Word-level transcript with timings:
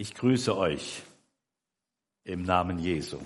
Ich 0.00 0.14
grüße 0.14 0.56
euch 0.56 1.02
im 2.22 2.44
Namen 2.44 2.78
Jesu. 2.78 3.18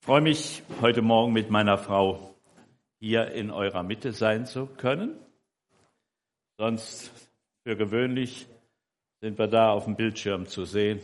Ich 0.00 0.04
freue 0.04 0.20
mich, 0.20 0.64
heute 0.80 1.00
Morgen 1.00 1.32
mit 1.32 1.48
meiner 1.48 1.78
Frau 1.78 2.34
hier 2.98 3.30
in 3.30 3.52
eurer 3.52 3.84
Mitte 3.84 4.12
sein 4.12 4.46
zu 4.46 4.66
können. 4.66 5.16
Sonst 6.58 7.12
für 7.62 7.76
gewöhnlich 7.76 8.48
sind 9.20 9.38
wir 9.38 9.46
da 9.46 9.70
auf 9.70 9.84
dem 9.84 9.94
Bildschirm 9.94 10.48
zu 10.48 10.64
sehen 10.64 11.00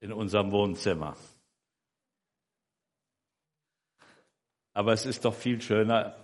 in 0.00 0.12
unserem 0.12 0.50
Wohnzimmer. 0.50 1.16
Aber 4.72 4.92
es 4.92 5.06
ist 5.06 5.24
doch 5.24 5.34
viel 5.34 5.62
schöner, 5.62 6.16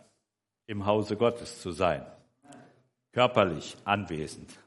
im 0.67 0.87
Hause 0.87 1.17
Gottes 1.17 1.61
zu 1.63 1.71
sein, 1.71 2.05
körperlich 3.13 3.77
anwesend. 3.85 4.59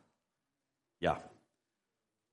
Ja. 1.05 1.21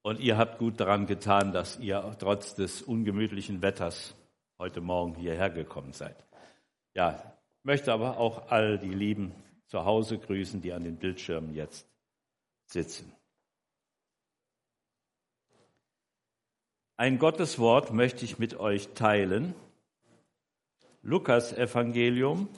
Und 0.00 0.18
ihr 0.18 0.38
habt 0.38 0.58
gut 0.58 0.80
daran 0.80 1.06
getan, 1.06 1.52
dass 1.52 1.78
ihr 1.78 2.16
trotz 2.18 2.54
des 2.54 2.80
ungemütlichen 2.80 3.60
Wetters 3.60 4.14
heute 4.58 4.80
Morgen 4.80 5.14
hierher 5.14 5.50
gekommen 5.50 5.92
seid. 5.92 6.16
Ja, 6.94 7.36
möchte 7.64 7.92
aber 7.92 8.16
auch 8.16 8.50
all 8.50 8.78
die 8.78 8.94
Lieben 8.94 9.34
zu 9.66 9.84
Hause 9.84 10.18
grüßen, 10.18 10.62
die 10.62 10.72
an 10.72 10.84
den 10.84 10.96
Bildschirmen 10.96 11.54
jetzt 11.54 11.86
sitzen. 12.64 13.12
Ein 16.96 17.18
Gotteswort 17.18 17.92
möchte 17.92 18.24
ich 18.24 18.38
mit 18.38 18.58
euch 18.58 18.88
teilen. 18.94 19.54
Lukas 21.02 21.52
Evangelium, 21.52 22.48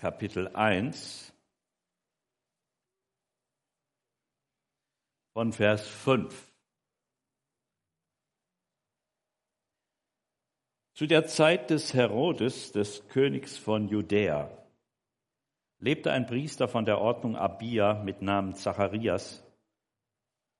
Kapitel 0.00 0.48
1 0.54 1.30
von 5.34 5.52
Vers 5.52 5.86
5. 5.86 6.50
Zu 10.94 11.06
der 11.06 11.26
Zeit 11.26 11.68
des 11.68 11.92
Herodes, 11.92 12.72
des 12.72 13.06
Königs 13.08 13.58
von 13.58 13.88
Judäa, 13.88 14.50
lebte 15.80 16.12
ein 16.12 16.24
Priester 16.24 16.66
von 16.66 16.86
der 16.86 16.98
Ordnung 16.98 17.36
Abia 17.36 18.02
mit 18.02 18.22
Namen 18.22 18.54
Zacharias, 18.54 19.44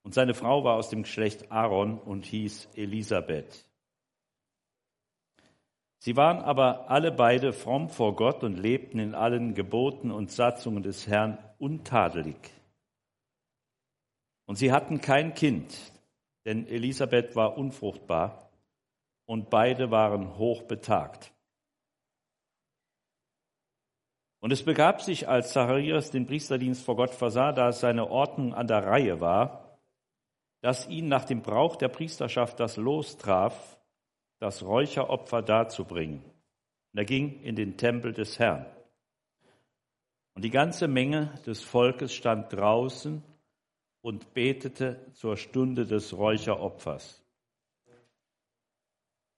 und 0.03 0.13
seine 0.13 0.35
Frau 0.35 0.65
war 0.65 0.75
aus 0.75 0.91
dem 0.91 1.05
Geschlecht 1.05 1.51
Aaron 1.51 1.99
und 1.99 2.27
hieß 2.27 2.69
Elisabeth. 2.75 3.70
Sie 6.03 6.17
waren 6.17 6.39
aber 6.39 6.89
alle 6.91 7.13
beide 7.13 7.53
fromm 7.53 7.91
vor 7.91 8.17
Gott 8.17 8.43
und 8.43 8.57
lebten 8.57 8.99
in 8.99 9.15
allen 9.15 9.55
Geboten 9.55 10.11
und 10.11 10.33
Satzungen 10.33 10.83
des 10.83 11.07
Herrn 11.07 11.37
untadelig. 11.59 12.37
Und 14.47 14.57
sie 14.57 14.73
hatten 14.73 15.03
kein 15.03 15.35
Kind, 15.35 15.77
denn 16.47 16.67
Elisabeth 16.67 17.37
war 17.37 17.59
unfruchtbar 17.59 18.51
und 19.27 19.51
beide 19.51 19.91
waren 19.91 20.39
hochbetagt. 20.39 21.33
Und 24.41 24.53
es 24.53 24.65
begab 24.65 25.03
sich, 25.03 25.29
als 25.29 25.53
Zacharias 25.53 26.11
den 26.11 26.25
Priesterdienst 26.25 26.83
vor 26.83 26.97
Gott 26.97 27.11
versah, 27.11 27.53
da 27.53 27.69
es 27.69 27.81
seine 27.81 28.09
Ordnung 28.11 28.55
an 28.55 28.67
der 28.67 28.87
Reihe 28.87 29.21
war, 29.21 29.79
dass 30.63 30.89
ihn 30.89 31.09
nach 31.09 31.27
dem 31.27 31.43
Brauch 31.43 31.77
der 31.77 31.89
Priesterschaft 31.89 32.59
das 32.59 32.79
Los 32.79 33.19
traf, 33.19 33.80
das 34.41 34.63
Räucheropfer 34.63 35.43
darzubringen. 35.43 36.25
Und 36.93 36.99
er 36.99 37.05
ging 37.05 37.41
in 37.43 37.55
den 37.55 37.77
Tempel 37.77 38.13
des 38.13 38.39
Herrn. 38.39 38.67
Und 40.35 40.43
die 40.43 40.51
ganze 40.51 40.89
Menge 40.89 41.35
des 41.47 41.63
Volkes 41.63 42.13
stand 42.13 42.53
draußen 42.53 43.23
und 44.01 44.33
betete 44.33 45.07
zur 45.13 45.37
Stunde 45.37 45.87
des 45.87 46.17
Räucheropfers. 46.17 47.23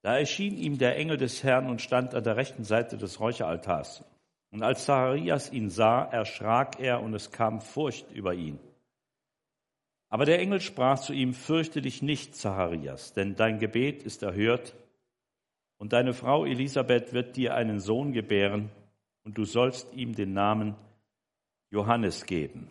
Da 0.03 0.19
erschien 0.19 0.57
ihm 0.57 0.79
der 0.79 0.97
Engel 0.97 1.17
des 1.17 1.43
Herrn 1.43 1.69
und 1.69 1.83
stand 1.83 2.15
an 2.15 2.25
der 2.25 2.37
rechten 2.37 2.65
Seite 2.65 2.97
des 2.97 3.21
Räucheraltars. 3.21 4.05
Und 4.51 4.63
als 4.63 4.85
Zacharias 4.85 5.51
ihn 5.51 5.71
sah, 5.71 6.05
erschrak 6.05 6.79
er 6.79 7.03
und 7.03 7.15
es 7.15 7.33
kam 7.33 7.61
Furcht 7.61 8.11
über 8.13 8.35
ihn. 8.35 8.59
Aber 10.09 10.27
der 10.27 10.41
Engel 10.41 10.61
sprach 10.61 11.01
zu 11.01 11.13
ihm, 11.13 11.33
fürchte 11.33 11.81
dich 11.81 12.03
nicht, 12.03 12.37
Zacharias, 12.37 13.15
denn 13.15 13.35
dein 13.35 13.59
Gebet 13.59 14.03
ist 14.03 14.23
erhört 14.23 14.75
und 15.83 15.93
deine 15.93 16.15
Frau 16.15 16.45
Elisabeth 16.45 17.13
wird 17.13 17.35
dir 17.35 17.57
einen 17.57 17.81
Sohn 17.81 18.13
gebären, 18.13 18.71
und 19.25 19.37
du 19.37 19.45
sollst 19.45 19.93
ihm 19.95 20.15
den 20.15 20.33
Namen 20.33 20.77
Johannes 21.71 22.25
geben. 22.25 22.71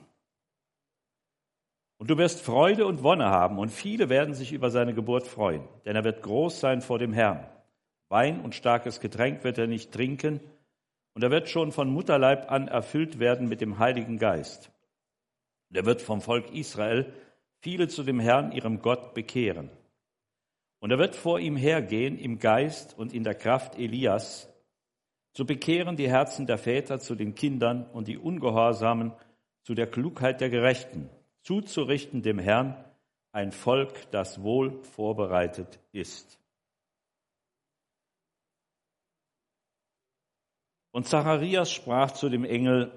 Und 1.97 2.09
du 2.09 2.17
wirst 2.17 2.39
Freude 2.39 2.85
und 2.85 3.03
Wonne 3.03 3.25
haben, 3.25 3.59
und 3.59 3.67
viele 3.67 4.07
werden 4.07 4.33
sich 4.33 4.53
über 4.53 4.69
seine 4.69 4.93
Geburt 4.93 5.27
freuen, 5.27 5.67
denn 5.83 5.97
er 5.97 6.05
wird 6.05 6.23
groß 6.23 6.61
sein 6.61 6.79
vor 6.79 6.99
dem 6.99 7.11
Herrn. 7.11 7.45
Wein 8.07 8.39
und 8.39 8.55
starkes 8.55 9.01
Getränk 9.01 9.43
wird 9.43 9.57
er 9.57 9.67
nicht 9.67 9.91
trinken, 9.91 10.39
und 11.13 11.21
er 11.21 11.31
wird 11.31 11.49
schon 11.49 11.73
von 11.73 11.89
Mutterleib 11.89 12.49
an 12.49 12.69
erfüllt 12.69 13.19
werden 13.19 13.49
mit 13.49 13.59
dem 13.59 13.77
Heiligen 13.77 14.19
Geist. 14.19 14.71
Und 15.69 15.75
er 15.75 15.85
wird 15.85 16.01
vom 16.01 16.21
Volk 16.21 16.49
Israel 16.53 17.11
viele 17.59 17.89
zu 17.89 18.03
dem 18.03 18.21
Herrn, 18.21 18.53
ihrem 18.53 18.81
Gott, 18.81 19.13
bekehren. 19.13 19.69
Und 20.81 20.89
er 20.89 20.97
wird 20.97 21.15
vor 21.15 21.39
ihm 21.39 21.55
hergehen 21.55 22.17
im 22.17 22.39
Geist 22.39 22.97
und 22.97 23.13
in 23.13 23.23
der 23.23 23.35
Kraft 23.35 23.77
Elias, 23.77 24.51
zu 25.33 25.45
bekehren 25.45 25.95
die 25.95 26.09
Herzen 26.09 26.47
der 26.47 26.57
Väter 26.57 26.99
zu 26.99 27.13
den 27.13 27.35
Kindern 27.35 27.85
und 27.91 28.07
die 28.07 28.17
Ungehorsamen 28.17 29.13
zu 29.61 29.75
der 29.75 29.85
Klugheit 29.85 30.41
der 30.41 30.49
Gerechten, 30.49 31.09
zuzurichten 31.43 32.23
dem 32.23 32.39
Herrn 32.39 32.83
ein 33.31 33.51
Volk, 33.51 34.09
das 34.11 34.41
wohl 34.41 34.83
vorbereitet 34.83 35.79
ist. 35.91 36.39
Und 40.91 41.07
Zacharias 41.07 41.71
sprach 41.71 42.11
zu 42.11 42.27
dem 42.27 42.43
Engel, 42.43 42.91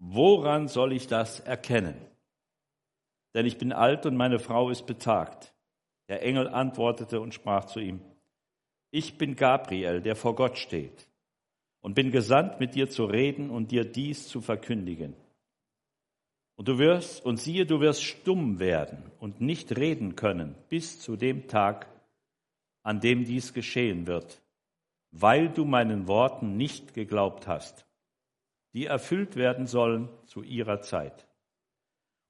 woran 0.00 0.66
soll 0.66 0.92
ich 0.92 1.06
das 1.06 1.38
erkennen? 1.38 2.13
Denn 3.34 3.46
ich 3.46 3.58
bin 3.58 3.72
alt 3.72 4.06
und 4.06 4.16
meine 4.16 4.38
Frau 4.38 4.70
ist 4.70 4.86
betagt. 4.86 5.52
Der 6.08 6.22
Engel 6.22 6.48
antwortete 6.48 7.20
und 7.20 7.34
sprach 7.34 7.64
zu 7.66 7.80
ihm, 7.80 8.00
ich 8.90 9.18
bin 9.18 9.34
Gabriel, 9.34 10.00
der 10.00 10.14
vor 10.14 10.36
Gott 10.36 10.56
steht, 10.56 11.08
und 11.80 11.94
bin 11.94 12.12
gesandt, 12.12 12.60
mit 12.60 12.76
dir 12.76 12.88
zu 12.88 13.06
reden 13.06 13.50
und 13.50 13.72
dir 13.72 13.84
dies 13.84 14.28
zu 14.28 14.40
verkündigen. 14.40 15.16
Und 16.56 16.68
du 16.68 16.78
wirst, 16.78 17.24
und 17.24 17.38
siehe, 17.38 17.66
du 17.66 17.80
wirst 17.80 18.04
stumm 18.04 18.60
werden 18.60 19.10
und 19.18 19.40
nicht 19.40 19.76
reden 19.76 20.14
können 20.14 20.54
bis 20.68 21.00
zu 21.00 21.16
dem 21.16 21.48
Tag, 21.48 21.88
an 22.84 23.00
dem 23.00 23.24
dies 23.24 23.52
geschehen 23.52 24.06
wird, 24.06 24.40
weil 25.10 25.48
du 25.48 25.64
meinen 25.64 26.06
Worten 26.06 26.56
nicht 26.56 26.94
geglaubt 26.94 27.48
hast, 27.48 27.86
die 28.74 28.86
erfüllt 28.86 29.34
werden 29.34 29.66
sollen 29.66 30.08
zu 30.26 30.42
ihrer 30.42 30.82
Zeit. 30.82 31.26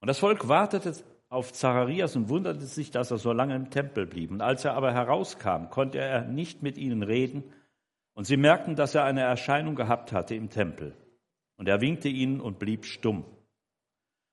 Und 0.04 0.08
das 0.08 0.18
Volk 0.18 0.48
wartete 0.48 0.92
auf 1.30 1.54
Zacharias 1.54 2.14
und 2.14 2.28
wunderte 2.28 2.66
sich, 2.66 2.90
dass 2.90 3.10
er 3.10 3.16
so 3.16 3.32
lange 3.32 3.56
im 3.56 3.70
Tempel 3.70 4.04
blieb. 4.04 4.30
Und 4.30 4.42
als 4.42 4.66
er 4.66 4.74
aber 4.74 4.92
herauskam, 4.92 5.70
konnte 5.70 5.96
er 5.96 6.26
nicht 6.26 6.62
mit 6.62 6.76
ihnen 6.76 7.02
reden. 7.02 7.42
Und 8.12 8.24
sie 8.24 8.36
merkten, 8.36 8.76
dass 8.76 8.94
er 8.94 9.04
eine 9.04 9.22
Erscheinung 9.22 9.76
gehabt 9.76 10.12
hatte 10.12 10.34
im 10.34 10.50
Tempel. 10.50 10.94
Und 11.56 11.70
er 11.70 11.80
winkte 11.80 12.10
ihnen 12.10 12.42
und 12.42 12.58
blieb 12.58 12.84
stumm. 12.84 13.24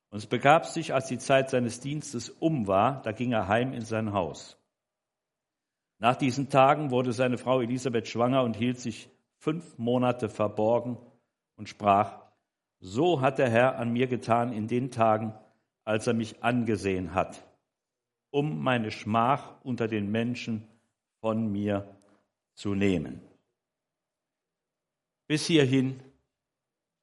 Und 0.09 0.18
es 0.18 0.26
begab 0.26 0.66
sich, 0.66 0.94
als 0.94 1.08
die 1.08 1.20
Zeit 1.20 1.50
seines 1.50 1.80
Dienstes 1.80 2.28
um 2.28 2.68
war, 2.68 3.02
da 3.03 3.14
ging 3.14 3.32
er 3.32 3.48
heim 3.48 3.72
in 3.72 3.86
sein 3.86 4.12
Haus. 4.12 4.58
Nach 6.00 6.18
diesen 6.18 6.50
Tagen 6.50 6.92
wurde 6.92 7.14
seine 7.14 7.38
Frau 7.38 7.62
Elisabeth 7.62 8.09
schwanger 8.09 8.44
und 8.44 8.58
hielt 8.58 8.80
sich 8.80 9.09
fünf 9.38 9.78
Monate 9.78 10.28
verborgen 10.28 10.97
und 11.56 11.70
sprach, 11.70 12.20
so 12.82 13.22
hat 13.22 13.40
der 13.40 13.50
Herr 13.50 13.78
an 13.78 13.94
mir 13.94 14.08
getan 14.08 14.52
in 14.52 14.67
den 14.67 14.91
Tagen, 14.91 15.34
als 15.83 16.07
er 16.07 16.13
mich 16.13 16.43
angesehen 16.43 17.13
hat, 17.13 17.43
um 18.29 18.61
meine 18.61 18.91
Schmach 18.91 19.63
unter 19.63 19.87
den 19.87 20.11
Menschen 20.11 20.67
von 21.19 21.51
mir 21.51 21.95
zu 22.53 22.75
nehmen. 22.75 23.22
Bis 25.28 25.45
hierhin 25.45 26.01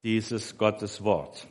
dieses 0.02 0.58
Gottes 0.58 1.02
Wort. 1.02 1.46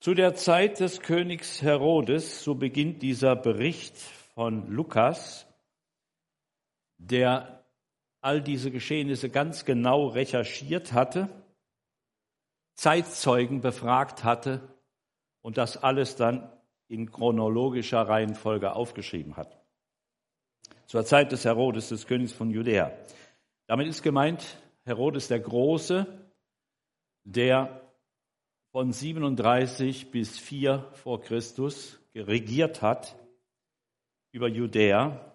Zu 0.00 0.14
der 0.14 0.34
Zeit 0.34 0.80
des 0.80 1.00
Königs 1.00 1.62
Herodes, 1.62 2.44
so 2.44 2.54
beginnt 2.54 3.02
dieser 3.02 3.34
Bericht 3.34 3.96
von 3.96 4.68
Lukas, 4.70 5.46
der 6.98 7.64
all 8.20 8.40
diese 8.40 8.70
Geschehnisse 8.70 9.30
ganz 9.30 9.64
genau 9.64 10.06
recherchiert 10.06 10.92
hatte 10.92 11.28
Zeitzeugen 12.76 13.60
befragt 13.60 14.22
hatte 14.22 14.60
und 15.42 15.58
das 15.58 15.76
alles 15.82 16.16
dann 16.16 16.50
in 16.88 17.10
chronologischer 17.10 18.02
Reihenfolge 18.02 18.74
aufgeschrieben 18.74 19.36
hat. 19.36 19.58
zur 20.86 21.04
Zeit 21.04 21.32
des 21.32 21.44
Herodes, 21.44 21.88
des 21.88 22.06
Königs 22.06 22.32
von 22.32 22.50
Judäa. 22.50 22.92
Damit 23.66 23.88
ist 23.88 24.04
gemeint 24.04 24.58
Herodes 24.84 25.26
der 25.26 25.40
Große, 25.40 26.06
der 27.24 27.80
von 28.70 28.92
37 28.92 30.12
bis 30.12 30.38
4 30.38 30.86
vor 30.92 31.20
Christus 31.20 31.98
regiert 32.14 32.82
hat 32.82 33.16
über 34.30 34.48
Judäa 34.48 35.34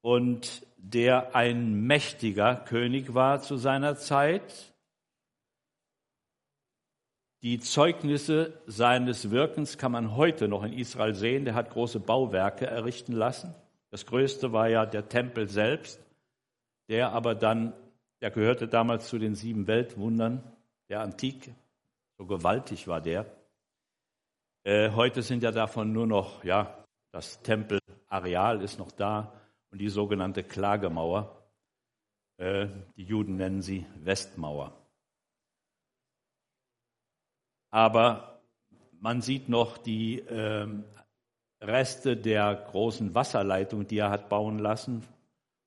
und 0.00 0.66
der 0.76 1.34
ein 1.34 1.74
mächtiger 1.86 2.56
König 2.56 3.14
war 3.14 3.42
zu 3.42 3.56
seiner 3.56 3.96
Zeit. 3.96 4.72
Die 7.42 7.58
Zeugnisse 7.58 8.60
seines 8.66 9.30
Wirkens 9.30 9.78
kann 9.78 9.92
man 9.92 10.14
heute 10.14 10.46
noch 10.46 10.62
in 10.62 10.74
Israel 10.74 11.14
sehen. 11.14 11.46
Der 11.46 11.54
hat 11.54 11.70
große 11.70 11.98
Bauwerke 11.98 12.66
errichten 12.66 13.12
lassen. 13.12 13.54
Das 13.90 14.04
größte 14.04 14.52
war 14.52 14.68
ja 14.68 14.84
der 14.84 15.08
Tempel 15.08 15.48
selbst, 15.48 16.00
der 16.88 17.12
aber 17.12 17.34
dann, 17.34 17.72
der 18.20 18.30
gehörte 18.30 18.68
damals 18.68 19.08
zu 19.08 19.18
den 19.18 19.34
sieben 19.34 19.66
Weltwundern 19.66 20.42
der 20.90 21.00
Antike. 21.00 21.54
So 22.18 22.26
gewaltig 22.26 22.86
war 22.88 23.00
der. 23.00 23.24
Äh, 24.64 24.90
heute 24.90 25.22
sind 25.22 25.42
ja 25.42 25.50
davon 25.50 25.92
nur 25.92 26.06
noch, 26.06 26.44
ja, 26.44 26.84
das 27.10 27.40
Tempelareal 27.42 28.60
ist 28.60 28.78
noch 28.78 28.92
da 28.92 29.32
und 29.70 29.80
die 29.80 29.88
sogenannte 29.88 30.44
Klagemauer. 30.44 31.42
Äh, 32.36 32.68
die 32.96 33.04
Juden 33.04 33.36
nennen 33.36 33.62
sie 33.62 33.86
Westmauer. 33.96 34.79
Aber 37.70 38.40
man 39.00 39.22
sieht 39.22 39.48
noch 39.48 39.78
die 39.78 40.20
äh, 40.20 40.66
Reste 41.60 42.16
der 42.16 42.54
großen 42.54 43.14
Wasserleitung, 43.14 43.86
die 43.86 43.98
er 43.98 44.10
hat 44.10 44.28
bauen 44.28 44.58
lassen, 44.58 45.06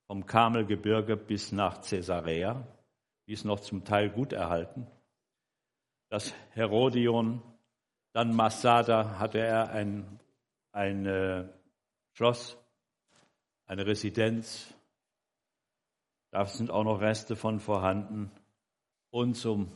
vom 0.06 0.26
Kamelgebirge 0.26 1.16
bis 1.16 1.52
nach 1.52 1.80
Caesarea. 1.82 2.66
Die 3.26 3.32
ist 3.32 3.44
noch 3.44 3.60
zum 3.60 3.84
Teil 3.84 4.10
gut 4.10 4.32
erhalten. 4.32 4.86
Das 6.10 6.34
Herodion, 6.50 7.42
dann 8.12 8.34
Masada 8.34 9.18
hatte 9.18 9.38
er 9.38 9.70
ein, 9.70 10.20
ein 10.72 11.06
äh, 11.06 11.44
Schloss 12.12 12.58
eine 13.66 13.86
Residenz. 13.86 14.72
Da 16.30 16.44
sind 16.46 16.70
auch 16.70 16.84
noch 16.84 17.00
Reste 17.00 17.36
von 17.36 17.60
vorhanden 17.60 18.30
und 19.10 19.34
so 19.36 19.66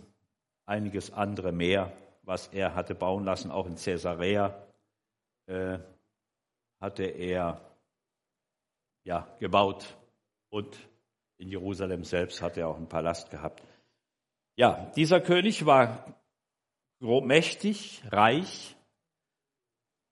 einiges 0.67 1.13
andere 1.13 1.53
mehr, 1.53 1.93
was 2.29 2.49
er 2.49 2.75
hatte 2.75 2.95
bauen 2.95 3.25
lassen, 3.25 3.51
auch 3.51 3.67
in 3.67 3.77
Caesarea 3.77 4.63
äh, 5.47 5.79
hatte 6.79 7.05
er 7.05 7.59
ja 9.03 9.27
gebaut. 9.41 9.97
Und 10.51 10.79
in 11.39 11.49
Jerusalem 11.49 12.05
selbst 12.05 12.43
hat 12.43 12.59
er 12.59 12.69
auch 12.69 12.77
einen 12.77 12.89
Palast 12.89 13.31
gehabt. 13.31 13.63
Ja, 14.57 14.93
dieser 14.95 15.23
König 15.23 15.65
war 15.65 16.05
mächtig, 17.01 18.03
reich. 18.09 18.77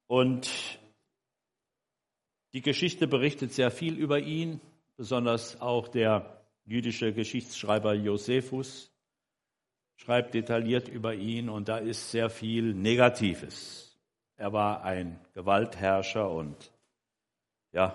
Und 0.07 0.79
die 2.55 2.63
Geschichte 2.63 3.07
berichtet 3.07 3.53
sehr 3.53 3.71
viel 3.71 3.95
über 3.99 4.21
ihn, 4.21 4.61
besonders 4.97 5.61
auch 5.61 5.89
der 5.89 6.41
jüdische 6.65 7.13
Geschichtsschreiber 7.13 7.93
Josephus 7.93 8.91
schreibt 9.97 10.35
detailliert 10.35 10.89
über 10.89 11.15
ihn 11.15 11.49
und 11.49 11.69
da 11.69 11.79
ist 11.79 12.11
sehr 12.11 12.31
viel 12.31 12.75
Negatives. 12.75 13.99
Er 14.37 14.53
war 14.53 14.85
ein 14.85 15.19
Gewaltherrscher 15.33 16.31
und 16.31 16.73
ja, 17.73 17.95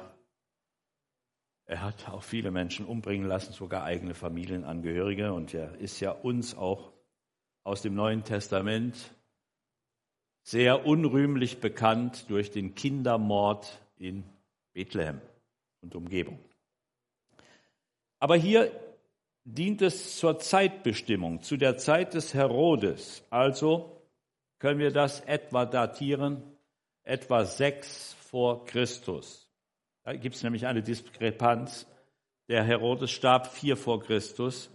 er 1.65 1.81
hat 1.81 2.09
auch 2.09 2.24
viele 2.24 2.51
Menschen 2.51 2.86
umbringen 2.86 3.27
lassen, 3.27 3.53
sogar 3.53 3.83
eigene 3.83 4.13
Familienangehörige 4.13 5.31
und 5.33 5.53
er 5.53 5.75
ist 5.75 6.00
ja 6.00 6.12
uns 6.12 6.56
auch 6.56 6.92
aus 7.63 7.81
dem 7.81 7.95
Neuen 7.95 8.24
Testament 8.24 9.13
sehr 10.44 10.86
unrühmlich 10.86 11.59
bekannt 11.59 12.30
durch 12.30 12.51
den 12.51 12.74
Kindermord 12.74 13.80
in 13.97 14.24
Bethlehem 14.74 15.21
und 15.81 15.95
Umgebung. 15.95 16.39
Aber 18.19 18.36
hier 18.36 18.71
dient 19.44 19.82
es 19.82 20.18
zur 20.18 20.40
Zeitbestimmung, 20.40 21.42
zu 21.42 21.58
der 21.58 21.78
Zeit 21.78 22.14
des 22.14 22.34
Herodes. 22.34 23.24
Also 23.30 24.02
können 24.60 24.80
wir 24.80 24.92
das 24.92 25.22
etwa 25.22 25.66
datieren, 25.66 26.44
etwa 27.04 27.46
sechs 27.46 28.14
vor 28.20 28.66
Christus. 28.66 29.50
Da 30.04 30.14
gibt 30.14 30.36
es 30.36 30.44
nämlich 30.44 30.68
eine 30.68 30.84
Diskrepanz. 30.84 31.88
Der 32.48 32.64
Herodes 32.64 33.12
starb 33.12 33.48
vier 33.48 33.78
vor 33.78 34.02
Christus 34.02 34.70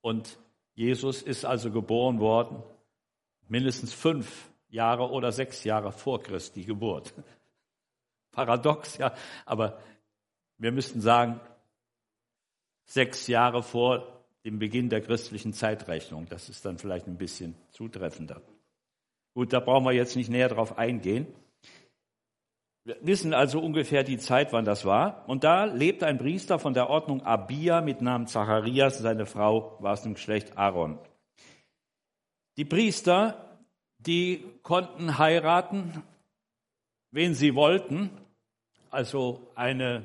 und 0.00 0.38
Jesus 0.74 1.22
ist 1.22 1.44
also 1.44 1.70
geboren 1.70 2.20
worden, 2.20 2.62
mindestens 3.48 3.92
fünf 3.92 4.50
Jahre 4.68 5.10
oder 5.10 5.32
sechs 5.32 5.64
Jahre 5.64 5.92
vor 5.92 6.22
Christi 6.22 6.64
Geburt 6.64 7.14
paradox, 8.32 8.98
ja, 8.98 9.14
aber 9.46 9.78
wir 10.58 10.70
müssten 10.70 11.00
sagen, 11.00 11.40
sechs 12.86 13.26
Jahre 13.26 13.62
vor 13.62 14.24
dem 14.44 14.58
Beginn 14.58 14.88
der 14.88 15.00
christlichen 15.00 15.52
Zeitrechnung. 15.52 16.26
Das 16.28 16.48
ist 16.48 16.64
dann 16.64 16.78
vielleicht 16.78 17.06
ein 17.06 17.18
bisschen 17.18 17.54
zutreffender. 17.70 18.40
Gut, 19.34 19.52
da 19.52 19.60
brauchen 19.60 19.84
wir 19.84 19.92
jetzt 19.92 20.16
nicht 20.16 20.30
näher 20.30 20.48
drauf 20.48 20.78
eingehen. 20.78 21.26
Wir 22.84 22.96
wissen 23.02 23.34
also 23.34 23.60
ungefähr 23.60 24.04
die 24.04 24.18
Zeit, 24.18 24.52
wann 24.52 24.64
das 24.64 24.84
war. 24.84 25.28
Und 25.28 25.42
da 25.44 25.64
lebt 25.64 26.02
ein 26.04 26.18
Priester 26.18 26.58
von 26.58 26.72
der 26.72 26.88
Ordnung 26.88 27.22
Abia 27.22 27.80
mit 27.80 28.00
Namen 28.00 28.28
Zacharias. 28.28 28.98
Seine 28.98 29.26
Frau 29.26 29.76
war 29.80 29.92
aus 29.92 30.02
dem 30.02 30.14
Geschlecht 30.14 30.56
Aaron. 30.56 30.98
Die 32.56 32.64
Priester, 32.64 33.58
die 33.98 34.44
konnten 34.62 35.18
heiraten, 35.18 36.02
wen 37.10 37.34
sie 37.34 37.54
wollten 37.54 38.10
also 38.96 39.50
eine, 39.54 40.02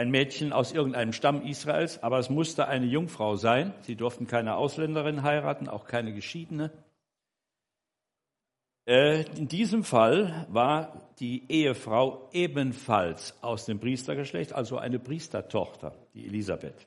ein 0.00 0.10
Mädchen 0.10 0.54
aus 0.54 0.72
irgendeinem 0.72 1.12
Stamm 1.12 1.42
Israels, 1.42 2.02
aber 2.02 2.18
es 2.18 2.30
musste 2.30 2.66
eine 2.66 2.86
Jungfrau 2.86 3.36
sein. 3.36 3.74
Sie 3.82 3.96
durften 3.96 4.26
keine 4.26 4.56
Ausländerin 4.56 5.22
heiraten, 5.22 5.68
auch 5.68 5.84
keine 5.84 6.14
Geschiedene. 6.14 6.72
Äh, 8.86 9.24
in 9.36 9.46
diesem 9.46 9.84
Fall 9.84 10.46
war 10.48 11.10
die 11.18 11.44
Ehefrau 11.52 12.30
ebenfalls 12.32 13.34
aus 13.42 13.66
dem 13.66 13.78
Priestergeschlecht, 13.78 14.54
also 14.54 14.78
eine 14.78 14.98
Priestertochter, 14.98 15.92
die 16.14 16.24
Elisabeth. 16.24 16.86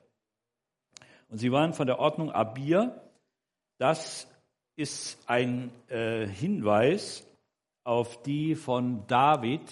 Und 1.28 1.38
sie 1.38 1.52
waren 1.52 1.72
von 1.72 1.86
der 1.86 2.00
Ordnung 2.00 2.32
Abir. 2.32 3.00
Das 3.78 4.26
ist 4.74 5.20
ein 5.28 5.70
äh, 5.86 6.26
Hinweis 6.26 7.24
auf 7.84 8.24
die 8.24 8.56
von 8.56 9.06
David 9.06 9.70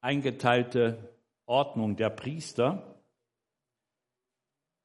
eingeteilte 0.00 1.11
Ordnung 1.52 1.96
der 1.96 2.08
Priester. 2.08 2.96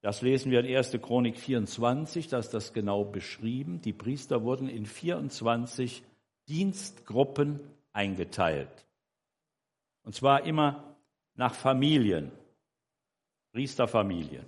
Das 0.02 0.20
lesen 0.20 0.52
wir 0.52 0.60
in 0.60 0.76
1. 0.76 0.98
Chronik 1.00 1.38
24, 1.38 2.28
da 2.28 2.38
ist 2.38 2.50
das 2.50 2.74
genau 2.74 3.04
beschrieben. 3.04 3.80
Die 3.80 3.94
Priester 3.94 4.44
wurden 4.44 4.68
in 4.68 4.84
24 4.84 6.04
Dienstgruppen 6.46 7.60
eingeteilt. 7.94 8.86
Und 10.04 10.14
zwar 10.14 10.44
immer 10.44 10.96
nach 11.34 11.54
Familien, 11.54 12.32
Priesterfamilien. 13.52 14.44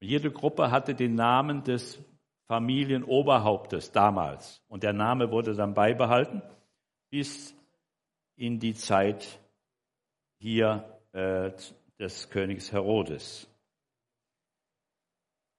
Jede 0.00 0.30
Gruppe 0.30 0.70
hatte 0.70 0.94
den 0.94 1.16
Namen 1.16 1.64
des 1.64 1.98
Familienoberhauptes 2.46 3.90
damals. 3.90 4.62
Und 4.68 4.84
der 4.84 4.92
Name 4.92 5.32
wurde 5.32 5.54
dann 5.54 5.74
beibehalten 5.74 6.40
bis 7.10 7.52
in 8.36 8.60
die 8.60 8.74
Zeit 8.74 9.40
hier 10.38 10.97
äh, 11.18 11.52
des 11.98 12.30
Königs 12.30 12.70
Herodes. 12.70 13.48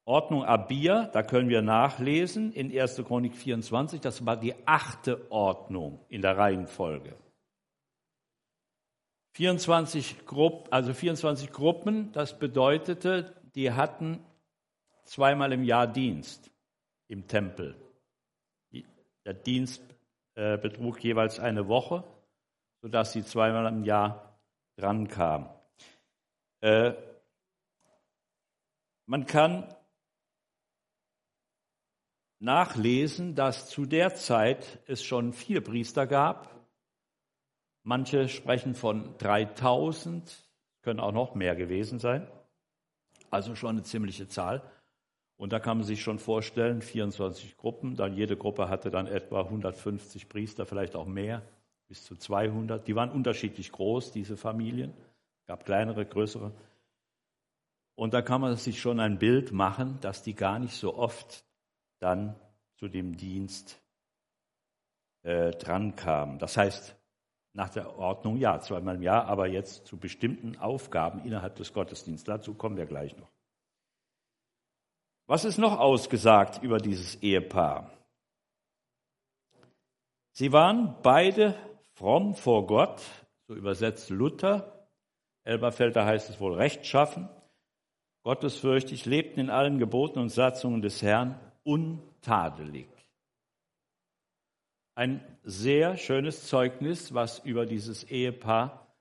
Ordnung 0.06 0.46
Abia, 0.46 1.08
da 1.08 1.22
können 1.22 1.50
wir 1.50 1.62
nachlesen 1.62 2.54
in 2.54 2.72
1. 2.72 3.04
Chronik 3.06 3.36
24, 3.36 4.00
das 4.00 4.26
war 4.26 4.38
die 4.38 4.56
achte 4.66 5.30
Ordnung 5.30 6.00
in 6.08 6.22
der 6.22 6.38
Reihenfolge. 6.38 7.14
24 9.36 10.26
Gruppen, 10.26 10.72
also 10.72 10.94
24 10.94 11.52
Gruppen, 11.52 12.14
das 12.14 12.40
bedeutete, 12.40 13.36
die 13.54 13.74
hatten 13.74 14.24
zweimal 15.04 15.52
im 15.52 15.64
Jahr 15.64 15.88
Dienst 15.88 16.52
im 17.10 17.28
Tempel. 17.28 17.76
Der 19.26 19.34
Dienst 19.34 19.84
äh, 20.36 20.58
betrug 20.58 21.04
jeweils 21.04 21.38
eine 21.38 21.68
Woche, 21.68 22.04
sodass 22.82 23.12
sie 23.12 23.26
zweimal 23.26 23.68
im 23.72 23.84
Jahr 23.84 24.29
drankam. 24.80 25.50
Äh, 26.62 26.94
man 29.06 29.26
kann 29.26 29.74
nachlesen, 32.40 33.36
dass 33.36 33.70
zu 33.70 33.86
der 33.86 34.16
Zeit 34.16 34.80
es 34.88 35.04
schon 35.04 35.34
vier 35.34 35.62
Priester 35.62 36.08
gab. 36.08 36.56
Manche 37.84 38.30
sprechen 38.30 38.76
von 38.76 39.18
3000, 39.18 40.48
können 40.82 41.00
auch 41.00 41.12
noch 41.12 41.36
mehr 41.36 41.56
gewesen 41.56 42.00
sein. 42.00 42.30
Also 43.30 43.56
schon 43.56 43.72
eine 43.72 43.84
ziemliche 43.84 44.28
Zahl. 44.28 44.62
Und 45.38 45.54
da 45.54 45.60
kann 45.60 45.78
man 45.78 45.88
sich 45.88 46.02
schon 46.02 46.20
vorstellen, 46.20 46.82
24 46.82 47.58
Gruppen, 47.58 47.96
dann 47.96 48.14
jede 48.14 48.36
Gruppe 48.36 48.70
hatte 48.70 48.90
dann 48.90 49.08
etwa 49.08 49.42
150 49.42 50.28
Priester, 50.28 50.66
vielleicht 50.66 50.96
auch 50.96 51.06
mehr, 51.06 51.42
bis 51.90 52.06
zu 52.06 52.16
200. 52.16 52.88
Die 52.88 52.96
waren 52.96 53.12
unterschiedlich 53.12 53.72
groß, 53.72 54.12
diese 54.12 54.38
Familien. 54.38 54.94
Es 55.42 55.48
gab 55.48 55.66
kleinere, 55.66 56.06
größere. 56.06 56.54
Und 57.96 58.14
da 58.14 58.22
kann 58.22 58.40
man 58.40 58.56
sich 58.56 58.80
schon 58.80 59.02
ein 59.02 59.20
Bild 59.20 59.52
machen, 59.52 60.00
dass 60.00 60.24
die 60.24 60.36
gar 60.36 60.60
nicht 60.60 60.76
so 60.76 60.96
oft 60.96 61.44
dann 62.00 62.36
zu 62.78 62.88
dem 62.88 63.18
Dienst 63.18 63.82
äh, 65.24 65.52
drankamen. 65.52 66.40
Das 66.40 66.56
heißt, 66.56 66.96
nach 67.54 67.70
der 67.70 67.98
Ordnung 67.98 68.38
ja, 68.38 68.62
zweimal 68.62 68.96
im 68.96 69.02
Jahr, 69.02 69.26
aber 69.26 69.48
jetzt 69.48 69.88
zu 69.88 69.98
bestimmten 69.98 70.58
Aufgaben 70.58 71.26
innerhalb 71.26 71.56
des 71.56 71.74
Gottesdienstes. 71.74 72.24
Dazu 72.24 72.54
kommen 72.54 72.78
wir 72.78 72.86
gleich 72.86 73.18
noch. 73.18 73.30
Was 75.26 75.44
ist 75.44 75.58
noch 75.58 75.78
ausgesagt 75.78 76.64
über 76.64 76.78
dieses 76.78 77.16
Ehepaar? 77.16 77.92
Sie 80.32 80.54
waren 80.54 80.96
beide 81.04 81.56
fromm 82.00 82.34
vor 82.34 82.66
Gott, 82.66 83.02
so 83.46 83.56
übersetzt 83.56 84.10
Luther. 84.10 84.88
Elberfelder 85.44 86.06
heißt 86.06 86.30
es 86.30 86.40
wohl 86.40 86.54
rechtschaffen, 86.54 87.28
gottesfürchtig, 88.24 89.06
lebten 89.06 89.42
in 89.42 89.50
allen 89.50 89.80
Geboten 89.80 90.20
und 90.20 90.30
Satzungen 90.30 90.82
des 90.82 91.02
Herrn 91.02 91.38
untadelig. 91.64 92.88
Ein 94.96 95.22
sehr 95.44 95.98
schönes 95.98 96.48
Zeugnis, 96.48 97.14
was 97.14 97.40
über 97.40 97.66
dieses 97.66 98.06
Ehepaar 98.06 98.96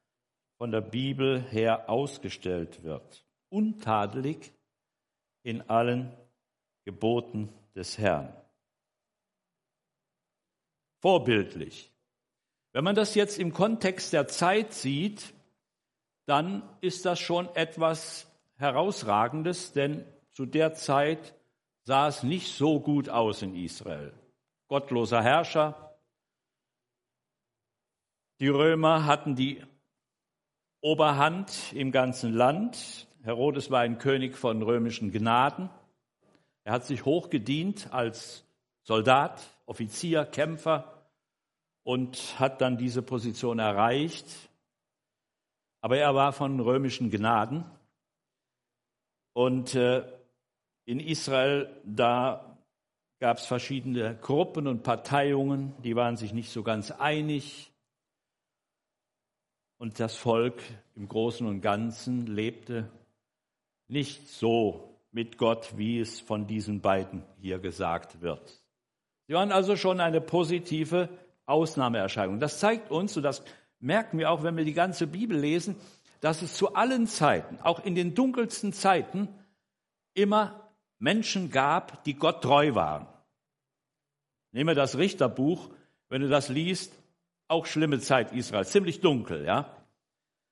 von 0.56 0.72
der 0.72 0.80
Bibel 0.80 1.40
her 1.40 1.88
ausgestellt 1.88 2.82
wird. 2.82 3.24
Untadelig 3.48 4.52
in 5.44 5.62
allen 5.70 6.12
Geboten 6.84 7.48
des 7.76 7.96
Herrn. 7.96 8.34
Vorbildlich. 11.00 11.92
Wenn 12.72 12.84
man 12.84 12.94
das 12.94 13.14
jetzt 13.14 13.38
im 13.38 13.52
Kontext 13.52 14.12
der 14.12 14.28
Zeit 14.28 14.72
sieht, 14.72 15.34
dann 16.26 16.62
ist 16.80 17.06
das 17.06 17.18
schon 17.18 17.48
etwas 17.54 18.26
Herausragendes, 18.56 19.72
denn 19.72 20.04
zu 20.30 20.44
der 20.44 20.74
Zeit 20.74 21.34
sah 21.84 22.08
es 22.08 22.22
nicht 22.22 22.52
so 22.54 22.80
gut 22.80 23.08
aus 23.08 23.42
in 23.42 23.54
Israel. 23.54 24.12
Gottloser 24.68 25.22
Herrscher, 25.22 25.96
die 28.40 28.48
Römer 28.48 29.06
hatten 29.06 29.34
die 29.34 29.62
Oberhand 30.80 31.72
im 31.72 31.90
ganzen 31.90 32.32
Land. 32.34 33.08
Herodes 33.22 33.70
war 33.70 33.80
ein 33.80 33.98
König 33.98 34.36
von 34.36 34.62
römischen 34.62 35.10
Gnaden. 35.10 35.70
Er 36.62 36.74
hat 36.74 36.84
sich 36.84 37.04
hochgedient 37.04 37.92
als 37.92 38.44
Soldat, 38.82 39.42
Offizier, 39.66 40.24
Kämpfer 40.24 40.97
und 41.88 42.38
hat 42.38 42.60
dann 42.60 42.76
diese 42.76 43.00
Position 43.00 43.58
erreicht. 43.58 44.26
Aber 45.80 45.96
er 45.96 46.14
war 46.14 46.34
von 46.34 46.60
römischen 46.60 47.10
Gnaden. 47.10 47.64
Und 49.32 49.74
äh, 49.74 50.04
in 50.84 51.00
Israel, 51.00 51.74
da 51.86 52.58
gab 53.20 53.38
es 53.38 53.46
verschiedene 53.46 54.16
Gruppen 54.16 54.66
und 54.66 54.82
Parteiungen, 54.82 55.72
die 55.82 55.96
waren 55.96 56.18
sich 56.18 56.34
nicht 56.34 56.50
so 56.50 56.62
ganz 56.62 56.90
einig. 56.90 57.72
Und 59.78 59.98
das 59.98 60.14
Volk 60.14 60.60
im 60.94 61.08
Großen 61.08 61.46
und 61.46 61.62
Ganzen 61.62 62.26
lebte 62.26 62.90
nicht 63.86 64.28
so 64.28 65.00
mit 65.10 65.38
Gott, 65.38 65.78
wie 65.78 66.00
es 66.00 66.20
von 66.20 66.46
diesen 66.46 66.82
beiden 66.82 67.24
hier 67.40 67.58
gesagt 67.58 68.20
wird. 68.20 68.62
Sie 69.26 69.32
waren 69.32 69.52
also 69.52 69.74
schon 69.74 70.00
eine 70.00 70.20
positive 70.20 71.08
Ausnahmeerscheinung. 71.48 72.40
Das 72.40 72.60
zeigt 72.60 72.90
uns, 72.90 73.16
und 73.16 73.22
das 73.22 73.42
merken 73.80 74.18
wir 74.18 74.30
auch, 74.30 74.42
wenn 74.42 74.56
wir 74.56 74.64
die 74.64 74.74
ganze 74.74 75.06
Bibel 75.06 75.38
lesen, 75.38 75.76
dass 76.20 76.42
es 76.42 76.54
zu 76.54 76.74
allen 76.74 77.06
Zeiten, 77.06 77.58
auch 77.62 77.84
in 77.84 77.94
den 77.94 78.14
dunkelsten 78.14 78.72
Zeiten, 78.72 79.28
immer 80.14 80.68
Menschen 80.98 81.50
gab, 81.50 82.02
die 82.04 82.14
Gott 82.14 82.42
treu 82.42 82.74
waren. 82.74 83.06
Nehmen 84.52 84.68
wir 84.68 84.74
das 84.74 84.98
Richterbuch, 84.98 85.70
wenn 86.08 86.22
du 86.22 86.28
das 86.28 86.48
liest, 86.48 86.92
auch 87.46 87.66
schlimme 87.66 88.00
Zeit 88.00 88.32
Israels, 88.32 88.70
ziemlich 88.70 89.00
dunkel, 89.00 89.44
ja. 89.44 89.74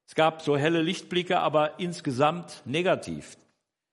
Es 0.07 0.15
gab 0.15 0.43
so 0.43 0.57
helle 0.57 0.83
Lichtblicke, 0.83 1.41
aber 1.41 1.81
insgesamt 1.81 2.63
negativ, 2.65 3.37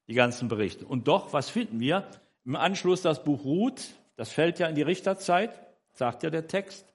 die 0.08 0.14
ganzen 0.14 0.48
Berichte. 0.48 0.86
Und 0.86 1.08
doch, 1.08 1.34
was 1.34 1.50
finden 1.50 1.80
wir? 1.80 2.08
Im 2.46 2.56
Anschluss 2.56 3.02
das 3.02 3.24
Buch 3.24 3.44
Ruth, 3.44 3.96
das 4.16 4.32
fällt 4.32 4.60
ja 4.60 4.68
in 4.68 4.76
die 4.76 4.84
Richterzeit, 4.84 5.60
sagt 5.94 6.22
ja 6.22 6.30
der 6.30 6.48
Text. 6.48 6.93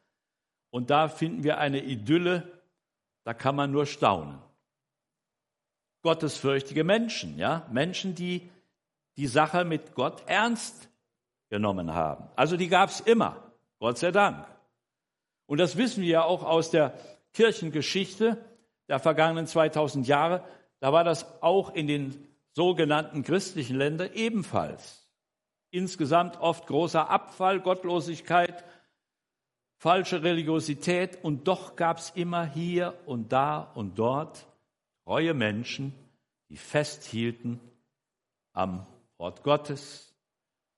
Und 0.71 0.91
da 0.91 1.09
finden 1.09 1.45
wir 1.45 1.59
eine 1.59 1.83
Idylle, 1.83 2.61
da 3.25 3.35
kann 3.35 3.57
man 3.57 3.71
nur 3.71 3.87
staunen. 3.87 4.39
Gottesfürchtige 6.03 6.85
Menschen, 6.85 7.39
ja, 7.39 7.67
Menschen, 7.71 8.15
die 8.15 8.51
die 9.17 9.27
Sache 9.27 9.65
mit 9.65 9.95
Gott 9.95 10.23
ernst 10.27 10.89
genommen 11.49 11.93
haben. 11.93 12.29
Also 12.37 12.57
die 12.57 12.69
gab 12.69 12.91
es 12.91 13.01
immer, 13.01 13.53
Gott 13.81 13.99
sei 13.99 14.13
Dank. 14.13 14.47
Und 15.47 15.59
das 15.59 15.77
wissen 15.77 16.03
wir 16.03 16.09
ja 16.09 16.23
auch 16.23 16.45
aus 16.45 16.71
der 16.71 16.95
Kirchengeschichte 17.33 18.37
der 18.89 18.99
vergangenen 18.99 19.47
2000 19.47 20.07
Jahre. 20.07 20.45
Da 20.81 20.93
war 20.93 21.05
das 21.05 21.43
auch 21.43 21.75
in 21.75 21.87
den 21.87 22.29
sogenannten 22.53 23.23
christlichen 23.23 23.77
Ländern 23.77 24.11
ebenfalls. 24.13 25.09
Insgesamt 25.71 26.41
oft 26.41 26.67
großer 26.67 27.11
Abfall, 27.11 27.61
Gottlosigkeit, 27.61 28.65
falsche 29.79 30.23
Religiosität 30.23 31.23
und 31.23 31.49
doch 31.49 31.77
gab 31.77 31.99
es 31.99 32.11
immer 32.11 32.45
hier 32.45 32.99
und 33.07 33.33
da 33.33 33.61
und 33.61 33.99
dort 33.99 34.47
treue 35.05 35.35
Menschen, 35.35 35.95
die 36.51 36.57
festhielten 36.57 37.61
am 38.53 38.87
Wort 39.19 39.43
Gottes 39.43 40.15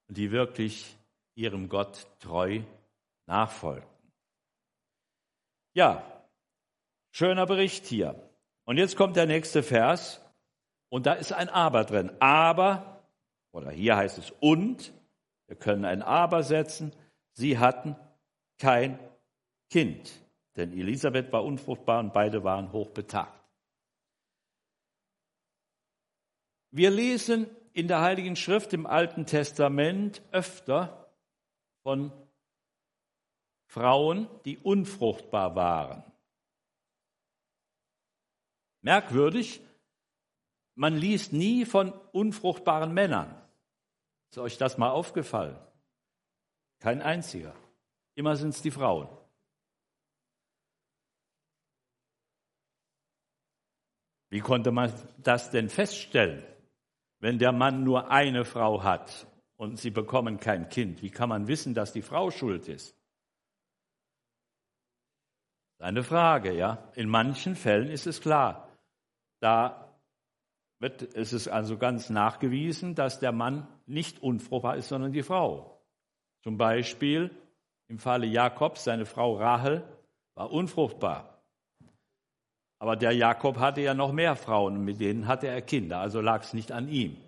und 0.07 0.17
die 0.17 0.31
wirklich 0.31 0.95
ihrem 1.35 1.67
Gott 1.67 2.07
treu 2.19 2.61
nachfolgten. 3.25 3.89
Ja, 5.73 6.03
schöner 7.11 7.45
Bericht 7.45 7.85
hier. 7.85 8.29
Und 8.65 8.77
jetzt 8.77 8.97
kommt 8.97 9.15
der 9.15 9.25
nächste 9.25 9.63
Vers 9.63 10.21
und 10.89 11.05
da 11.05 11.13
ist 11.13 11.33
ein 11.33 11.49
Aber 11.49 11.85
drin. 11.85 12.11
Aber, 12.19 13.01
oder 13.51 13.71
hier 13.71 13.95
heißt 13.95 14.17
es 14.19 14.31
und, 14.39 14.93
wir 15.47 15.55
können 15.55 15.85
ein 15.85 16.03
Aber 16.03 16.43
setzen, 16.43 16.93
sie 17.33 17.57
hatten 17.57 17.95
kein 18.61 18.99
Kind, 19.71 20.11
denn 20.55 20.71
Elisabeth 20.71 21.33
war 21.33 21.43
unfruchtbar 21.43 21.99
und 21.99 22.13
beide 22.13 22.43
waren 22.43 22.71
hochbetagt. 22.71 23.41
Wir 26.69 26.91
lesen 26.91 27.49
in 27.73 27.87
der 27.87 28.01
Heiligen 28.01 28.35
Schrift 28.35 28.71
im 28.73 28.85
Alten 28.85 29.25
Testament 29.25 30.21
öfter 30.31 31.11
von 31.81 32.13
Frauen, 33.65 34.29
die 34.45 34.59
unfruchtbar 34.59 35.55
waren. 35.55 36.03
Merkwürdig, 38.81 39.61
man 40.75 40.95
liest 40.95 41.33
nie 41.33 41.65
von 41.65 41.93
unfruchtbaren 42.11 42.93
Männern. 42.93 43.35
Ist 44.29 44.37
euch 44.37 44.57
das 44.57 44.77
mal 44.77 44.91
aufgefallen? 44.91 45.57
Kein 46.79 47.01
einziger. 47.01 47.55
Immer 48.15 48.35
sind 48.35 48.49
es 48.49 48.61
die 48.61 48.71
Frauen. 48.71 49.07
Wie 54.29 54.39
konnte 54.39 54.71
man 54.71 54.93
das 55.17 55.51
denn 55.51 55.69
feststellen? 55.69 56.43
Wenn 57.19 57.37
der 57.37 57.51
Mann 57.51 57.83
nur 57.83 58.09
eine 58.09 58.45
Frau 58.45 58.83
hat 58.83 59.27
und 59.57 59.77
sie 59.77 59.91
bekommen 59.91 60.39
kein 60.39 60.69
Kind, 60.69 61.01
wie 61.01 61.11
kann 61.11 61.29
man 61.29 61.47
wissen, 61.47 61.73
dass 61.73 61.93
die 61.93 62.01
Frau 62.01 62.31
schuld 62.31 62.67
ist? 62.67 62.95
Eine 65.79 66.03
Frage, 66.03 66.53
ja. 66.53 66.91
In 66.95 67.09
manchen 67.09 67.55
Fällen 67.55 67.89
ist 67.89 68.07
es 68.07 68.21
klar. 68.21 68.69
Da 69.39 69.99
wird, 70.79 71.01
ist 71.01 71.33
es 71.33 71.47
also 71.47 71.77
ganz 71.77 72.09
nachgewiesen, 72.09 72.95
dass 72.95 73.19
der 73.19 73.31
Mann 73.31 73.67
nicht 73.85 74.21
unfruchtbar 74.21 74.77
ist, 74.77 74.89
sondern 74.89 75.11
die 75.11 75.23
Frau. 75.23 75.83
Zum 76.43 76.57
Beispiel 76.57 77.31
im 77.91 77.99
Falle 77.99 78.25
Jakobs, 78.25 78.85
seine 78.85 79.05
Frau 79.05 79.35
Rahel 79.35 79.83
war 80.35 80.49
unfruchtbar. 80.49 81.43
Aber 82.79 82.95
der 82.95 83.11
Jakob 83.11 83.57
hatte 83.57 83.81
ja 83.81 83.93
noch 83.93 84.13
mehr 84.13 84.37
Frauen, 84.37 84.85
mit 84.85 85.01
denen 85.01 85.27
hatte 85.27 85.47
er 85.47 85.61
Kinder, 85.61 85.99
also 85.99 86.21
lag 86.21 86.41
es 86.41 86.53
nicht 86.53 86.71
an 86.71 86.87
ihm. 86.87 87.21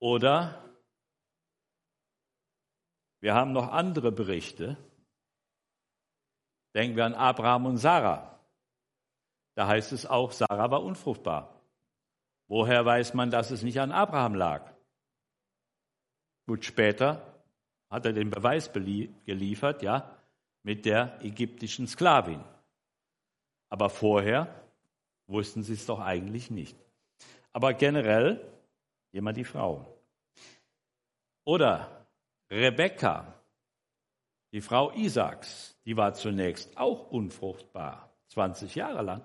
Oder 0.00 0.60
wir 3.20 3.32
haben 3.34 3.52
noch 3.52 3.68
andere 3.70 4.10
Berichte. 4.10 4.76
Denken 6.74 6.96
wir 6.96 7.06
an 7.06 7.14
Abraham 7.14 7.66
und 7.66 7.76
Sarah. 7.78 8.40
Da 9.54 9.68
heißt 9.68 9.92
es 9.92 10.04
auch, 10.04 10.32
Sarah 10.32 10.70
war 10.72 10.82
unfruchtbar. 10.82 11.62
Woher 12.48 12.84
weiß 12.84 13.14
man, 13.14 13.30
dass 13.30 13.52
es 13.52 13.62
nicht 13.62 13.80
an 13.80 13.92
Abraham 13.92 14.34
lag? 14.34 14.74
Gut, 16.46 16.64
später 16.64 17.35
hat 17.88 18.06
er 18.06 18.12
den 18.12 18.30
Beweis 18.30 18.72
geliefert, 18.72 19.82
ja, 19.82 20.16
mit 20.62 20.84
der 20.84 21.18
ägyptischen 21.22 21.86
Sklavin. 21.86 22.42
Aber 23.68 23.90
vorher 23.90 24.48
wussten 25.26 25.62
sie 25.62 25.74
es 25.74 25.86
doch 25.86 26.00
eigentlich 26.00 26.50
nicht. 26.50 26.76
Aber 27.52 27.74
generell 27.74 28.40
immer 29.12 29.32
die 29.32 29.44
Frauen. 29.44 29.86
Oder 31.44 32.06
Rebekka, 32.50 33.34
die 34.52 34.60
Frau 34.60 34.92
Isaaks, 34.92 35.76
die 35.84 35.96
war 35.96 36.14
zunächst 36.14 36.76
auch 36.76 37.10
unfruchtbar, 37.10 38.10
20 38.28 38.74
Jahre 38.74 39.02
lang. 39.02 39.22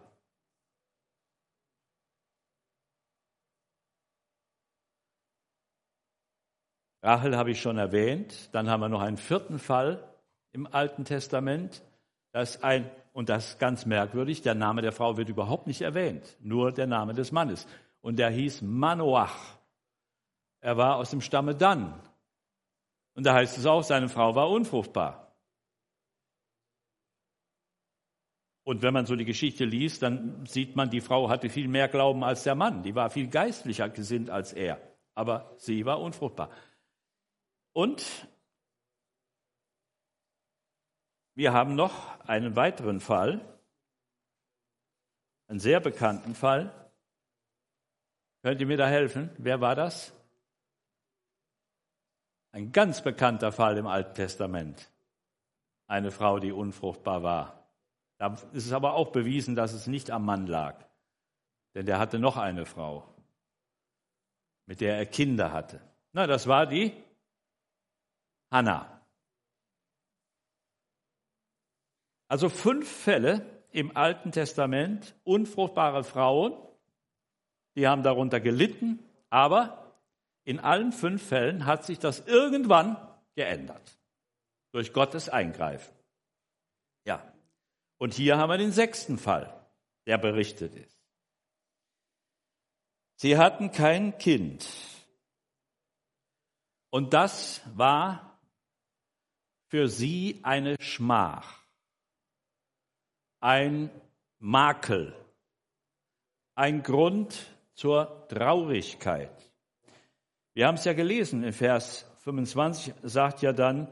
Rachel 7.01 7.35
habe 7.35 7.51
ich 7.51 7.61
schon 7.61 7.77
erwähnt. 7.77 8.49
Dann 8.53 8.69
haben 8.69 8.81
wir 8.81 8.89
noch 8.89 9.01
einen 9.01 9.17
vierten 9.17 9.59
Fall 9.59 10.03
im 10.51 10.67
Alten 10.67 11.05
Testament. 11.05 11.81
Das 12.31 12.63
ein, 12.63 12.89
und 13.13 13.29
das 13.29 13.49
ist 13.49 13.59
ganz 13.59 13.85
merkwürdig, 13.85 14.41
der 14.41 14.55
Name 14.55 14.81
der 14.81 14.91
Frau 14.91 15.17
wird 15.17 15.29
überhaupt 15.29 15.67
nicht 15.67 15.81
erwähnt, 15.81 16.37
nur 16.39 16.71
der 16.71 16.87
Name 16.87 17.13
des 17.13 17.31
Mannes. 17.31 17.67
Und 18.01 18.19
der 18.19 18.29
hieß 18.29 18.61
Manoach. 18.61 19.57
Er 20.61 20.77
war 20.77 20.95
aus 20.97 21.09
dem 21.09 21.21
Stamme 21.21 21.55
Dan. 21.55 21.99
Und 23.15 23.25
da 23.25 23.33
heißt 23.33 23.57
es 23.57 23.65
auch, 23.65 23.83
seine 23.83 24.07
Frau 24.07 24.35
war 24.35 24.49
unfruchtbar. 24.49 25.21
Und 28.63 28.83
wenn 28.83 28.93
man 28.93 29.05
so 29.05 29.15
die 29.15 29.25
Geschichte 29.25 29.65
liest, 29.65 30.03
dann 30.03 30.45
sieht 30.45 30.75
man, 30.75 30.89
die 30.89 31.01
Frau 31.01 31.29
hatte 31.29 31.49
viel 31.49 31.67
mehr 31.67 31.87
Glauben 31.87 32.23
als 32.23 32.43
der 32.43 32.55
Mann. 32.55 32.83
Die 32.83 32.95
war 32.95 33.09
viel 33.09 33.27
geistlicher 33.27 33.89
gesinnt 33.89 34.29
als 34.29 34.53
er. 34.53 34.79
Aber 35.15 35.53
sie 35.57 35.85
war 35.85 35.99
unfruchtbar. 35.99 36.51
Und 37.73 38.27
wir 41.35 41.53
haben 41.53 41.75
noch 41.75 42.19
einen 42.21 42.55
weiteren 42.55 42.99
Fall, 42.99 43.39
einen 45.47 45.59
sehr 45.59 45.79
bekannten 45.79 46.35
Fall. 46.35 46.73
Könnt 48.41 48.59
ihr 48.59 48.67
mir 48.67 48.77
da 48.77 48.87
helfen? 48.87 49.29
Wer 49.37 49.61
war 49.61 49.75
das? 49.75 50.13
Ein 52.51 52.71
ganz 52.71 53.01
bekannter 53.01 53.51
Fall 53.51 53.77
im 53.77 53.87
Alten 53.87 54.13
Testament. 54.13 54.91
Eine 55.87 56.11
Frau, 56.11 56.39
die 56.39 56.51
unfruchtbar 56.51 57.23
war. 57.23 57.67
Da 58.17 58.33
ist 58.53 58.65
es 58.65 58.73
aber 58.73 58.93
auch 58.93 59.11
bewiesen, 59.11 59.55
dass 59.55 59.73
es 59.73 59.87
nicht 59.87 60.11
am 60.11 60.25
Mann 60.25 60.47
lag. 60.47 60.85
Denn 61.73 61.85
der 61.85 61.99
hatte 61.99 62.19
noch 62.19 62.37
eine 62.37 62.65
Frau, 62.65 63.07
mit 64.65 64.81
der 64.81 64.97
er 64.97 65.05
Kinder 65.05 65.53
hatte. 65.53 65.81
Na, 66.11 66.27
das 66.27 66.47
war 66.47 66.65
die 66.65 66.93
Hannah. 68.51 69.01
Also 72.27 72.49
fünf 72.49 72.89
Fälle 72.89 73.45
im 73.71 73.95
Alten 73.95 74.31
Testament, 74.31 75.15
unfruchtbare 75.23 76.03
Frauen, 76.03 76.53
die 77.75 77.87
haben 77.87 78.03
darunter 78.03 78.39
gelitten, 78.39 78.99
aber 79.29 79.97
in 80.43 80.59
allen 80.59 80.91
fünf 80.91 81.25
Fällen 81.25 81.65
hat 81.65 81.85
sich 81.85 81.99
das 81.99 82.27
irgendwann 82.27 82.97
geändert. 83.35 83.97
Durch 84.71 84.93
Gottes 84.93 85.29
Eingreifen. 85.29 85.93
Ja. 87.05 87.33
Und 87.97 88.13
hier 88.13 88.37
haben 88.37 88.49
wir 88.49 88.57
den 88.57 88.71
sechsten 88.71 89.17
Fall, 89.17 89.53
der 90.07 90.17
berichtet 90.17 90.75
ist. 90.75 90.97
Sie 93.15 93.37
hatten 93.37 93.71
kein 93.71 94.17
Kind. 94.17 94.67
Und 96.89 97.13
das 97.13 97.61
war 97.75 98.30
für 99.71 99.87
sie 99.87 100.41
eine 100.43 100.75
Schmach, 100.81 101.63
ein 103.39 103.89
Makel, 104.37 105.15
ein 106.55 106.83
Grund 106.83 107.55
zur 107.73 108.27
Traurigkeit. 108.27 109.31
Wir 110.53 110.67
haben 110.67 110.75
es 110.75 110.83
ja 110.83 110.91
gelesen, 110.91 111.45
in 111.45 111.53
Vers 111.53 112.05
25 112.17 112.95
sagt 113.01 113.41
ja 113.43 113.53
dann 113.53 113.87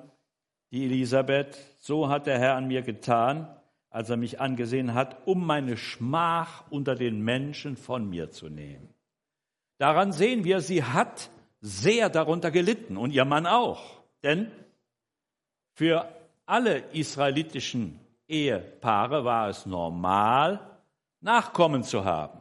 die 0.72 0.84
Elisabeth, 0.84 1.58
so 1.80 2.10
hat 2.10 2.28
der 2.28 2.40
Herr 2.40 2.56
an 2.56 2.68
mir 2.68 2.82
getan, 2.82 3.48
als 3.90 4.10
er 4.10 4.18
mich 4.18 4.42
angesehen 4.42 4.94
hat, 4.94 5.26
um 5.26 5.48
meine 5.48 5.78
Schmach 5.78 6.70
unter 6.70 6.96
den 6.96 7.22
Menschen 7.22 7.78
von 7.78 8.10
mir 8.10 8.32
zu 8.32 8.50
nehmen. 8.50 8.94
Daran 9.78 10.12
sehen 10.12 10.44
wir, 10.44 10.60
sie 10.60 10.84
hat 10.84 11.30
sehr 11.62 12.10
darunter 12.10 12.52
gelitten 12.52 12.98
und 12.98 13.12
ihr 13.12 13.24
Mann 13.24 13.48
auch. 13.48 14.04
Denn 14.24 14.52
für 15.80 16.14
alle 16.46 16.80
israelitischen 16.92 18.02
Ehepaare 18.28 19.24
war 19.24 19.48
es 19.48 19.66
normal, 19.66 20.60
Nachkommen 21.22 21.84
zu 21.86 22.04
haben. 22.04 22.38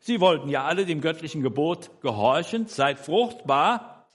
Sie 0.00 0.20
wollten 0.20 0.50
ja 0.50 0.66
alle 0.66 0.84
dem 0.84 1.00
göttlichen 1.00 1.40
Gebot 1.40 2.02
gehorchen, 2.02 2.66
seid 2.66 2.98
fruchtbar 2.98 4.06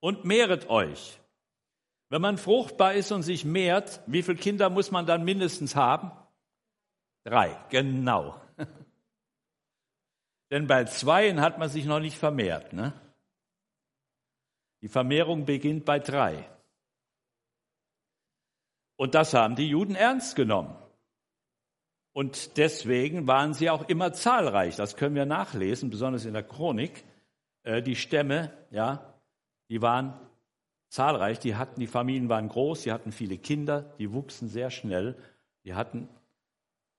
und 0.00 0.24
mehret 0.24 0.70
euch. 0.70 1.20
Wenn 2.08 2.22
man 2.22 2.38
fruchtbar 2.38 2.94
ist 2.94 3.12
und 3.12 3.24
sich 3.24 3.44
mehrt, 3.44 4.00
wie 4.06 4.22
viele 4.22 4.38
Kinder 4.38 4.70
muss 4.70 4.90
man 4.90 5.04
dann 5.04 5.24
mindestens 5.24 5.76
haben? 5.76 6.12
Drei, 7.24 7.54
genau. 7.68 8.40
Denn 10.50 10.66
bei 10.66 10.84
zweien 10.84 11.42
hat 11.42 11.58
man 11.58 11.68
sich 11.68 11.84
noch 11.84 12.00
nicht 12.00 12.16
vermehrt. 12.16 12.72
Ne? 12.72 12.94
Die 14.82 14.88
Vermehrung 14.88 15.44
beginnt 15.44 15.84
bei 15.84 15.98
drei. 15.98 16.48
Und 18.96 19.14
das 19.14 19.34
haben 19.34 19.56
die 19.56 19.68
Juden 19.68 19.94
ernst 19.94 20.36
genommen. 20.36 20.76
Und 22.12 22.56
deswegen 22.56 23.26
waren 23.28 23.54
sie 23.54 23.70
auch 23.70 23.88
immer 23.88 24.12
zahlreich. 24.12 24.76
Das 24.76 24.96
können 24.96 25.14
wir 25.14 25.26
nachlesen, 25.26 25.90
besonders 25.90 26.24
in 26.24 26.32
der 26.32 26.42
Chronik. 26.42 27.04
Äh, 27.62 27.82
die 27.82 27.94
Stämme, 27.94 28.52
ja, 28.70 29.14
die 29.68 29.82
waren 29.82 30.14
zahlreich. 30.88 31.38
Die 31.38 31.54
hatten, 31.54 31.78
die 31.78 31.86
Familien 31.86 32.28
waren 32.28 32.48
groß, 32.48 32.82
sie 32.82 32.92
hatten 32.92 33.12
viele 33.12 33.38
Kinder, 33.38 33.94
die 33.98 34.12
wuchsen 34.12 34.48
sehr 34.48 34.70
schnell. 34.70 35.16
Die 35.64 35.74
hatten 35.74 36.08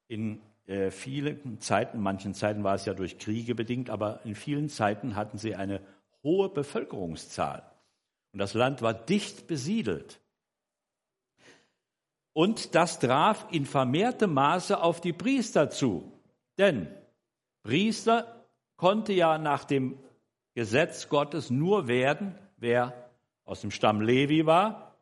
in 0.07 0.41
äh, 0.67 0.91
vielen 0.91 1.59
Zeiten, 1.59 1.99
manchen 1.99 2.33
Zeiten 2.33 2.63
war 2.63 2.75
es 2.75 2.85
ja 2.85 2.93
durch 2.93 3.17
Kriege 3.17 3.55
bedingt, 3.55 3.89
aber 3.89 4.21
in 4.23 4.35
vielen 4.35 4.69
Zeiten 4.69 5.15
hatten 5.15 5.37
sie 5.37 5.55
eine 5.55 5.81
hohe 6.23 6.49
Bevölkerungszahl. 6.49 7.68
Und 8.31 8.39
das 8.39 8.53
Land 8.53 8.81
war 8.81 8.93
dicht 8.93 9.47
besiedelt. 9.47 10.21
Und 12.33 12.75
das 12.75 12.99
traf 12.99 13.47
in 13.51 13.65
vermehrtem 13.65 14.33
Maße 14.33 14.81
auf 14.81 15.01
die 15.01 15.13
Priester 15.13 15.69
zu. 15.69 16.11
Denn 16.57 16.87
Priester 17.63 18.45
konnte 18.77 19.13
ja 19.13 19.37
nach 19.37 19.65
dem 19.65 19.99
Gesetz 20.53 21.09
Gottes 21.09 21.49
nur 21.49 21.87
werden, 21.87 22.37
wer 22.57 23.09
aus 23.45 23.61
dem 23.61 23.71
Stamm 23.71 24.01
Levi 24.01 24.45
war, 24.45 24.95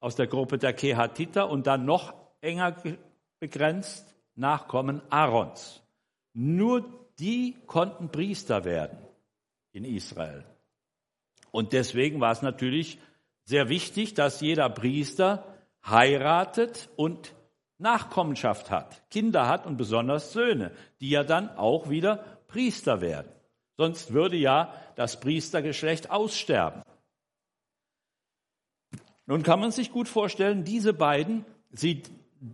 aus 0.00 0.16
der 0.16 0.26
Gruppe 0.26 0.58
der 0.58 0.72
Kehatiter 0.72 1.48
und 1.48 1.66
dann 1.66 1.84
noch 1.84 2.14
enger 2.40 2.76
begrenzt 3.38 4.14
Nachkommen 4.34 5.02
Aarons. 5.10 5.82
Nur 6.32 6.84
die 7.18 7.56
konnten 7.66 8.10
Priester 8.10 8.64
werden 8.64 8.98
in 9.72 9.84
Israel. 9.84 10.44
Und 11.52 11.72
deswegen 11.72 12.20
war 12.20 12.32
es 12.32 12.42
natürlich 12.42 12.98
sehr 13.44 13.68
wichtig, 13.68 14.14
dass 14.14 14.40
jeder 14.40 14.68
Priester 14.68 15.46
heiratet 15.86 16.88
und 16.96 17.34
Nachkommenschaft 17.78 18.70
hat, 18.70 19.08
Kinder 19.10 19.48
hat 19.48 19.66
und 19.66 19.76
besonders 19.76 20.32
Söhne, 20.32 20.72
die 21.00 21.10
ja 21.10 21.24
dann 21.24 21.50
auch 21.56 21.90
wieder 21.90 22.16
Priester 22.48 23.00
werden. 23.00 23.30
Sonst 23.76 24.12
würde 24.12 24.36
ja 24.36 24.72
das 24.96 25.20
Priestergeschlecht 25.20 26.10
aussterben. 26.10 26.82
Nun 29.26 29.42
kann 29.42 29.60
man 29.60 29.70
sich 29.72 29.90
gut 29.90 30.08
vorstellen, 30.08 30.64
diese 30.64 30.92
beiden, 30.92 31.44
sie 31.70 32.02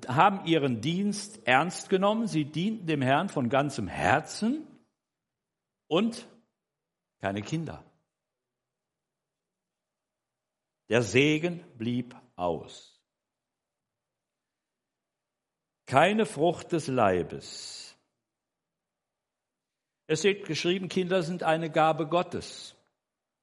haben 0.07 0.45
ihren 0.47 0.81
Dienst 0.81 1.47
ernst 1.47 1.89
genommen, 1.89 2.27
sie 2.27 2.45
dienten 2.45 2.87
dem 2.87 3.03
Herrn 3.03 3.29
von 3.29 3.49
ganzem 3.49 3.89
Herzen 3.89 4.67
und 5.87 6.27
keine 7.21 7.43
Kinder. 7.43 7.85
Der 10.89 11.03
Segen 11.03 11.65
blieb 11.77 12.17
aus. 12.37 12.99
Keine 15.87 16.27
Frucht 16.27 16.73
des 16.73 16.87
Leibes. 16.87 17.97
Es 20.07 20.21
steht 20.21 20.47
geschrieben, 20.47 20.89
Kinder 20.89 21.23
sind 21.23 21.43
eine 21.43 21.71
Gabe 21.71 22.07
Gottes 22.07 22.75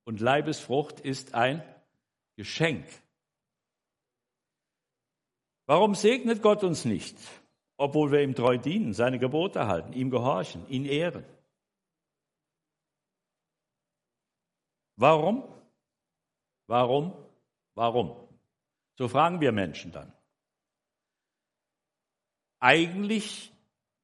und 0.06 0.20
Leibesfrucht 0.20 1.00
ist 1.00 1.36
ein 1.36 1.64
Geschenk. 2.36 2.86
Warum 5.68 5.96
segnet 5.96 6.42
Gott 6.42 6.64
uns 6.64 6.86
nicht, 6.86 7.18
obwohl 7.78 8.12
wir 8.12 8.22
ihm 8.22 8.36
treu 8.36 8.58
dienen, 8.58 8.94
seine 8.94 9.20
Gebote 9.20 9.68
halten, 9.68 9.94
ihm 9.94 10.10
gehorchen, 10.10 10.68
ihn 10.70 10.86
ehren? 10.86 11.26
Warum? 14.96 15.44
Warum? 16.68 17.25
Warum? 17.76 18.16
So 18.98 19.08
fragen 19.08 19.42
wir 19.42 19.52
Menschen 19.52 19.92
dann. 19.92 20.12
Eigentlich 22.60 23.52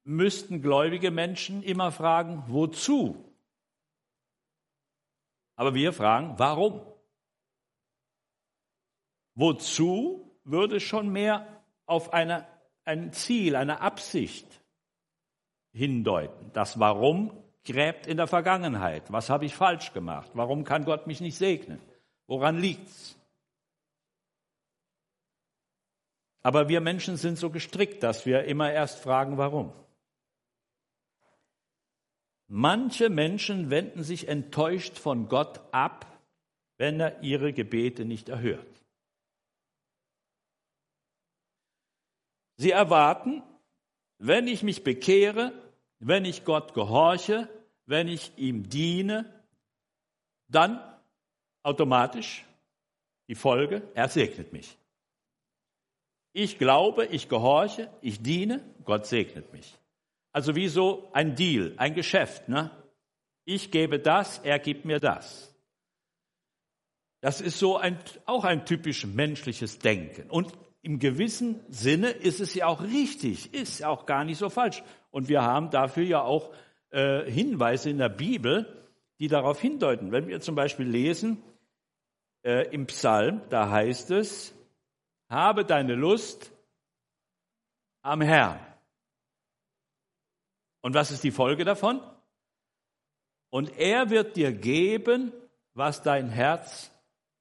müssten 0.04 0.62
gläubige 0.62 1.10
Menschen 1.10 1.62
immer 1.62 1.90
fragen, 1.90 2.44
wozu? 2.48 3.24
Aber 5.56 5.74
wir 5.74 5.92
fragen, 5.92 6.38
warum? 6.38 6.80
Wozu 9.34 10.30
würde 10.44 10.80
schon 10.80 11.10
mehr 11.10 11.62
auf 11.86 12.12
eine, 12.12 12.46
ein 12.84 13.12
Ziel, 13.12 13.56
eine 13.56 13.80
Absicht 13.80 14.46
hindeuten. 15.72 16.50
Das 16.52 16.78
Warum 16.78 17.32
gräbt 17.64 18.06
in 18.06 18.16
der 18.16 18.26
Vergangenheit. 18.26 19.12
Was 19.12 19.30
habe 19.30 19.44
ich 19.44 19.54
falsch 19.54 19.92
gemacht? 19.92 20.30
Warum 20.34 20.64
kann 20.64 20.84
Gott 20.84 21.06
mich 21.06 21.20
nicht 21.20 21.36
segnen? 21.36 21.80
Woran 22.26 22.58
liegt's? 22.58 23.16
Aber 26.42 26.68
wir 26.68 26.80
Menschen 26.80 27.16
sind 27.16 27.38
so 27.38 27.50
gestrickt, 27.50 28.02
dass 28.02 28.26
wir 28.26 28.44
immer 28.44 28.72
erst 28.72 28.98
fragen, 28.98 29.38
warum. 29.38 29.72
Manche 32.48 33.08
Menschen 33.08 33.70
wenden 33.70 34.02
sich 34.02 34.28
enttäuscht 34.28 34.98
von 34.98 35.28
Gott 35.28 35.60
ab, 35.72 36.06
wenn 36.76 37.00
er 37.00 37.22
ihre 37.22 37.52
Gebete 37.52 38.04
nicht 38.04 38.28
erhört. 38.28 38.66
Sie 42.56 42.70
erwarten, 42.70 43.42
wenn 44.18 44.46
ich 44.46 44.62
mich 44.62 44.84
bekehre, 44.84 45.52
wenn 45.98 46.24
ich 46.24 46.44
Gott 46.44 46.74
gehorche, 46.74 47.48
wenn 47.86 48.08
ich 48.08 48.32
ihm 48.36 48.68
diene, 48.68 49.32
dann 50.48 50.80
automatisch 51.62 52.44
die 53.28 53.34
Folge, 53.34 53.82
er 53.94 54.08
segnet 54.08 54.52
mich. 54.52 54.76
Ich 56.32 56.58
glaube, 56.58 57.06
ich 57.06 57.28
gehorche, 57.28 57.90
ich 58.00 58.22
diene, 58.22 58.64
Gott 58.84 59.06
segnet 59.06 59.52
mich. 59.52 59.78
Also 60.32 60.56
wie 60.56 60.68
so 60.68 61.10
ein 61.12 61.34
Deal, 61.34 61.74
ein 61.76 61.94
Geschäft. 61.94 62.48
Ne? 62.48 62.70
Ich 63.44 63.70
gebe 63.70 63.98
das, 63.98 64.38
er 64.38 64.58
gibt 64.58 64.84
mir 64.84 64.98
das. 64.98 65.54
Das 67.20 67.40
ist 67.40 67.58
so 67.58 67.76
ein, 67.76 67.98
auch 68.24 68.44
ein 68.44 68.64
typisch 68.64 69.06
menschliches 69.06 69.78
Denken. 69.78 70.30
Und 70.30 70.52
im 70.80 70.98
gewissen 70.98 71.60
Sinne 71.68 72.10
ist 72.10 72.40
es 72.40 72.54
ja 72.54 72.66
auch 72.66 72.82
richtig, 72.82 73.54
ist 73.54 73.80
ja 73.80 73.88
auch 73.88 74.06
gar 74.06 74.24
nicht 74.24 74.38
so 74.38 74.48
falsch. 74.48 74.82
Und 75.10 75.28
wir 75.28 75.42
haben 75.42 75.70
dafür 75.70 76.02
ja 76.02 76.22
auch 76.22 76.52
äh, 76.90 77.30
Hinweise 77.30 77.90
in 77.90 77.98
der 77.98 78.08
Bibel, 78.08 78.66
die 79.20 79.28
darauf 79.28 79.60
hindeuten. 79.60 80.10
Wenn 80.10 80.26
wir 80.26 80.40
zum 80.40 80.56
Beispiel 80.56 80.88
lesen 80.88 81.42
äh, 82.42 82.66
im 82.72 82.86
Psalm, 82.86 83.42
da 83.50 83.70
heißt 83.70 84.10
es, 84.10 84.52
habe 85.32 85.64
deine 85.64 85.94
Lust 85.94 86.52
am 88.02 88.20
Herrn. 88.20 88.60
Und 90.82 90.94
was 90.94 91.10
ist 91.10 91.24
die 91.24 91.30
Folge 91.30 91.64
davon? 91.64 92.00
Und 93.50 93.78
er 93.78 94.10
wird 94.10 94.36
dir 94.36 94.52
geben, 94.52 95.32
was 95.74 96.02
dein 96.02 96.28
Herz 96.28 96.90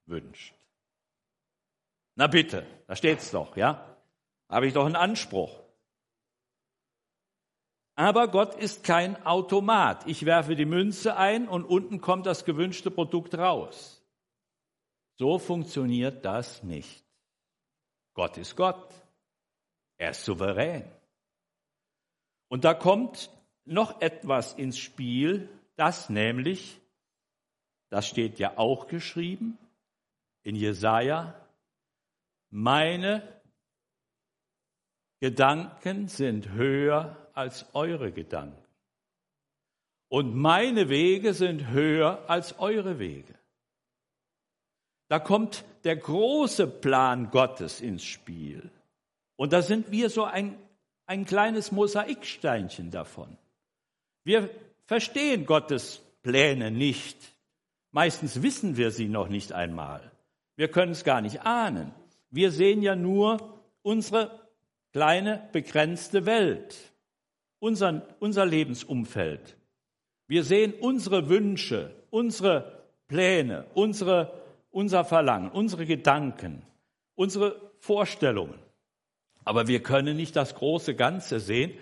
wünscht. 0.06 0.54
Na 2.16 2.28
bitte, 2.28 2.66
da 2.88 2.96
steht's 2.96 3.32
doch, 3.32 3.58
ja? 3.58 3.98
Habe 4.50 4.68
ich 4.68 4.74
doch 4.74 4.86
einen 4.86 4.96
Anspruch. 4.96 5.60
Aber 7.96 8.30
Gott 8.30 8.56
ist 8.56 8.84
kein 8.84 9.26
Automat. 9.26 10.08
Ich 10.08 10.26
werfe 10.26 10.56
die 10.56 10.66
Münze 10.66 11.18
ein 11.18 11.48
und 11.48 11.66
unten 11.66 12.00
kommt 12.00 12.26
das 12.26 12.46
gewünschte 12.46 12.90
Produkt 12.90 13.36
raus. 13.36 14.02
So 15.18 15.40
funktioniert 15.40 16.24
das 16.24 16.64
nicht. 16.64 17.11
Gott 18.14 18.38
ist 18.38 18.56
Gott. 18.56 18.94
Er 19.98 20.12
ist 20.12 20.26
souverän. 20.26 20.84
Und 22.48 22.64
da 22.64 22.74
kommt 22.74 23.30
noch 23.66 24.02
etwas 24.02 24.54
ins 24.54 24.78
Spiel, 24.78 25.48
das 25.76 26.10
nämlich, 26.10 26.82
das 27.90 28.08
steht 28.08 28.40
ja 28.40 28.58
auch 28.58 28.88
geschrieben 28.88 29.58
in 30.44 30.56
Jesaja, 30.56 31.36
meine 32.50 33.42
Gedanken 35.20 36.08
sind 36.08 36.50
höher 36.50 37.30
als 37.34 37.74
eure 37.76 38.12
Gedanken. 38.12 38.58
Und 40.10 40.36
meine 40.36 40.90
Wege 40.90 41.34
sind 41.34 41.70
höher 41.70 42.30
als 42.30 42.60
eure 42.60 43.00
Wege. 43.00 43.38
Da 45.08 45.20
kommt 45.20 45.64
der 45.84 45.96
große 45.96 46.68
Plan 46.68 47.30
Gottes 47.32 47.82
ins 47.82 48.04
Spiel. 48.04 48.70
Und 49.36 49.54
da 49.54 49.62
sind 49.62 49.92
wir 49.92 50.10
so 50.10 50.24
ein, 50.24 50.58
ein 51.06 51.26
kleines 51.26 51.72
Mosaiksteinchen 51.72 52.92
davon. 52.92 53.38
Wir 54.24 54.50
verstehen 54.86 55.46
Gottes 55.46 56.02
Pläne 56.22 56.72
nicht. 56.72 57.18
Meistens 57.92 58.42
wissen 58.42 58.78
wir 58.78 58.92
sie 58.92 59.08
noch 59.08 59.28
nicht 59.28 59.52
einmal. 59.52 60.12
Wir 60.56 60.70
können 60.70 60.92
es 60.92 61.04
gar 61.04 61.22
nicht 61.22 61.42
ahnen. 61.42 61.92
Wir 62.30 62.52
sehen 62.52 62.82
ja 62.82 62.96
nur 62.96 63.60
unsere 63.82 64.40
kleine, 64.94 65.50
begrenzte 65.52 66.26
Welt, 66.26 66.78
unser, 67.60 68.08
unser 68.20 68.46
Lebensumfeld. 68.46 69.58
Wir 70.28 70.44
sehen 70.44 70.74
unsere 70.80 71.30
Wünsche, 71.30 71.94
unsere 72.10 72.84
Pläne, 73.08 73.66
unsere 73.74 74.41
unser 74.72 75.06
Verlangen, 75.06 75.52
unsere 75.52 75.86
Gedanken, 75.86 76.64
unsere 77.16 77.72
Vorstellungen. 77.80 78.58
Aber 79.44 79.68
wir 79.68 79.84
können 79.84 80.18
nicht 80.18 80.36
das 80.36 80.56
große 80.56 80.96
Ganze 80.96 81.40
sehen, 81.40 81.78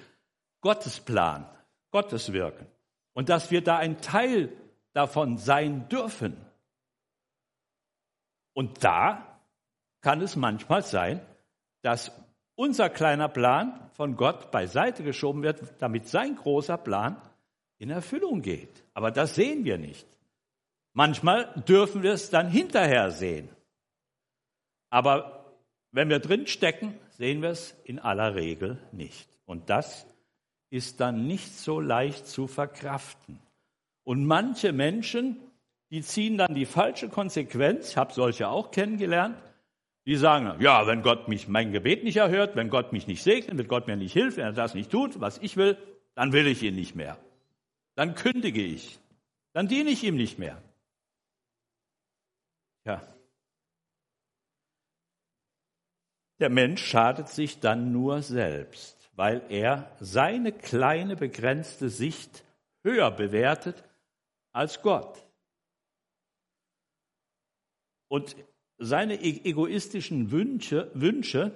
Gottes 0.62 0.99
Plan, 0.99 1.45
Gottes 1.91 2.34
Wirken. 2.34 2.67
Und 3.13 3.30
dass 3.30 3.52
wir 3.52 3.63
da 3.63 3.78
ein 3.78 4.02
Teil 4.02 4.52
davon 4.93 5.38
sein 5.38 5.88
dürfen. 5.89 6.38
Und 8.54 8.84
da 8.84 9.39
kann 10.02 10.21
es 10.21 10.36
manchmal 10.36 10.84
sein, 10.84 11.21
dass 11.82 12.12
unser 12.56 12.89
kleiner 12.89 13.30
Plan 13.30 13.89
von 13.93 14.15
Gott 14.15 14.52
beiseite 14.52 15.04
geschoben 15.04 15.43
wird, 15.43 15.62
damit 15.80 16.08
sein 16.08 16.36
großer 16.36 16.78
Plan 16.78 17.21
in 17.78 17.89
Erfüllung 17.89 18.41
geht. 18.41 18.84
Aber 18.93 19.12
das 19.12 19.36
sehen 19.36 19.63
wir 19.63 19.78
nicht. 19.78 20.06
Manchmal 20.99 21.47
dürfen 21.65 22.03
wir 22.03 22.12
es 22.12 22.29
dann 22.29 22.49
hinterher 22.49 23.12
sehen. 23.12 23.47
Aber 24.89 25.55
wenn 25.93 26.09
wir 26.09 26.19
drin 26.19 26.45
stecken, 26.45 26.93
sehen 27.12 27.41
wir 27.41 27.51
es 27.51 27.73
in 27.85 27.99
aller 27.99 28.35
Regel 28.35 28.77
nicht. 28.91 29.29
Und 29.45 29.69
das 29.69 30.05
ist 30.69 30.99
dann 30.99 31.25
nicht 31.25 31.57
so 31.57 31.79
leicht 31.79 32.27
zu 32.27 32.47
verkraften. 32.47 33.39
Und 34.03 34.25
manche 34.25 34.73
Menschen, 34.73 35.38
die 35.89 36.01
ziehen 36.01 36.38
dann 36.38 36.53
die 36.53 36.65
falsche 36.65 37.07
Konsequenz, 37.07 37.91
ich 37.91 37.95
habe 37.95 38.12
solche 38.12 38.49
auch 38.49 38.71
kennengelernt, 38.71 39.38
die 40.05 40.17
sagen, 40.17 40.62
ja, 40.62 40.85
wenn 40.85 41.01
Gott 41.01 41.29
mich 41.29 41.47
mein 41.47 41.71
Gebet 41.71 42.03
nicht 42.03 42.17
erhört, 42.17 42.57
wenn 42.57 42.69
Gott 42.69 42.91
mich 42.91 43.07
nicht 43.07 43.23
segnet, 43.23 43.57
wenn 43.57 43.69
Gott 43.69 43.88
mir 43.88 43.95
nicht 43.95 44.12
hilft, 44.12 44.35
wenn 44.35 44.47
er 44.47 44.51
das 44.51 44.73
nicht 44.73 44.91
tut, 44.91 45.21
was 45.21 45.38
ich 45.38 45.55
will, 45.55 45.77
dann 46.15 46.33
will 46.33 46.45
ich 46.45 46.62
ihn 46.62 46.75
nicht 46.75 46.95
mehr. 46.95 47.17
Dann 47.95 48.15
kündige 48.15 48.62
ich. 48.62 48.99
Dann 49.53 49.69
diene 49.69 49.91
ich 49.91 50.03
ihm 50.03 50.17
nicht 50.17 50.39
mehr. 50.39 50.62
Ja. 52.89 53.08
Der 56.39 56.49
Mensch 56.49 56.84
schadet 56.84 57.30
sich 57.30 57.60
dann 57.60 57.91
nur 57.91 58.23
selbst, 58.23 59.12
weil 59.15 59.45
er 59.49 59.95
seine 59.99 60.52
kleine 60.52 61.15
begrenzte 61.15 61.91
Sicht 61.91 62.43
höher 62.82 63.12
bewertet 63.12 63.84
als 64.54 64.82
Gott. 64.82 65.23
Und 68.08 68.36
seine 68.80 69.21
e-, 69.21 69.47
egoistischen 69.47 70.32
Wünsche, 70.32 70.89
Wünsche, 70.95 71.52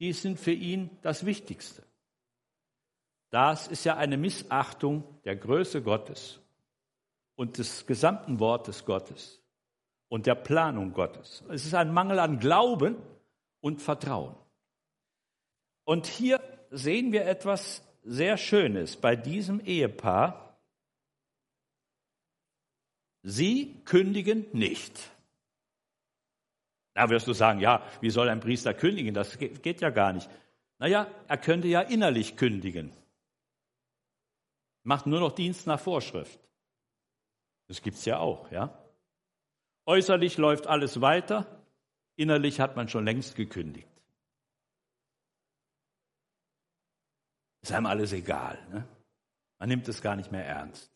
die 0.00 0.12
sind 0.12 0.40
für 0.40 0.50
ihn 0.50 0.98
das 1.02 1.26
Wichtigste. 1.26 1.84
Das 3.30 3.68
ist 3.68 3.84
ja 3.84 3.96
eine 3.96 4.16
Missachtung 4.16 5.04
der 5.22 5.36
Größe 5.36 5.80
Gottes 5.80 6.40
und 7.36 7.58
des 7.58 7.86
gesamten 7.86 8.40
Wortes 8.40 8.84
Gottes 8.84 9.39
und 10.10 10.26
der 10.26 10.34
Planung 10.34 10.92
Gottes. 10.92 11.42
Es 11.48 11.64
ist 11.64 11.74
ein 11.74 11.94
Mangel 11.94 12.18
an 12.18 12.38
Glauben 12.38 12.96
und 13.60 13.80
Vertrauen. 13.80 14.34
Und 15.84 16.06
hier 16.06 16.40
sehen 16.70 17.12
wir 17.12 17.24
etwas 17.26 17.82
sehr 18.02 18.36
Schönes 18.36 18.96
bei 18.96 19.16
diesem 19.16 19.60
Ehepaar. 19.60 20.58
Sie 23.22 23.80
kündigen 23.84 24.46
nicht. 24.52 25.10
Ja, 26.96 27.08
wirst 27.08 27.28
du 27.28 27.32
sagen, 27.32 27.60
ja, 27.60 27.82
wie 28.00 28.10
soll 28.10 28.28
ein 28.28 28.40
Priester 28.40 28.74
kündigen? 28.74 29.14
Das 29.14 29.38
geht 29.38 29.80
ja 29.80 29.90
gar 29.90 30.12
nicht. 30.12 30.28
Naja, 30.78 31.06
er 31.28 31.38
könnte 31.38 31.68
ja 31.68 31.82
innerlich 31.82 32.36
kündigen. 32.36 32.92
Macht 34.82 35.06
nur 35.06 35.20
noch 35.20 35.32
Dienst 35.32 35.66
nach 35.66 35.78
Vorschrift. 35.78 36.40
Das 37.68 37.80
gibt's 37.80 38.04
ja 38.06 38.18
auch, 38.18 38.50
ja. 38.50 38.76
Äußerlich 39.86 40.36
läuft 40.36 40.66
alles 40.66 41.00
weiter, 41.00 41.64
innerlich 42.16 42.60
hat 42.60 42.76
man 42.76 42.88
schon 42.88 43.04
längst 43.04 43.34
gekündigt. 43.34 43.88
Ist 47.62 47.72
einem 47.72 47.86
alles 47.86 48.12
egal. 48.12 48.58
Ne? 48.70 48.86
Man 49.58 49.68
nimmt 49.68 49.88
es 49.88 50.00
gar 50.00 50.16
nicht 50.16 50.32
mehr 50.32 50.46
ernst. 50.46 50.90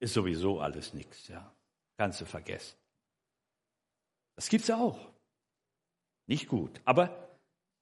Ist 0.00 0.14
sowieso 0.14 0.60
alles 0.60 0.94
nichts, 0.94 1.28
ja. 1.28 1.52
Kannst 1.96 2.20
du 2.20 2.24
vergessen. 2.24 2.76
Das 4.36 4.48
gibt's 4.48 4.68
ja 4.68 4.76
auch. 4.76 4.98
Nicht 6.26 6.46
gut. 6.46 6.80
Aber 6.84 7.28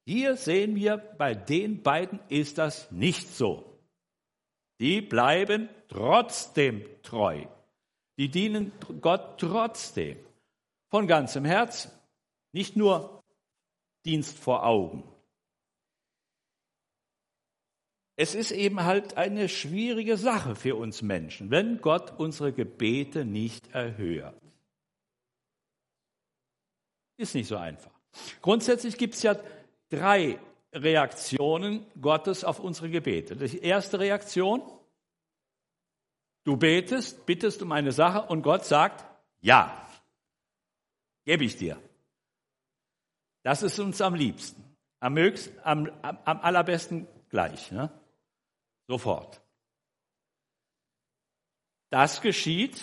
hier 0.07 0.37
sehen 0.37 0.77
wir, 0.77 0.97
bei 0.97 1.35
den 1.35 1.83
beiden 1.83 2.21
ist 2.29 2.59
das 2.59 2.91
nicht 2.91 3.29
so. 3.29 3.79
Die 4.81 5.01
bleiben 5.01 5.69
trotzdem 5.89 6.87
treu. 7.03 7.47
Die 8.19 8.29
dienen 8.29 8.73
Gott 9.01 9.39
trotzdem. 9.39 10.19
Von 10.89 11.07
ganzem 11.07 11.45
Herzen. 11.45 11.91
Nicht 12.53 12.77
nur 12.77 13.23
Dienst 14.05 14.39
vor 14.39 14.65
Augen. 14.65 15.03
Es 18.19 18.35
ist 18.35 18.51
eben 18.51 18.85
halt 18.85 19.19
eine 19.19 19.49
schwierige 19.49 20.17
Sache 20.17 20.55
für 20.55 20.77
uns 20.77 21.03
Menschen, 21.03 21.51
wenn 21.51 21.83
Gott 21.83 22.19
unsere 22.19 22.53
Gebete 22.53 23.27
nicht 23.27 23.75
erhört. 23.75 24.41
Ist 27.19 27.35
nicht 27.35 27.49
so 27.49 27.57
einfach. 27.57 27.91
Grundsätzlich 28.41 28.97
gibt 28.97 29.15
es 29.15 29.23
ja 29.23 29.37
drei 29.91 30.39
Reaktionen 30.73 31.85
Gottes 32.01 32.45
auf 32.45 32.59
unsere 32.59 32.89
Gebete. 32.89 33.37
Die 33.37 33.59
erste 33.59 33.99
Reaktion, 33.99 34.63
du 36.47 36.57
betest, 36.57 37.27
bittest 37.27 37.61
um 37.63 37.73
eine 37.73 37.93
Sache 37.93 38.23
und 38.23 38.43
Gott 38.43 38.65
sagt, 38.65 39.05
ja, 39.41 39.87
gebe 41.25 41.45
ich 41.45 41.57
dir. 41.57 41.77
Das 43.43 43.63
ist 43.63 43.79
uns 43.79 44.01
am 44.01 44.15
liebsten, 44.15 44.63
am, 45.01 45.17
höchsten, 45.19 45.59
am, 45.65 45.91
am, 46.03 46.19
am 46.25 46.41
allerbesten 46.41 47.07
gleich. 47.29 47.71
Ne? 47.73 47.91
Sofort. 48.87 49.43
Das 51.91 52.21
geschieht 52.21 52.81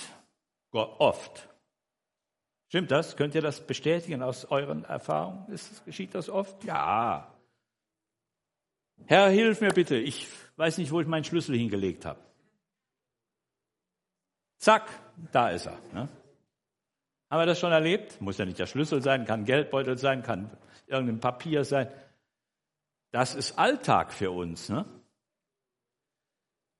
oft. 0.71 1.49
Stimmt 2.67 2.91
das? 2.91 3.15
Könnt 3.15 3.35
ihr 3.35 3.41
das 3.41 3.65
bestätigen 3.65 4.23
aus 4.23 4.45
euren 4.45 4.83
Erfahrungen? 4.85 5.47
Ist, 5.53 5.85
geschieht 5.85 6.15
das 6.15 6.29
oft? 6.29 6.63
Ja. 6.63 7.31
Herr, 9.05 9.29
hilf 9.29 9.61
mir 9.61 9.69
bitte. 9.69 9.95
Ich 9.95 10.27
weiß 10.55 10.79
nicht, 10.79 10.91
wo 10.91 10.99
ich 10.99 11.07
meinen 11.07 11.23
Schlüssel 11.23 11.55
hingelegt 11.55 12.05
habe. 12.05 12.19
Zack, 14.63 14.89
da 15.31 15.49
ist 15.49 15.65
er. 15.65 15.77
Ne? 15.93 16.07
Haben 17.29 17.41
wir 17.41 17.45
das 17.45 17.59
schon 17.59 17.71
erlebt? 17.71 18.21
Muss 18.21 18.37
ja 18.37 18.45
nicht 18.45 18.59
der 18.59 18.67
Schlüssel 18.67 19.01
sein, 19.01 19.25
kann 19.25 19.45
Geldbeutel 19.45 19.97
sein, 19.97 20.23
kann 20.23 20.49
irgendein 20.87 21.19
Papier 21.19 21.65
sein. 21.65 21.87
Das 23.11 23.35
ist 23.35 23.59
Alltag 23.59 24.13
für 24.13 24.31
uns. 24.31 24.69
Ne? 24.69 24.85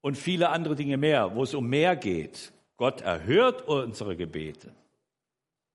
und 0.04 0.17
viele 0.17 0.50
andere 0.50 0.76
Dinge 0.76 0.98
mehr, 0.98 1.34
wo 1.34 1.43
es 1.43 1.54
um 1.54 1.67
mehr 1.67 1.96
geht. 1.96 2.52
Gott 2.76 3.02
erhört 3.02 3.62
unsere 3.67 4.17
Gebete. 4.17 4.74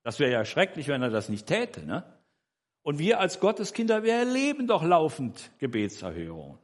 Das 0.03 0.19
wäre 0.19 0.31
ja 0.31 0.45
schrecklich, 0.45 0.87
wenn 0.87 1.01
er 1.01 1.09
das 1.09 1.29
nicht 1.29 1.47
täte. 1.47 1.83
Ne? 1.83 2.03
Und 2.83 2.99
wir 2.99 3.19
als 3.19 3.39
Gotteskinder, 3.39 4.03
wir 4.03 4.13
erleben 4.13 4.67
doch 4.67 4.83
laufend 4.83 5.51
Gebetserhörungen. 5.57 6.59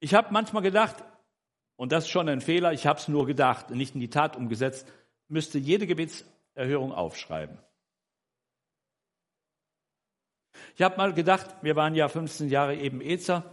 Ich 0.00 0.14
habe 0.14 0.32
manchmal 0.32 0.62
gedacht, 0.62 1.04
und 1.80 1.92
das 1.92 2.04
ist 2.04 2.10
schon 2.10 2.28
ein 2.28 2.42
Fehler, 2.42 2.74
ich 2.74 2.86
habe 2.86 2.98
es 2.98 3.08
nur 3.08 3.24
gedacht, 3.24 3.70
nicht 3.70 3.94
in 3.94 4.02
die 4.02 4.10
Tat 4.10 4.36
umgesetzt, 4.36 4.86
müsste 5.28 5.58
jede 5.58 5.86
Gebetserhörung 5.86 6.92
aufschreiben. 6.92 7.56
Ich 10.76 10.82
habe 10.82 10.98
mal 10.98 11.14
gedacht, 11.14 11.46
wir 11.62 11.76
waren 11.76 11.94
ja 11.94 12.08
15 12.08 12.50
Jahre 12.50 12.76
eben 12.76 13.00
EZA, 13.00 13.44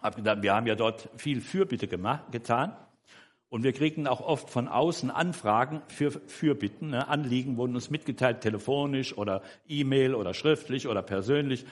habe 0.00 0.16
gedacht, 0.16 0.42
wir 0.42 0.52
haben 0.52 0.66
ja 0.66 0.74
dort 0.74 1.08
viel 1.16 1.40
Fürbitte 1.40 1.86
gemacht, 1.86 2.32
getan. 2.32 2.76
Und 3.50 3.62
wir 3.62 3.72
kriegen 3.72 4.08
auch 4.08 4.20
oft 4.20 4.50
von 4.50 4.66
außen 4.66 5.12
Anfragen 5.12 5.80
für 5.86 6.10
Fürbitten. 6.10 6.90
Ne? 6.90 7.06
Anliegen 7.06 7.56
wurden 7.56 7.76
uns 7.76 7.88
mitgeteilt, 7.88 8.40
telefonisch 8.40 9.16
oder 9.16 9.42
E-Mail 9.68 10.16
oder 10.16 10.34
schriftlich 10.34 10.88
oder 10.88 11.02
persönlich. 11.02 11.66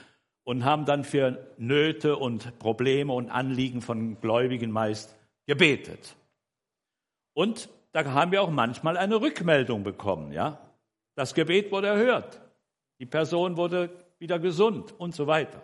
Und 0.45 0.63
haben 0.63 0.85
dann 0.85 1.03
für 1.03 1.45
Nöte 1.57 2.15
und 2.15 2.57
Probleme 2.57 3.11
und 3.11 3.29
Anliegen 3.29 3.81
von 3.81 4.21
Gläubigen 4.21 4.71
meist 4.71 5.17
gebetet. 5.45 6.15
Und 7.33 7.69
da 7.91 8.05
haben 8.05 8.31
wir 8.31 8.41
auch 8.41 8.49
manchmal 8.49 8.97
eine 8.97 9.21
Rückmeldung 9.21 9.83
bekommen. 9.83 10.31
Ja? 10.31 10.59
Das 11.15 11.33
Gebet 11.33 11.71
wurde 11.71 11.87
erhört. 11.87 12.41
Die 12.99 13.05
Person 13.05 13.57
wurde 13.57 13.89
wieder 14.19 14.39
gesund 14.39 14.93
und 14.99 15.13
so 15.15 15.27
weiter. 15.27 15.61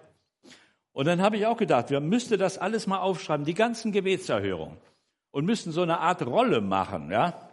Und 0.91 1.07
dann 1.07 1.21
habe 1.21 1.37
ich 1.37 1.45
auch 1.45 1.57
gedacht, 1.57 1.89
wir 1.89 1.99
müssten 1.99 2.37
das 2.37 2.57
alles 2.57 2.87
mal 2.87 2.99
aufschreiben, 2.99 3.45
die 3.45 3.53
ganzen 3.53 3.91
Gebetserhörungen. 3.91 4.77
Und 5.31 5.45
müssten 5.45 5.71
so 5.71 5.83
eine 5.83 5.99
Art 5.99 6.25
Rolle 6.25 6.59
machen, 6.59 7.11
ja? 7.11 7.49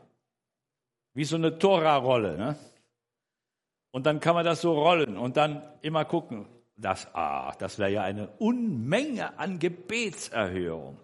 Wie 1.12 1.24
so 1.24 1.36
eine 1.36 1.58
Tora-Rolle, 1.58 2.38
ne? 2.38 2.56
Und 3.90 4.04
dann 4.04 4.20
kann 4.20 4.34
man 4.34 4.44
das 4.44 4.60
so 4.60 4.72
rollen 4.72 5.16
und 5.16 5.36
dann 5.36 5.62
immer 5.82 6.04
gucken. 6.04 6.46
Das, 6.76 7.08
ah, 7.14 7.54
das 7.58 7.78
wäre 7.78 7.90
ja 7.90 8.02
eine 8.02 8.28
Unmenge 8.38 9.38
an 9.38 9.58
Gebetserhörung. 9.58 10.98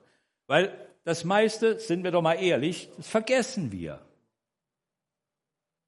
Weil 0.46 0.91
das 1.04 1.24
meiste, 1.24 1.78
sind 1.78 2.04
wir 2.04 2.10
doch 2.10 2.22
mal 2.22 2.34
ehrlich, 2.34 2.90
das 2.96 3.08
vergessen 3.08 3.72
wir. 3.72 4.00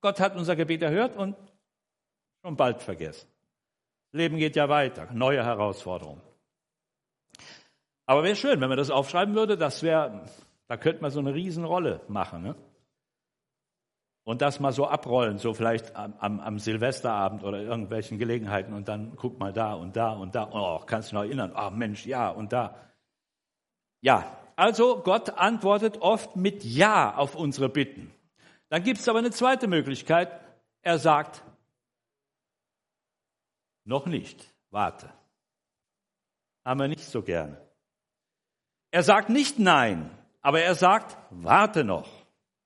Gott 0.01 0.21
hat 0.21 0.37
unser 0.37 0.57
Gebet 0.57 0.83
erhört 0.83 1.17
und 1.17 1.37
schon 2.43 2.57
bald 2.57 2.83
vergessen. 2.83 3.29
Leben 4.13 4.37
geht 4.37 4.57
ja 4.57 4.69
weiter, 4.69 5.09
neue 5.13 5.45
Herausforderungen. 5.45 6.21
Aber 8.07 8.23
wäre 8.23 8.37
schön, 8.37 8.61
wenn 8.61 8.69
man 8.69 8.79
das 8.79 8.91
aufschreiben 8.91 9.35
würde, 9.35 9.57
das 9.57 9.83
wäre, 9.83 10.27
da 10.69 10.77
könnte 10.77 11.03
man 11.03 11.11
so 11.11 11.21
eine 11.21 11.35
Riesenrolle 11.35 12.03
machen. 12.09 12.43
Ne? 12.43 12.55
Und 14.25 14.43
das 14.43 14.61
mal 14.61 14.73
so 14.73 14.87
abrollen, 14.87 15.39
so 15.39 15.55
vielleicht 15.55 15.97
am, 15.97 16.15
am, 16.19 16.41
am, 16.41 16.59
Silvesterabend 16.59 17.45
oder 17.45 17.61
irgendwelchen 17.61 18.19
Gelegenheiten 18.19 18.73
und 18.73 18.89
dann 18.89 19.17
guck 19.17 19.39
mal 19.39 19.53
da 19.53 19.75
und 19.75 19.97
da 19.97 20.13
und 20.13 20.35
da. 20.35 20.51
Oh, 20.53 20.85
kannst 20.85 21.13
du 21.13 21.17
noch 21.17 21.23
erinnern? 21.23 21.53
Oh, 21.57 21.71
Mensch, 21.71 22.07
ja 22.07 22.31
und 22.31 22.53
da. 22.53 22.75
Ja, 24.01 24.37
also 24.57 25.03
Gott 25.03 25.31
antwortet 25.31 25.99
oft 25.99 26.37
mit 26.37 26.65
Ja 26.65 27.15
auf 27.17 27.35
unsere 27.35 27.69
Bitten. 27.69 28.13
Dann 28.69 28.83
gibt 28.83 29.01
es 29.01 29.09
aber 29.09 29.19
eine 29.19 29.31
zweite 29.31 29.67
Möglichkeit. 29.67 30.41
Er 30.83 30.99
sagt, 30.99 31.43
noch 33.85 34.07
nicht, 34.07 34.53
warte. 34.71 35.13
Haben 36.65 36.81
wir 36.81 36.89
nicht 36.89 37.05
so 37.05 37.23
gerne. 37.23 37.61
Er 38.91 39.03
sagt 39.03 39.29
nicht 39.29 39.59
nein, 39.59 40.11
aber 40.41 40.61
er 40.61 40.75
sagt, 40.75 41.17
warte 41.31 41.85
noch. 41.85 42.09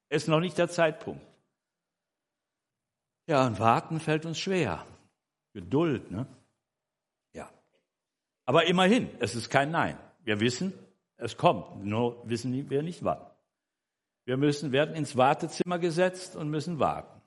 Ist 0.08 0.28
noch 0.28 0.40
nicht 0.40 0.56
der 0.56 0.68
Zeitpunkt. 0.68 1.22
Ja, 3.26 3.46
und 3.46 3.58
warten 3.58 4.00
fällt 4.00 4.24
uns 4.24 4.38
schwer. 4.38 4.86
Geduld, 5.52 6.10
ne? 6.10 6.26
Ja. 7.34 7.50
Aber 8.46 8.66
immerhin, 8.66 9.10
es 9.20 9.34
ist 9.34 9.50
kein 9.50 9.70
Nein. 9.70 9.98
Wir 10.24 10.40
wissen, 10.40 10.72
es 11.18 11.36
kommt, 11.36 11.84
nur 11.84 12.26
wissen 12.28 12.70
wir 12.70 12.82
nicht 12.82 13.04
wann. 13.04 13.20
Wir 14.24 14.36
müssen, 14.36 14.72
werden 14.72 14.94
ins 14.94 15.16
Wartezimmer 15.16 15.78
gesetzt 15.78 16.36
und 16.36 16.48
müssen 16.48 16.78
warten. 16.78 17.20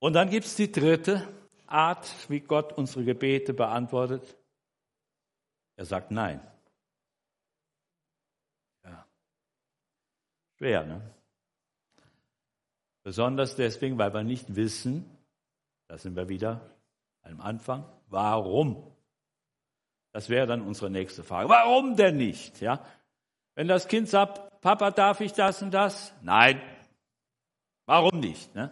Und 0.00 0.12
dann 0.14 0.30
gibt 0.30 0.46
es 0.46 0.56
die 0.56 0.70
dritte 0.70 1.26
Art, 1.66 2.08
wie 2.28 2.40
Gott 2.40 2.72
unsere 2.72 3.04
Gebete 3.04 3.52
beantwortet. 3.54 4.36
Er 5.76 5.84
sagt 5.84 6.10
nein. 6.10 6.40
Ja. 8.84 9.06
Schwer, 10.56 10.86
ne? 10.86 11.14
Besonders 13.02 13.54
deswegen, 13.54 13.96
weil 13.98 14.12
wir 14.12 14.24
nicht 14.24 14.56
wissen, 14.56 15.08
da 15.86 15.98
sind 15.98 16.16
wir 16.16 16.28
wieder 16.28 16.60
am 17.22 17.40
Anfang, 17.40 17.84
warum? 18.08 18.97
Das 20.12 20.28
wäre 20.28 20.46
dann 20.46 20.62
unsere 20.62 20.90
nächste 20.90 21.22
Frage. 21.22 21.48
Warum 21.48 21.96
denn 21.96 22.16
nicht? 22.16 22.60
Ja? 22.60 22.84
Wenn 23.54 23.68
das 23.68 23.88
Kind 23.88 24.08
sagt, 24.08 24.60
Papa, 24.60 24.90
darf 24.90 25.20
ich 25.20 25.32
das 25.32 25.62
und 25.62 25.72
das? 25.72 26.12
Nein. 26.22 26.60
Warum 27.86 28.20
nicht? 28.20 28.54
Ne? 28.54 28.70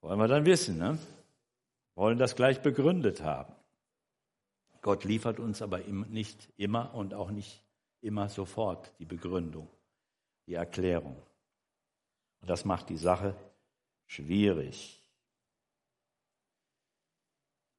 Wollen 0.00 0.18
wir 0.18 0.28
dann 0.28 0.46
wissen. 0.46 0.78
Ne? 0.78 0.98
wollen 1.98 2.16
das 2.16 2.36
gleich 2.36 2.62
begründet 2.62 3.22
haben. 3.22 3.52
Gott 4.82 5.02
liefert 5.02 5.40
uns 5.40 5.62
aber 5.62 5.80
nicht 5.80 6.48
immer 6.56 6.94
und 6.94 7.12
auch 7.12 7.32
nicht 7.32 7.60
immer 8.00 8.28
sofort 8.28 8.92
die 9.00 9.04
Begründung. 9.04 9.68
die 10.46 10.54
Erklärung. 10.54 11.20
Und 12.40 12.48
das 12.48 12.64
macht 12.64 12.88
die 12.88 12.96
Sache 12.96 13.34
schwierig. 14.06 14.97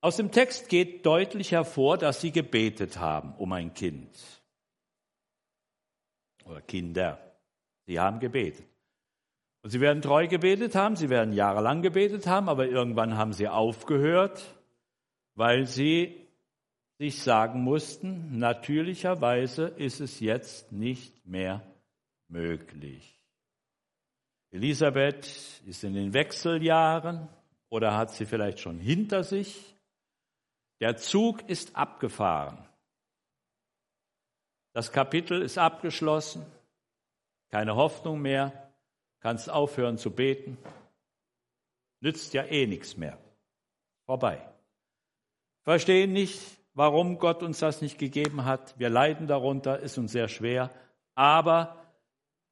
Aus 0.01 0.15
dem 0.15 0.31
Text 0.31 0.69
geht 0.69 1.05
deutlich 1.05 1.51
hervor, 1.51 1.97
dass 1.97 2.21
sie 2.21 2.31
gebetet 2.31 2.99
haben 2.99 3.33
um 3.37 3.51
ein 3.51 3.73
Kind. 3.73 4.09
Oder 6.45 6.61
Kinder. 6.61 7.19
Sie 7.85 7.99
haben 7.99 8.19
gebetet. 8.19 8.65
Und 9.61 9.71
sie 9.71 9.81
werden 9.81 10.01
treu 10.01 10.27
gebetet 10.27 10.75
haben, 10.75 10.95
sie 10.95 11.09
werden 11.09 11.33
jahrelang 11.33 11.81
gebetet 11.81 12.27
haben, 12.27 12.47
aber 12.47 12.67
irgendwann 12.67 13.17
haben 13.17 13.33
sie 13.33 13.49
aufgehört, 13.49 14.55
weil 15.35 15.65
sie 15.65 16.15
sich 16.97 17.21
sagen 17.21 17.61
mussten, 17.61 18.39
natürlicherweise 18.39 19.67
ist 19.67 19.99
es 19.99 20.19
jetzt 20.19 20.71
nicht 20.71 21.25
mehr 21.25 21.61
möglich. 22.29 23.19
Elisabeth 24.51 25.61
ist 25.65 25.83
in 25.83 25.93
den 25.93 26.13
Wechseljahren 26.13 27.27
oder 27.69 27.95
hat 27.97 28.11
sie 28.11 28.25
vielleicht 28.25 28.59
schon 28.59 28.79
hinter 28.79 29.23
sich. 29.23 29.75
Der 30.79 30.97
Zug 30.97 31.47
ist 31.49 31.75
abgefahren. 31.75 32.57
Das 34.73 34.91
Kapitel 34.91 35.41
ist 35.41 35.57
abgeschlossen. 35.57 36.45
Keine 37.49 37.75
Hoffnung 37.75 38.21
mehr. 38.21 38.73
Kannst 39.19 39.49
aufhören 39.49 39.97
zu 39.97 40.11
beten. 40.11 40.57
Nützt 41.99 42.33
ja 42.33 42.43
eh 42.43 42.65
nichts 42.65 42.95
mehr. 42.95 43.17
Vorbei. 44.05 44.41
Verstehen 45.63 46.13
nicht, 46.13 46.39
warum 46.73 47.19
Gott 47.19 47.43
uns 47.43 47.59
das 47.59 47.81
nicht 47.81 47.97
gegeben 47.97 48.45
hat. 48.45 48.79
Wir 48.79 48.89
leiden 48.89 49.27
darunter, 49.27 49.79
ist 49.79 49.97
uns 49.97 50.13
sehr 50.13 50.29
schwer. 50.29 50.71
Aber 51.15 51.75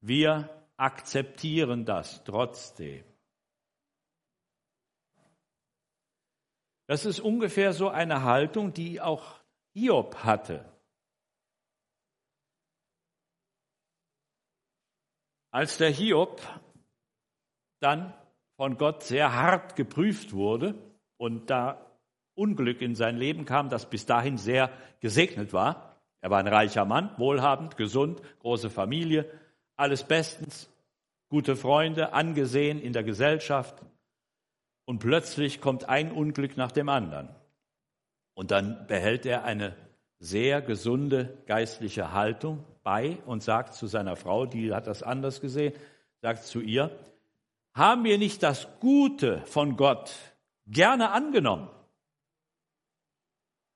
wir 0.02 0.50
akzeptieren 0.76 1.86
das 1.86 2.24
trotzdem. 2.26 3.04
Das 6.88 7.06
ist 7.06 7.20
ungefähr 7.20 7.74
so 7.74 7.90
eine 7.90 8.24
Haltung, 8.24 8.74
die 8.74 9.02
auch 9.02 9.40
Hiob 9.74 10.16
hatte. 10.24 10.66
Als 15.52 15.78
der 15.78 15.90
Hiob 15.90 16.42
dann 17.80 18.14
von 18.56 18.78
Gott 18.78 19.04
sehr 19.04 19.34
hart 19.34 19.76
geprüft 19.76 20.34
wurde 20.34 20.76
und 21.18 21.50
da 21.50 21.86
Unglück 22.36 22.82
in 22.82 22.96
sein 22.96 23.18
Leben 23.18 23.46
kam, 23.46 23.70
das 23.70 23.90
bis 23.90 24.06
dahin 24.06 24.38
sehr 24.38 24.72
gesegnet 25.00 25.54
war. 25.54 26.02
Er 26.22 26.30
war 26.30 26.40
ein 26.40 26.48
reicher 26.48 26.86
Mann, 26.86 27.14
wohlhabend, 27.18 27.78
gesund, 27.78 28.22
große 28.40 28.70
Familie, 28.70 29.30
alles 29.76 30.04
bestens, 30.04 30.70
gute 31.30 31.56
Freunde, 31.56 32.14
angesehen 32.14 32.80
in 32.80 32.94
der 32.94 33.04
Gesellschaft. 33.04 33.84
Und 34.88 35.00
plötzlich 35.00 35.60
kommt 35.60 35.90
ein 35.90 36.14
Unglück 36.14 36.56
nach 36.56 36.72
dem 36.72 36.88
anderen. 36.88 37.28
Und 38.36 38.52
dann 38.52 38.88
behält 38.88 39.26
er 39.26 39.44
eine 39.44 39.76
sehr 40.20 40.62
gesunde 40.62 41.38
geistliche 41.46 42.14
Haltung 42.14 42.64
bei 42.84 43.18
und 43.26 43.44
sagt 43.44 43.74
zu 43.74 43.88
seiner 43.88 44.16
Frau, 44.16 44.46
die 44.46 44.74
hat 44.74 44.88
das 44.88 45.04
anders 45.04 45.42
gesehen, 45.42 45.74
sagt 46.22 46.46
zu 46.46 46.62
ihr, 46.62 46.98
haben 47.74 48.06
wir 48.06 48.18
nicht 48.18 48.42
das 48.44 48.66
Gute 48.80 49.42
von 49.42 49.76
Gott 49.76 50.16
gerne 50.66 51.12
angenommen? 51.12 51.68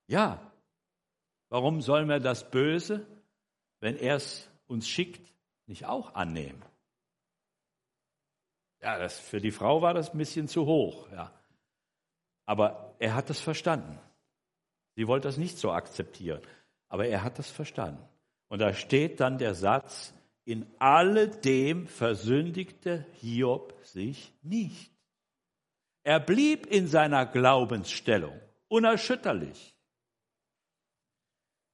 Ja. 0.07 0.39
Warum 1.49 1.81
sollen 1.81 2.07
wir 2.07 2.21
das 2.21 2.49
Böse, 2.49 3.05
wenn 3.81 3.97
er 3.97 4.15
es 4.15 4.49
uns 4.67 4.87
schickt, 4.87 5.33
nicht 5.65 5.85
auch 5.85 6.15
annehmen? 6.15 6.63
Ja, 8.81 8.97
das, 8.97 9.19
für 9.19 9.39
die 9.39 9.51
Frau 9.51 9.81
war 9.81 9.93
das 9.93 10.13
ein 10.13 10.17
bisschen 10.17 10.47
zu 10.47 10.65
hoch. 10.65 11.09
Ja. 11.11 11.31
Aber 12.45 12.95
er 12.99 13.15
hat 13.15 13.29
das 13.29 13.39
verstanden. 13.39 13.99
Sie 14.95 15.07
wollte 15.07 15.27
das 15.27 15.37
nicht 15.37 15.57
so 15.57 15.71
akzeptieren. 15.71 16.41
Aber 16.89 17.07
er 17.07 17.23
hat 17.23 17.39
das 17.39 17.49
verstanden. 17.49 18.03
Und 18.49 18.59
da 18.59 18.73
steht 18.73 19.19
dann 19.19 19.37
der 19.37 19.53
Satz, 19.53 20.13
in 20.43 20.65
alledem 20.79 21.87
versündigte 21.87 23.05
Hiob 23.13 23.73
sich 23.83 24.33
nicht. 24.41 24.91
Er 26.03 26.19
blieb 26.19 26.65
in 26.65 26.87
seiner 26.87 27.25
Glaubensstellung 27.25 28.39
unerschütterlich. 28.67 29.75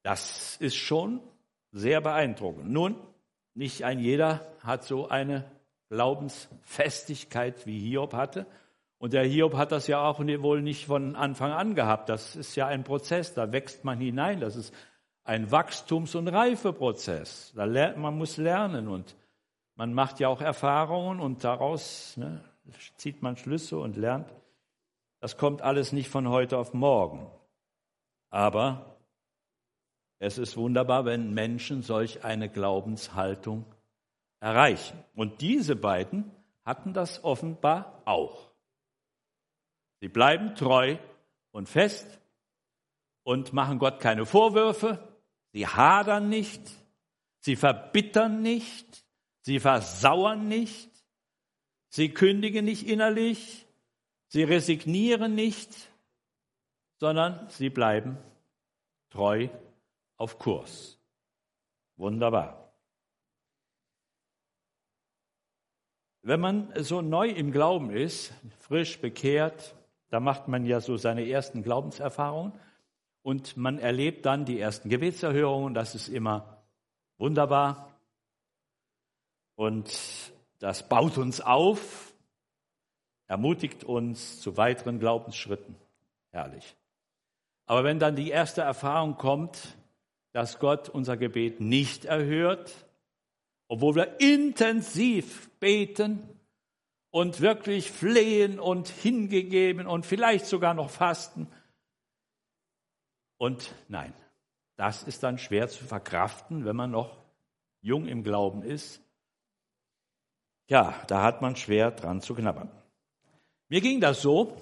Das 0.02 0.56
ist 0.58 0.76
schon 0.76 1.20
sehr 1.72 2.00
beeindruckend. 2.00 2.70
Nun, 2.70 2.96
nicht 3.54 3.84
ein 3.84 3.98
jeder 3.98 4.46
hat 4.62 4.84
so 4.84 5.08
eine 5.08 5.50
Glaubensfestigkeit 5.90 7.66
wie 7.66 7.78
Hiob 7.78 8.12
hatte. 8.14 8.46
Und 8.98 9.12
der 9.12 9.24
Hiob 9.24 9.54
hat 9.54 9.72
das 9.72 9.86
ja 9.86 10.02
auch 10.02 10.18
wohl 10.18 10.60
nicht 10.60 10.86
von 10.86 11.14
Anfang 11.16 11.52
an 11.52 11.74
gehabt. 11.74 12.08
Das 12.08 12.36
ist 12.36 12.56
ja 12.56 12.66
ein 12.66 12.84
Prozess, 12.84 13.34
da 13.34 13.52
wächst 13.52 13.84
man 13.84 13.98
hinein. 13.98 14.40
Das 14.40 14.56
ist 14.56 14.74
ein 15.24 15.50
Wachstums- 15.50 16.16
und 16.16 16.28
Reifeprozess. 16.28 17.52
Da 17.54 17.64
lernt, 17.64 17.98
man 17.98 18.16
muss 18.16 18.36
lernen 18.38 18.88
und 18.88 19.14
man 19.76 19.94
macht 19.94 20.18
ja 20.18 20.28
auch 20.28 20.40
Erfahrungen 20.40 21.20
und 21.20 21.44
daraus 21.44 22.16
ne, 22.16 22.42
zieht 22.96 23.22
man 23.22 23.36
Schlüsse 23.36 23.78
und 23.78 23.96
lernt. 23.96 24.28
Das 25.20 25.36
kommt 25.36 25.62
alles 25.62 25.92
nicht 25.92 26.08
von 26.08 26.28
heute 26.28 26.58
auf 26.58 26.74
morgen. 26.74 27.30
Aber 28.30 28.96
es 30.18 30.38
ist 30.38 30.56
wunderbar, 30.56 31.04
wenn 31.04 31.32
Menschen 31.32 31.82
solch 31.82 32.24
eine 32.24 32.48
Glaubenshaltung 32.48 33.64
erreichen. 34.40 35.02
Und 35.14 35.40
diese 35.40 35.76
beiden 35.76 36.30
hatten 36.64 36.92
das 36.92 37.24
offenbar 37.24 38.02
auch. 38.04 38.50
Sie 40.00 40.08
bleiben 40.08 40.54
treu 40.54 40.96
und 41.50 41.68
fest 41.68 42.20
und 43.24 43.52
machen 43.52 43.78
Gott 43.78 44.00
keine 44.00 44.26
Vorwürfe. 44.26 45.16
Sie 45.52 45.66
hadern 45.66 46.28
nicht. 46.28 46.62
Sie 47.40 47.56
verbittern 47.56 48.42
nicht. 48.42 49.04
Sie 49.40 49.60
versauern 49.60 50.46
nicht. 50.46 50.90
Sie 51.88 52.10
kündigen 52.10 52.64
nicht 52.64 52.86
innerlich. 52.86 53.66
Sie 54.28 54.42
resignieren 54.42 55.34
nicht, 55.34 55.90
sondern 56.98 57.48
sie 57.48 57.70
bleiben 57.70 58.18
treu 59.10 59.48
auf 60.18 60.38
Kurs. 60.38 60.98
Wunderbar. 61.96 62.67
Wenn 66.22 66.40
man 66.40 66.72
so 66.76 67.00
neu 67.00 67.28
im 67.28 67.52
Glauben 67.52 67.90
ist, 67.90 68.32
frisch 68.60 69.00
bekehrt, 69.00 69.74
da 70.10 70.20
macht 70.20 70.48
man 70.48 70.64
ja 70.64 70.80
so 70.80 70.96
seine 70.96 71.28
ersten 71.28 71.62
Glaubenserfahrungen 71.62 72.52
und 73.22 73.56
man 73.56 73.78
erlebt 73.78 74.26
dann 74.26 74.44
die 74.44 74.58
ersten 74.58 74.88
Gebetserhörungen. 74.88 75.74
Das 75.74 75.94
ist 75.94 76.08
immer 76.08 76.62
wunderbar. 77.18 77.98
Und 79.54 79.92
das 80.58 80.88
baut 80.88 81.18
uns 81.18 81.40
auf, 81.40 82.14
ermutigt 83.26 83.84
uns 83.84 84.40
zu 84.40 84.56
weiteren 84.56 84.98
Glaubensschritten. 84.98 85.76
Herrlich. 86.30 86.76
Aber 87.66 87.84
wenn 87.84 87.98
dann 87.98 88.16
die 88.16 88.30
erste 88.30 88.62
Erfahrung 88.62 89.16
kommt, 89.16 89.76
dass 90.32 90.58
Gott 90.58 90.88
unser 90.88 91.16
Gebet 91.16 91.60
nicht 91.60 92.06
erhört, 92.06 92.87
obwohl 93.68 93.94
wir 93.94 94.20
intensiv 94.20 95.50
beten 95.60 96.26
und 97.10 97.40
wirklich 97.40 97.90
flehen 97.90 98.58
und 98.58 98.88
hingegeben 98.88 99.86
und 99.86 100.06
vielleicht 100.06 100.46
sogar 100.46 100.74
noch 100.74 100.90
fasten. 100.90 101.48
Und 103.36 103.74
nein, 103.88 104.12
das 104.76 105.02
ist 105.02 105.22
dann 105.22 105.38
schwer 105.38 105.68
zu 105.68 105.84
verkraften, 105.84 106.64
wenn 106.64 106.76
man 106.76 106.90
noch 106.90 107.16
jung 107.80 108.06
im 108.06 108.22
Glauben 108.22 108.62
ist. 108.62 109.02
Ja, 110.68 111.02
da 111.06 111.22
hat 111.22 111.40
man 111.40 111.56
schwer 111.56 111.90
dran 111.90 112.20
zu 112.20 112.34
knabbern. 112.34 112.70
Mir 113.68 113.80
ging 113.80 114.00
das 114.00 114.22
so, 114.22 114.56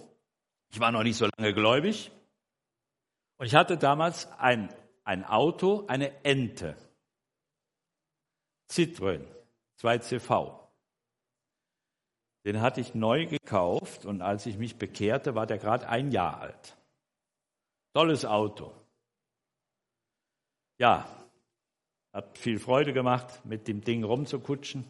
ich 0.70 0.80
war 0.80 0.92
noch 0.92 1.02
nicht 1.02 1.16
so 1.16 1.28
lange 1.36 1.54
gläubig 1.54 2.11
und 3.38 3.46
ich 3.46 3.54
hatte 3.54 3.76
damals 3.76 4.30
ein, 4.38 4.72
ein 5.04 5.24
Auto, 5.24 5.84
eine 5.86 6.24
Ente. 6.24 6.76
Citroën 8.70 9.24
2CV. 9.80 10.66
Den 12.44 12.60
hatte 12.60 12.80
ich 12.80 12.94
neu 12.94 13.26
gekauft 13.26 14.06
und 14.06 14.22
als 14.22 14.46
ich 14.46 14.56
mich 14.56 14.76
bekehrte, 14.76 15.34
war 15.34 15.46
der 15.46 15.58
gerade 15.58 15.88
ein 15.88 16.12
Jahr 16.12 16.40
alt. 16.40 16.76
Tolles 17.92 18.24
Auto. 18.24 18.72
Ja, 20.78 21.08
hat 22.12 22.38
viel 22.38 22.58
Freude 22.58 22.92
gemacht, 22.92 23.44
mit 23.44 23.66
dem 23.68 23.82
Ding 23.82 24.04
rumzukutschen. 24.04 24.84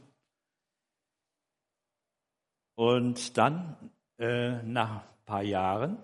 Und 2.77 3.39
dann, 3.39 3.91
äh, 4.19 4.63
nach 4.63 5.03
ein 5.03 5.25
paar 5.25 5.43
Jahren, 5.43 5.97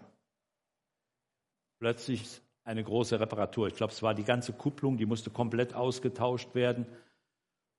plötzlich 1.78 2.40
eine 2.64 2.82
große 2.82 3.20
Reparatur. 3.20 3.68
Ich 3.68 3.74
glaube, 3.74 3.92
es 3.92 4.02
war 4.02 4.14
die 4.14 4.24
ganze 4.24 4.52
Kupplung, 4.52 4.96
die 4.96 5.06
musste 5.06 5.30
komplett 5.30 5.74
ausgetauscht 5.74 6.54
werden. 6.54 6.86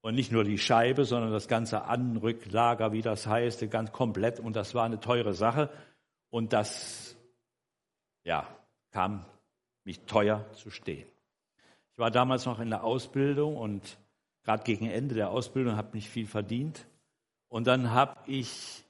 Und 0.03 0.15
nicht 0.15 0.33
nur 0.33 0.43
die 0.43 0.57
Scheibe, 0.57 1.05
sondern 1.05 1.31
das 1.31 1.47
ganze 1.47 1.85
Anrücklager, 1.85 2.91
wie 2.91 3.01
das 3.01 3.25
heißt, 3.25 3.71
ganz 3.71 3.93
komplett. 3.93 4.37
Und 4.37 4.57
das 4.57 4.75
war 4.75 4.83
eine 4.83 4.99
teure 4.99 5.33
Sache. 5.33 5.69
Und 6.29 6.51
das, 6.51 7.15
ja, 8.25 8.45
kam 8.91 9.25
mich 9.85 10.01
teuer 10.01 10.45
zu 10.55 10.71
stehen. 10.71 11.07
Ich 11.93 11.99
war 11.99 12.11
damals 12.11 12.45
noch 12.45 12.59
in 12.59 12.69
der 12.69 12.83
Ausbildung 12.83 13.55
und 13.55 13.97
gerade 14.43 14.63
gegen 14.63 14.89
Ende 14.89 15.15
der 15.15 15.29
Ausbildung 15.29 15.77
habe 15.77 15.95
nicht 15.95 16.09
viel 16.09 16.27
verdient. 16.27 16.85
Und 17.47 17.65
dann 17.67 17.91
habe 17.91 18.17
ich, 18.25 18.83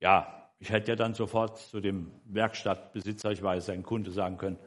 ja, 0.00 0.50
ich 0.58 0.68
hätte 0.68 0.92
ja 0.92 0.96
dann 0.96 1.14
sofort 1.14 1.56
zu 1.58 1.80
dem 1.80 2.12
Werkstattbesitzer, 2.24 3.30
ich 3.30 3.42
weiß, 3.42 3.64
sein 3.64 3.82
Kunde, 3.82 4.10
sagen 4.10 4.36
können, 4.36 4.58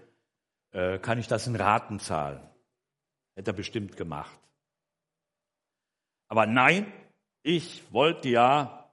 äh, 0.71 0.97
kann 0.97 1.19
ich 1.19 1.27
das 1.27 1.45
in 1.45 1.55
Raten 1.55 1.99
zahlen? 1.99 2.41
Hätte 3.35 3.51
er 3.51 3.55
bestimmt 3.55 3.97
gemacht. 3.97 4.39
Aber 6.33 6.47
nein, 6.47 6.91
ich 7.43 7.83
wollte 7.93 8.27
ja, 8.27 8.91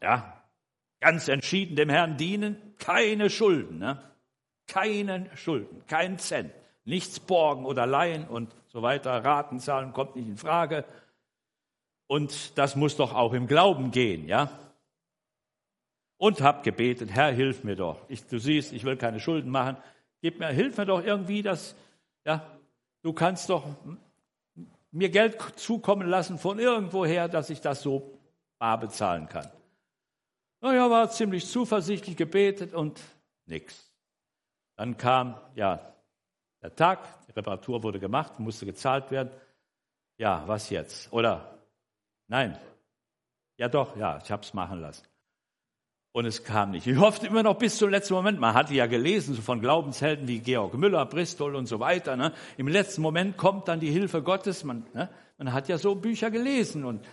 ja, 0.00 0.42
ganz 0.98 1.28
entschieden 1.28 1.76
dem 1.76 1.88
Herrn 1.88 2.16
dienen, 2.16 2.74
keine 2.78 3.30
Schulden, 3.30 3.78
ne? 3.78 4.02
keine 4.66 5.30
Schulden, 5.36 5.86
kein 5.86 6.18
Cent, 6.18 6.52
nichts 6.84 7.20
borgen 7.20 7.64
oder 7.64 7.86
leihen 7.86 8.26
und 8.26 8.52
so 8.66 8.82
weiter, 8.82 9.24
Raten 9.24 9.60
zahlen 9.60 9.92
kommt 9.92 10.16
nicht 10.16 10.26
in 10.26 10.36
Frage. 10.36 10.84
Und 12.08 12.58
das 12.58 12.74
muss 12.74 12.96
doch 12.96 13.14
auch 13.14 13.34
im 13.34 13.46
Glauben 13.46 13.92
gehen, 13.92 14.26
ja? 14.26 14.50
Und 16.16 16.40
hab 16.40 16.64
gebetet, 16.64 17.12
Herr, 17.12 17.30
hilf 17.30 17.62
mir 17.62 17.76
doch. 17.76 18.00
Ich, 18.08 18.26
du 18.26 18.40
siehst, 18.40 18.72
ich 18.72 18.82
will 18.82 18.96
keine 18.96 19.20
Schulden 19.20 19.52
machen. 19.52 19.76
Gib 20.22 20.40
mir, 20.40 20.48
hilf 20.48 20.76
mir 20.76 20.86
doch 20.86 21.04
irgendwie, 21.04 21.42
dass, 21.42 21.76
ja, 22.24 22.44
du 23.02 23.12
kannst 23.12 23.48
doch 23.48 23.64
mir 24.92 25.08
Geld 25.08 25.40
zukommen 25.56 26.06
lassen 26.06 26.38
von 26.38 26.58
irgendwoher, 26.58 27.28
dass 27.28 27.50
ich 27.50 27.60
das 27.60 27.82
so 27.82 28.18
bar 28.58 28.78
bezahlen 28.78 29.28
kann. 29.28 29.50
Naja, 30.60 30.88
war 30.88 31.10
ziemlich 31.10 31.46
zuversichtlich 31.46 32.16
gebetet 32.16 32.72
und 32.72 33.00
nichts. 33.46 33.90
Dann 34.76 34.96
kam, 34.96 35.36
ja, 35.54 35.80
der 36.62 36.76
Tag, 36.76 37.26
die 37.26 37.32
Reparatur 37.32 37.82
wurde 37.82 37.98
gemacht, 37.98 38.38
musste 38.38 38.66
gezahlt 38.66 39.10
werden. 39.10 39.30
Ja, 40.18 40.44
was 40.46 40.70
jetzt? 40.70 41.12
Oder 41.12 41.58
nein. 42.28 42.56
Ja 43.56 43.68
doch, 43.68 43.96
ja, 43.96 44.20
ich 44.22 44.30
habe 44.30 44.42
es 44.42 44.54
machen 44.54 44.80
lassen. 44.80 45.04
Und 46.12 46.26
es 46.26 46.44
kam 46.44 46.72
nicht. 46.72 46.86
Ich 46.86 46.98
hoffte 46.98 47.26
immer 47.26 47.42
noch 47.42 47.56
bis 47.56 47.78
zum 47.78 47.88
letzten 47.88 48.12
Moment. 48.12 48.38
Man 48.38 48.52
hatte 48.52 48.74
ja 48.74 48.86
gelesen 48.86 49.34
so 49.34 49.40
von 49.40 49.60
Glaubenshelden 49.60 50.28
wie 50.28 50.40
Georg 50.40 50.74
Müller, 50.74 51.06
Bristol 51.06 51.56
und 51.56 51.66
so 51.66 51.80
weiter. 51.80 52.16
Ne? 52.16 52.34
Im 52.58 52.68
letzten 52.68 53.00
Moment 53.00 53.38
kommt 53.38 53.68
dann 53.68 53.80
die 53.80 53.90
Hilfe 53.90 54.22
Gottes. 54.22 54.62
Man, 54.62 54.84
ne? 54.92 55.08
man 55.38 55.54
hat 55.54 55.68
ja 55.68 55.78
so 55.78 55.94
Bücher 55.94 56.30
gelesen 56.30 56.84
und 56.84 57.06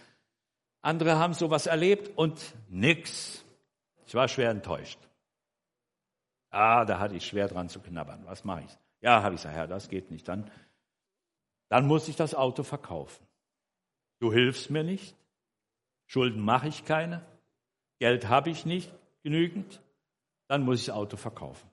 andere 0.82 1.18
haben 1.18 1.34
sowas 1.34 1.66
erlebt 1.66 2.18
und 2.18 2.40
nix. 2.68 3.46
Ich 4.06 4.16
war 4.16 4.28
schwer 4.28 4.50
enttäuscht. 4.50 5.00
Ah, 6.50 6.84
da 6.84 7.00
hatte 7.00 7.16
ich 7.16 7.26
schwer 7.26 7.48
dran 7.48 7.70
zu 7.70 7.80
knabbern. 7.80 8.24
Was 8.26 8.44
mache 8.44 8.64
ich? 8.66 8.78
Ja, 9.02 9.24
habe 9.24 9.36
ich 9.36 9.42
gesagt, 9.42 9.56
Herr, 9.56 9.68
das 9.68 9.88
geht 9.88 10.12
nicht. 10.12 10.28
Dann, 10.28 10.50
dann 11.70 11.88
muss 11.88 12.10
ich 12.10 12.18
das 12.18 12.36
Auto 12.36 12.64
verkaufen. 12.64 13.26
Du 14.20 14.34
hilfst 14.34 14.70
mir 14.70 14.84
nicht. 14.84 15.16
Schulden 16.06 16.42
mache 16.42 16.68
ich 16.68 16.84
keine. 16.84 17.26
Geld 18.00 18.28
habe 18.28 18.50
ich 18.50 18.66
nicht 18.66 18.92
genügend, 19.24 19.82
dann 20.48 20.64
muss 20.64 20.80
ich 20.80 20.88
das 20.88 20.96
Auto 20.96 21.18
verkaufen. 21.18 21.70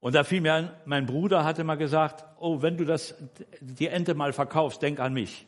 Und 0.00 0.14
da 0.14 0.24
fiel 0.24 0.40
mir 0.40 0.54
ein, 0.54 0.70
mein 0.84 1.06
Bruder 1.06 1.44
hatte 1.44 1.64
mal 1.64 1.76
gesagt, 1.76 2.24
oh, 2.38 2.62
wenn 2.62 2.76
du 2.76 2.84
das, 2.84 3.14
die 3.60 3.88
Ente 3.88 4.14
mal 4.14 4.32
verkaufst, 4.32 4.80
denk 4.82 5.00
an 5.00 5.12
mich. 5.14 5.46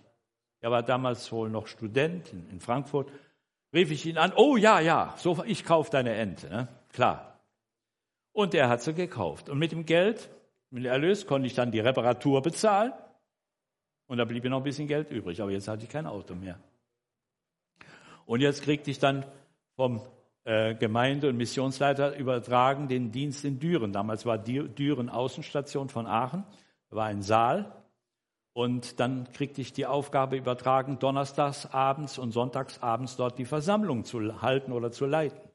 Er 0.61 0.71
war 0.71 0.83
damals 0.83 1.31
wohl 1.31 1.49
noch 1.51 1.67
Student 1.69 2.33
in, 2.33 2.49
in 2.51 2.61
Frankfurt. 2.61 3.13
Rief 3.73 3.91
ich 3.91 4.07
ihn 4.07 4.19
an, 4.19 4.33
oh 4.35 4.57
ja, 4.57 4.81
ja, 4.81 5.15
so, 5.19 5.45
ich 5.45 5.65
kaufe 5.65 5.91
deine 5.91 6.15
Ente, 6.15 6.49
ne? 6.49 6.69
klar. 6.93 7.39
Und 8.33 8.55
er 8.55 8.69
hat 8.69 8.83
sie 8.83 8.95
gekauft. 8.95 9.49
Und 9.49 9.59
mit 9.59 9.73
dem 9.73 9.85
Geld, 9.85 10.31
mit 10.71 10.85
dem 10.85 10.91
Erlös, 10.91 11.27
konnte 11.27 11.47
ich 11.47 11.55
dann 11.55 11.71
die 11.71 11.81
Reparatur 11.81 12.41
bezahlen. 12.41 12.93
Und 14.07 14.19
da 14.19 14.25
blieb 14.25 14.45
mir 14.45 14.51
noch 14.51 14.59
ein 14.59 14.65
bisschen 14.65 14.89
Geld 14.89 15.11
übrig. 15.11 15.41
Aber 15.43 15.51
jetzt 15.51 15.69
hatte 15.69 15.85
ich 15.85 15.91
kein 15.91 16.07
Auto 16.07 16.35
mehr. 16.35 16.59
Und 18.27 18.41
jetzt 18.41 18.63
kriegte 18.63 18.91
ich 18.91 18.99
dann 18.99 19.25
vom 19.79 20.03
äh, 20.43 20.75
Gemeinde- 20.75 21.29
und 21.29 21.37
Missionsleiter 21.37 22.17
übertragen 22.17 22.89
den 22.89 23.13
Dienst 23.13 23.45
in 23.45 23.61
Düren. 23.61 23.93
Damals 23.93 24.27
war 24.27 24.37
Düren 24.37 25.09
Außenstation 25.09 25.89
von 25.89 26.09
Aachen, 26.09 26.43
war 26.91 27.07
ein 27.07 27.23
Saal. 27.23 27.73
Und 28.55 28.99
dann 28.99 29.31
kriegte 29.33 29.61
ich 29.61 29.73
die 29.73 29.87
Aufgabe 29.87 30.37
übertragen, 30.37 30.99
donnerstags 30.99 31.67
abends 31.67 32.19
und 32.19 32.33
sonntags 32.33 32.83
abends 32.83 33.15
dort 33.15 33.39
die 33.39 33.45
Versammlung 33.45 34.05
zu 34.05 34.43
halten 34.43 34.73
oder 34.73 34.91
zu 34.91 35.07
leiten. 35.07 35.49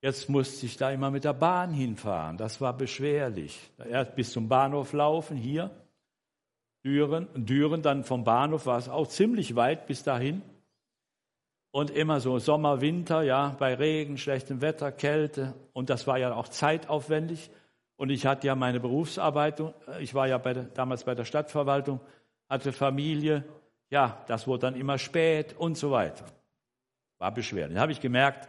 Jetzt 0.00 0.28
musste 0.28 0.64
ich 0.66 0.76
da 0.76 0.92
immer 0.92 1.10
mit 1.10 1.24
der 1.24 1.32
Bahn 1.32 1.72
hinfahren. 1.72 2.36
Das 2.36 2.60
war 2.60 2.76
beschwerlich. 2.76 3.58
Erst 3.84 4.14
bis 4.14 4.30
zum 4.30 4.48
Bahnhof 4.48 4.92
laufen, 4.92 5.36
hier, 5.36 5.72
Düren, 6.84 7.26
Düren, 7.34 7.82
dann 7.82 8.04
vom 8.04 8.22
Bahnhof 8.22 8.66
war 8.66 8.78
es 8.78 8.88
auch 8.88 9.08
ziemlich 9.08 9.56
weit 9.56 9.88
bis 9.88 10.04
dahin 10.04 10.42
und 11.72 11.90
immer 11.90 12.20
so 12.20 12.38
Sommer, 12.38 12.80
Winter, 12.80 13.22
ja, 13.22 13.56
bei 13.58 13.74
Regen, 13.74 14.18
schlechtem 14.18 14.60
Wetter, 14.60 14.92
Kälte. 14.92 15.54
Und 15.72 15.90
das 15.90 16.06
war 16.06 16.18
ja 16.18 16.32
auch 16.34 16.48
zeitaufwendig. 16.48 17.50
Und 17.96 18.10
ich 18.10 18.26
hatte 18.26 18.46
ja 18.46 18.54
meine 18.54 18.78
Berufsarbeit, 18.78 19.62
ich 19.98 20.14
war 20.14 20.28
ja 20.28 20.38
bei 20.38 20.52
der, 20.52 20.64
damals 20.64 21.04
bei 21.04 21.14
der 21.14 21.24
Stadtverwaltung, 21.24 22.00
hatte 22.48 22.72
Familie. 22.72 23.44
Ja, 23.90 24.22
das 24.26 24.46
wurde 24.46 24.60
dann 24.60 24.76
immer 24.76 24.98
spät 24.98 25.54
und 25.56 25.78
so 25.78 25.90
weiter. 25.90 26.26
War 27.18 27.32
beschwerlich. 27.32 27.74
Dann 27.74 27.82
habe 27.82 27.92
ich 27.92 28.00
gemerkt, 28.00 28.48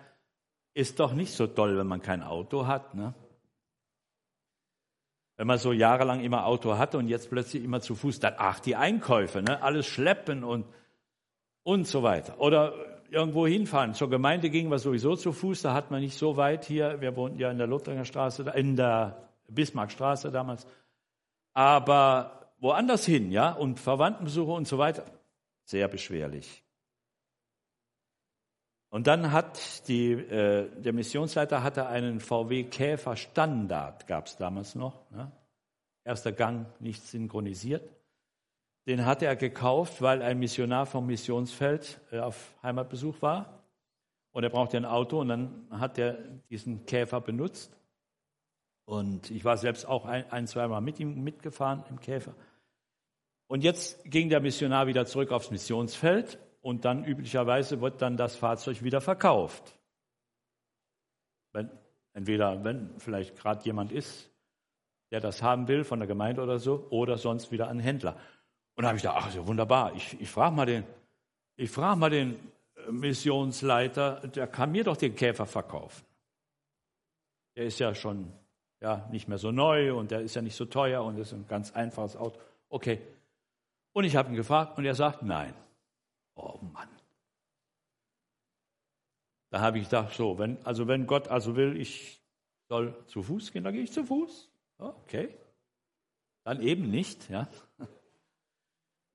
ist 0.74 1.00
doch 1.00 1.14
nicht 1.14 1.34
so 1.34 1.48
toll, 1.48 1.78
wenn 1.78 1.88
man 1.88 2.02
kein 2.02 2.24
Auto 2.24 2.68
hat. 2.68 2.94
Ne? 2.94 3.14
Wenn 5.38 5.48
man 5.48 5.60
so 5.60 5.72
jahrelang 5.72 6.22
immer 6.22 6.46
Auto 6.46 6.78
hatte 6.78 6.98
und 6.98 7.08
jetzt 7.08 7.30
plötzlich 7.30 7.64
immer 7.64 7.80
zu 7.80 7.96
Fuß, 7.96 8.20
dann, 8.20 8.34
ach, 8.38 8.60
die 8.60 8.76
Einkäufe, 8.76 9.42
ne? 9.42 9.62
alles 9.62 9.86
schleppen 9.86 10.44
und, 10.44 10.66
und 11.64 11.88
so 11.88 12.04
weiter. 12.04 12.40
Oder 12.40 12.93
irgendwo 13.14 13.48
hinfahren. 13.48 13.94
Zur 13.94 14.10
Gemeinde 14.10 14.50
gingen 14.50 14.70
wir 14.70 14.80
sowieso 14.80 15.16
zu 15.16 15.32
Fuß, 15.32 15.62
da 15.62 15.74
hat 15.74 15.92
man 15.92 16.02
nicht 16.02 16.18
so 16.18 16.38
weit 16.38 16.66
hier. 16.66 17.00
Wir 17.02 17.16
wohnten 17.16 17.40
ja 17.40 17.52
in 17.52 17.58
der 17.58 17.68
Lothringer 17.68 18.06
Straße, 18.06 18.44
in 18.56 18.76
der 18.76 19.30
Bismarckstraße 19.48 20.32
damals. 20.32 20.68
Aber 21.54 22.54
woanders 22.60 23.06
hin, 23.06 23.32
ja, 23.32 23.52
und 23.52 23.80
Verwandtenbesuche 23.80 24.52
und 24.52 24.68
so 24.68 24.78
weiter, 24.78 25.06
sehr 25.66 25.88
beschwerlich. 25.88 26.64
Und 28.90 29.08
dann 29.08 29.32
hat 29.32 29.88
die, 29.88 30.12
äh, 30.12 30.70
der 30.80 30.94
Missionsleiter 30.94 31.64
hatte 31.64 31.88
einen 31.88 32.20
VW 32.20 32.66
Käfer 32.66 33.16
Standard, 33.16 34.06
gab 34.06 34.28
es 34.28 34.38
damals 34.38 34.76
noch. 34.76 35.10
Ne? 35.10 35.32
Erster 36.04 36.32
Gang 36.32 36.68
nicht 36.80 37.02
synchronisiert. 37.02 37.90
Den 38.86 39.06
hatte 39.06 39.26
er 39.26 39.36
gekauft, 39.36 40.02
weil 40.02 40.22
ein 40.22 40.40
Missionar 40.40 40.86
vom 40.86 41.08
Missionsfeld 41.08 42.02
äh, 42.12 42.20
auf 42.20 42.54
Heimatbesuch 42.62 43.22
war. 43.22 43.64
Und 44.32 44.44
er 44.44 44.50
brauchte 44.50 44.78
ein 44.78 44.86
Auto 44.86 45.20
und 45.20 45.28
dann 45.30 45.68
hat 45.70 45.98
er 45.98 46.18
diesen 46.50 46.86
Käfer 46.86 47.22
benutzt. 47.22 47.78
Und 48.86 49.32
ich 49.32 49.46
war 49.46 49.58
selbst 49.58 49.86
auch 49.86 50.06
ein, 50.06 50.30
ein 50.32 50.48
zweimal 50.48 50.82
mit 50.82 51.00
ihm 51.00 51.24
mitgefahren 51.24 51.84
im 51.90 52.00
Käfer. 52.00 52.34
Und 53.48 53.64
jetzt 53.64 54.04
ging 54.06 54.30
der 54.30 54.40
Missionar 54.40 54.88
wieder 54.88 55.06
zurück 55.06 55.32
aufs 55.32 55.52
Missionsfeld 55.52 56.40
und 56.62 56.86
dann 56.86 57.06
üblicherweise 57.06 57.82
wird 57.82 58.02
dann 58.02 58.18
das 58.18 58.36
Fahrzeug 58.36 58.84
wieder 58.84 59.00
verkauft. 59.00 59.78
Wenn, 61.52 61.70
entweder 62.14 62.64
wenn 62.64 62.90
vielleicht 62.98 63.38
gerade 63.38 63.64
jemand 63.64 63.92
ist, 63.92 64.32
der 65.12 65.20
das 65.20 65.44
haben 65.44 65.68
will 65.68 65.84
von 65.84 66.00
der 66.00 66.08
Gemeinde 66.08 66.42
oder 66.42 66.58
so, 66.58 66.88
oder 66.90 67.18
sonst 67.18 67.52
wieder 67.52 67.68
ein 67.68 67.80
Händler. 67.80 68.18
Und 68.76 68.84
da 68.84 68.90
habe 68.90 68.98
ich 68.98 69.04
gedacht, 69.04 69.18
ach, 69.22 69.28
ist 69.28 69.36
ja 69.36 69.46
wunderbar. 69.46 69.94
Ich, 69.96 70.20
ich 70.20 70.30
frage 70.30 70.56
mal, 70.56 70.66
den, 70.66 70.84
frag 71.68 71.98
mal 71.98 72.10
den 72.10 72.36
äh, 72.76 72.92
Missionsleiter, 72.92 74.28
der 74.28 74.48
kann 74.48 74.72
mir 74.72 74.84
doch 74.84 74.98
den 74.98 75.16
Käfer 75.16 75.46
verkaufen. 75.46 76.06
Der 77.56 77.66
ist 77.66 77.80
ja 77.80 77.94
schon 77.94 78.34
ja, 78.82 79.08
nicht 79.12 79.28
mehr 79.28 79.38
so 79.38 79.52
neu 79.52 79.96
und 79.96 80.12
der 80.12 80.22
ist 80.22 80.36
ja 80.36 80.42
nicht 80.42 80.56
so 80.56 80.66
teuer 80.66 81.04
und 81.04 81.18
ist 81.18 81.34
ein 81.34 81.48
ganz 81.48 81.72
einfaches 81.72 82.16
Auto. 82.16 82.40
Okay. 82.70 83.00
Und 83.94 84.04
ich 84.04 84.16
habe 84.16 84.30
ihn 84.30 84.36
gefragt 84.36 84.78
und 84.78 84.86
er 84.86 84.96
sagt 84.96 85.22
nein. 85.22 85.54
Oh 86.36 86.58
Mann. 86.74 86.90
Da 89.52 89.62
habe 89.62 89.78
ich 89.78 89.86
gedacht, 89.86 90.16
so, 90.16 90.40
wenn, 90.40 90.58
also 90.66 90.88
wenn 90.88 91.06
Gott 91.06 91.28
also 91.28 91.56
will, 91.56 91.80
ich 91.80 92.20
soll 92.70 92.96
zu 93.06 93.22
Fuß 93.22 93.52
gehen, 93.52 93.64
dann 93.64 93.74
gehe 93.74 93.84
ich 93.84 93.92
zu 93.92 94.04
Fuß. 94.04 94.50
Okay. 94.80 95.30
Dann 96.44 96.60
eben 96.62 96.90
nicht, 96.90 97.30
ja. 97.30 97.48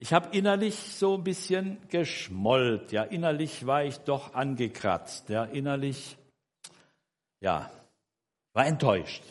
Ich 0.01 0.13
habe 0.13 0.37
innerlich 0.37 0.77
so 0.77 1.15
ein 1.15 1.25
bisschen 1.25 1.79
geschmollt. 1.89 2.93
Ja, 2.93 3.03
innerlich 3.03 3.67
war 3.67 3.85
ich 3.85 3.99
doch 3.99 4.35
angekratzt. 4.35 5.29
Ja, 5.29 5.45
innerlich, 5.45 6.17
ja, 7.41 7.71
war 8.53 8.67
enttäuscht. 8.67 9.23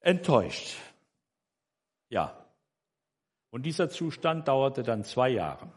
Enttäuscht. 0.00 0.76
Ja. 2.08 2.46
Und 3.50 3.64
dieser 3.64 3.90
Zustand 3.90 4.48
dauerte 4.48 4.82
dann 4.82 5.04
zwei 5.04 5.30
Jahre. 5.30 5.70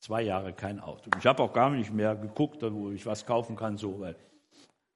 Zwei 0.00 0.22
Jahre 0.22 0.52
kein 0.52 0.80
Auto. 0.80 1.10
Ich 1.18 1.26
habe 1.26 1.42
auch 1.42 1.52
gar 1.52 1.70
nicht 1.70 1.92
mehr 1.92 2.14
geguckt, 2.14 2.62
wo 2.62 2.90
ich 2.90 3.06
was 3.06 3.24
kaufen 3.24 3.56
kann, 3.56 3.78
so, 3.78 4.00
weil 4.00 4.16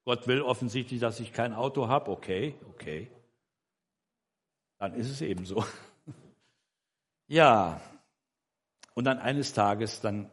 Gott 0.05 0.27
will 0.27 0.43
offensichtlich, 0.43 1.01
dass 1.01 1.21
ich 1.21 1.33
kein 1.33 1.55
Auto 1.55 1.89
habe. 1.89 2.11
Okay, 2.11 2.55
okay. 2.69 3.11
Dann 4.79 4.95
ist 4.95 5.11
es 5.11 5.21
eben 5.23 5.45
so. 5.45 5.65
Ja. 7.31 7.81
Und 8.95 9.05
dann 9.05 9.21
eines 9.21 9.53
Tages, 9.53 10.01
dann 10.01 10.31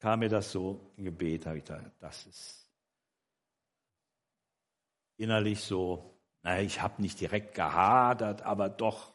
kam 0.00 0.20
mir 0.20 0.30
das 0.30 0.50
so 0.50 0.92
im 0.96 1.04
Gebet, 1.04 1.44
habe 1.44 1.58
ich 1.58 1.64
gedacht, 1.64 1.92
das 2.00 2.26
ist 2.26 2.70
innerlich 5.18 5.60
so, 5.60 6.18
naja, 6.42 6.62
ich 6.62 6.80
habe 6.80 7.02
nicht 7.02 7.20
direkt 7.20 7.54
gehadert, 7.54 8.42
aber 8.42 8.70
doch, 8.70 9.12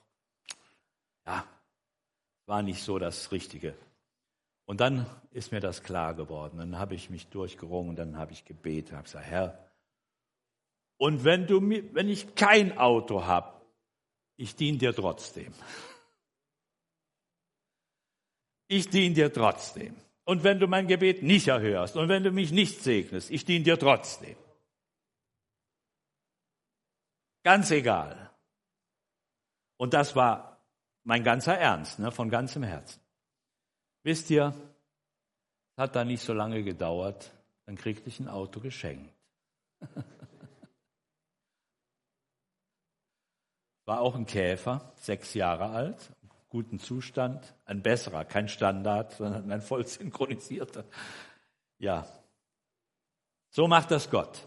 ja, 1.26 1.44
war 2.46 2.62
nicht 2.62 2.84
so 2.84 3.00
das 3.00 3.32
Richtige. 3.32 3.76
Und 4.66 4.80
dann 4.80 5.08
ist 5.32 5.52
mir 5.52 5.60
das 5.60 5.82
klar 5.82 6.14
geworden. 6.14 6.60
Dann 6.60 6.78
habe 6.78 6.94
ich 6.94 7.10
mich 7.10 7.28
durchgerungen, 7.30 7.96
dann 7.96 8.16
habe 8.18 8.34
ich 8.34 8.46
gebetet, 8.46 8.94
habe 8.94 9.04
gesagt, 9.04 9.26
Herr, 9.26 9.72
und 10.98 11.24
wenn 11.24 11.48
du 11.48 11.68
wenn 11.68 12.10
ich 12.10 12.36
kein 12.36 12.78
Auto 12.78 13.26
habe, 13.26 13.60
ich 14.36 14.56
diene 14.56 14.78
dir 14.78 14.94
trotzdem. 14.94 15.52
Ich 18.68 18.90
diene 18.90 19.16
dir 19.16 19.32
trotzdem. 19.32 19.96
Und 20.26 20.44
wenn 20.44 20.60
du 20.60 20.68
mein 20.68 20.88
Gebet 20.88 21.24
nicht 21.24 21.48
erhörst 21.48 21.96
und 21.96 22.10
wenn 22.10 22.24
du 22.24 22.32
mich 22.32 22.52
nicht 22.52 22.82
segnest, 22.82 23.32
ich 23.32 23.46
diene 23.46 23.64
dir 23.64 23.80
trotzdem. 23.80 24.36
Ganz 27.44 27.72
egal. 27.72 28.30
Und 29.78 29.94
das 29.94 30.16
war 30.16 30.62
mein 31.04 31.24
ganzer 31.24 31.58
Ernst, 31.58 32.00
ne, 32.00 32.12
von 32.12 32.30
ganzem 32.30 32.64
Herzen. 32.64 33.00
Wisst 34.04 34.30
ihr, 34.30 34.54
hat 35.78 35.96
da 35.96 36.04
nicht 36.04 36.22
so 36.22 36.34
lange 36.34 36.64
gedauert, 36.64 37.32
dann 37.66 37.78
kriegte 37.78 38.10
ich 38.10 38.20
ein 38.20 38.28
Auto 38.28 38.60
geschenkt. 38.60 39.14
War 43.86 44.02
auch 44.02 44.16
ein 44.16 44.26
Käfer, 44.26 44.92
sechs 44.96 45.34
Jahre 45.34 45.70
alt, 45.70 46.12
guten 46.50 46.80
Zustand, 46.80 47.56
ein 47.66 47.82
besserer, 47.82 48.26
kein 48.26 48.48
Standard, 48.48 49.14
sondern 49.14 49.52
ein 49.52 49.62
voll 49.62 49.86
synchronisierter. 49.86 50.86
Ja, 51.78 52.08
so 53.50 53.68
macht 53.68 53.92
das 53.92 54.10
Gott. 54.10 54.46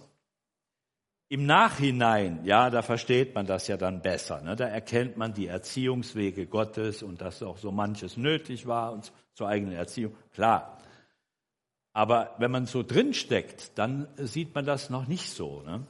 Im 1.28 1.46
Nachhinein, 1.46 2.44
ja, 2.44 2.70
da 2.70 2.82
versteht 2.82 3.34
man 3.34 3.46
das 3.46 3.68
ja 3.68 3.76
dann 3.76 4.02
besser. 4.02 4.40
Ne? 4.40 4.56
Da 4.56 4.66
erkennt 4.66 5.16
man 5.16 5.32
die 5.32 5.46
Erziehungswege 5.46 6.46
Gottes 6.46 7.04
und 7.04 7.20
dass 7.20 7.42
auch 7.42 7.58
so 7.58 7.70
manches 7.70 8.16
nötig 8.16 8.66
war 8.66 8.92
und 8.92 9.12
zur 9.34 9.48
eigenen 9.48 9.74
Erziehung. 9.74 10.16
Klar. 10.32 10.78
Aber 11.92 12.34
wenn 12.38 12.50
man 12.50 12.66
so 12.66 12.82
drinsteckt, 12.82 13.78
dann 13.78 14.08
sieht 14.16 14.54
man 14.54 14.64
das 14.64 14.90
noch 14.90 15.06
nicht 15.06 15.30
so. 15.30 15.62
Ne? 15.62 15.86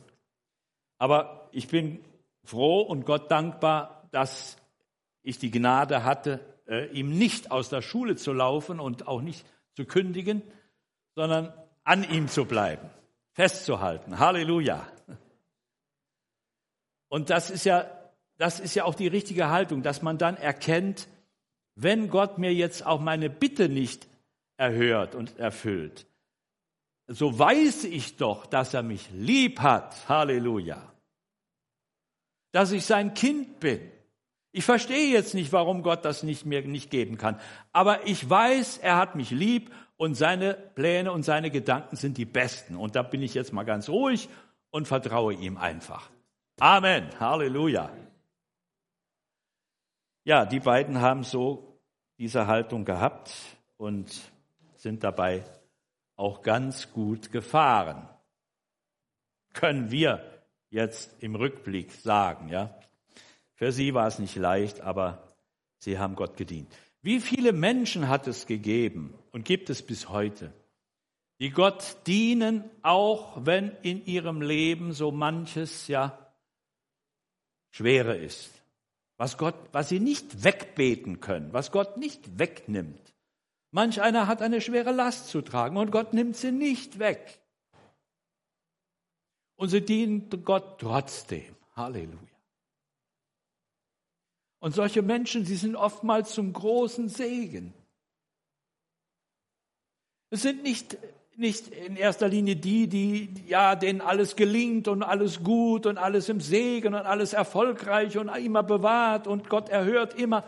Aber 0.99 1.49
ich 1.53 1.69
bin 1.69 2.05
froh 2.45 2.83
und 2.83 3.07
Gott 3.07 3.31
dankbar, 3.31 4.09
dass 4.13 4.57
ich 5.23 5.39
die 5.39 5.51
Gnade 5.51 6.05
hatte, 6.05 6.41
äh, 6.66 6.87
ihm 6.93 7.16
nicht 7.16 7.51
aus 7.51 7.68
der 7.68 7.83
Schule 7.83 8.16
zu 8.16 8.33
laufen 8.33 8.81
und 8.81 9.07
auch 9.07 9.23
nicht 9.23 9.45
zu 9.75 9.85
kündigen, 9.85 10.43
sondern 11.14 11.53
an 11.85 12.09
ihm 12.11 12.29
zu 12.29 12.45
bleiben, 12.45 12.89
festzuhalten. 13.33 14.18
Halleluja. 14.18 14.87
Und 17.09 17.31
das 17.31 17.51
ist 17.51 17.64
ja, 17.64 17.91
das 18.37 18.61
ist 18.61 18.75
ja 18.75 18.85
auch 18.85 18.95
die 18.95 19.09
richtige 19.09 19.49
Haltung, 19.49 19.83
dass 19.83 20.03
man 20.03 20.16
dann 20.16 20.37
erkennt, 20.37 21.09
wenn 21.75 22.09
Gott 22.09 22.39
mir 22.39 22.55
jetzt 22.55 22.87
auch 22.87 23.01
meine 23.01 23.31
Bitte 23.31 23.68
nicht 23.68 24.07
erhört 24.57 25.14
und 25.14 25.39
erfüllt, 25.39 26.07
so 27.12 27.37
weiß 27.37 27.85
ich 27.85 28.18
doch, 28.18 28.47
dass 28.47 28.73
er 28.73 28.85
mich 28.85 29.11
lieb 29.11 29.61
hat. 29.61 30.09
Halleluja. 30.09 30.93
Dass 32.53 32.71
ich 32.71 32.87
sein 32.87 33.14
Kind 33.14 33.59
bin. 33.59 33.91
Ich 34.53 34.65
verstehe 34.65 35.13
jetzt 35.13 35.35
nicht, 35.35 35.53
warum 35.53 35.83
Gott 35.83 36.05
das 36.05 36.23
nicht 36.23 36.45
mir 36.45 36.63
nicht 36.63 36.91
geben 36.91 37.17
kann. 37.19 37.39
Aber 37.73 38.07
ich 38.07 38.29
weiß, 38.29 38.79
er 38.79 38.97
hat 38.97 39.15
mich 39.15 39.31
lieb 39.31 39.71
und 39.97 40.15
seine 40.15 40.55
Pläne 40.55 41.13
und 41.13 41.23
seine 41.23 41.51
Gedanken 41.51 41.97
sind 41.97 42.19
die 42.19 42.25
besten. 42.25 42.75
Und 42.77 42.97
da 42.97 43.03
bin 43.03 43.23
ich 43.23 43.35
jetzt 43.35 43.53
mal 43.53 43.65
ganz 43.65 43.89
ruhig 43.89 44.29
und 44.71 44.89
vertraue 44.89 45.35
ihm 45.35 45.57
einfach. 45.57 46.11
Amen. 46.59 47.09
Halleluja. 47.21 47.91
Ja, 50.25 50.45
die 50.47 50.61
beiden 50.61 51.01
haben 51.01 51.23
so 51.23 51.81
diese 52.19 52.47
Haltung 52.47 52.85
gehabt 52.85 53.33
und 53.77 54.21
sind 54.77 55.05
dabei 55.05 55.45
auch 56.17 56.43
ganz 56.43 56.93
gut 56.93 57.31
gefahren. 57.31 58.09
Können 59.53 59.91
wir 59.91 60.23
jetzt 60.71 61.23
im 61.23 61.35
Rückblick 61.35 61.93
sagen, 61.93 62.49
ja. 62.49 62.80
Für 63.61 63.73
sie 63.73 63.93
war 63.93 64.07
es 64.07 64.19
nicht 64.19 64.37
leicht, 64.37 64.81
aber 64.81 65.23
sie 65.81 65.99
haben 65.99 66.15
Gott 66.15 66.39
gedient. 66.39 66.73
Wie 67.03 67.21
viele 67.21 67.53
Menschen 67.53 68.09
hat 68.09 68.27
es 68.27 68.47
gegeben 68.47 69.13
und 69.33 69.45
gibt 69.45 69.69
es 69.69 69.83
bis 69.83 70.09
heute, 70.09 70.51
die 71.41 71.51
Gott 71.51 71.99
dienen, 72.07 72.65
auch 72.81 73.45
wenn 73.45 73.77
in 73.83 74.07
ihrem 74.07 74.41
Leben 74.41 74.95
so 74.95 75.11
manches 75.11 75.89
ja 75.89 76.33
Schwere 77.71 78.17
ist, 78.17 78.51
was 79.19 79.37
Gott, 79.37 79.57
was 79.73 79.91
sie 79.91 80.01
nicht 80.01 80.43
wegbeten 80.43 81.21
können, 81.21 81.53
was 81.53 81.71
Gott 81.71 81.99
nicht 81.99 82.39
wegnimmt. 82.39 83.13
Manch 83.73 84.01
einer 84.01 84.27
hat 84.27 84.41
eine 84.41 84.63
schwere 84.63 84.93
Last 84.93 85.29
zu 85.29 85.43
tragen 85.43 85.77
und 85.77 85.91
Gott 85.91 86.15
nimmt 86.15 86.35
sie 86.35 86.51
nicht 86.51 86.99
weg. 86.99 87.39
Und 89.57 89.69
sie 89.69 89.83
dienen 89.83 90.31
Gott 90.47 90.81
trotzdem. 90.81 91.55
Halleluja. 91.77 92.30
Und 94.61 94.75
solche 94.75 95.03
Menschen, 95.03 95.45
sie 95.45 95.57
sind 95.57 95.75
oftmals 95.75 96.33
zum 96.33 96.53
großen 96.53 97.09
Segen. 97.09 97.75
Es 100.31 100.43
sind 100.43 100.63
nicht 100.63 100.97
nicht 101.41 101.69
in 101.69 101.97
erster 101.97 102.29
Linie 102.29 102.55
die, 102.55 102.87
die, 102.87 103.33
ja, 103.47 103.75
denen 103.75 104.03
alles 104.03 104.37
gelingt 104.37 104.89
und 104.89 105.03
alles 105.03 105.43
gut 105.43 105.87
und 105.87 105.97
alles 105.97 106.29
im 106.29 106.41
Segen 106.41 106.95
und 106.95 107.07
alles 107.07 107.33
erfolgreich 107.33 108.19
und 108.19 108.29
immer 108.29 108.63
bewahrt 108.63 109.27
und 109.27 109.49
Gott 109.49 109.71
erhört 109.71 110.15
immer, 110.15 110.45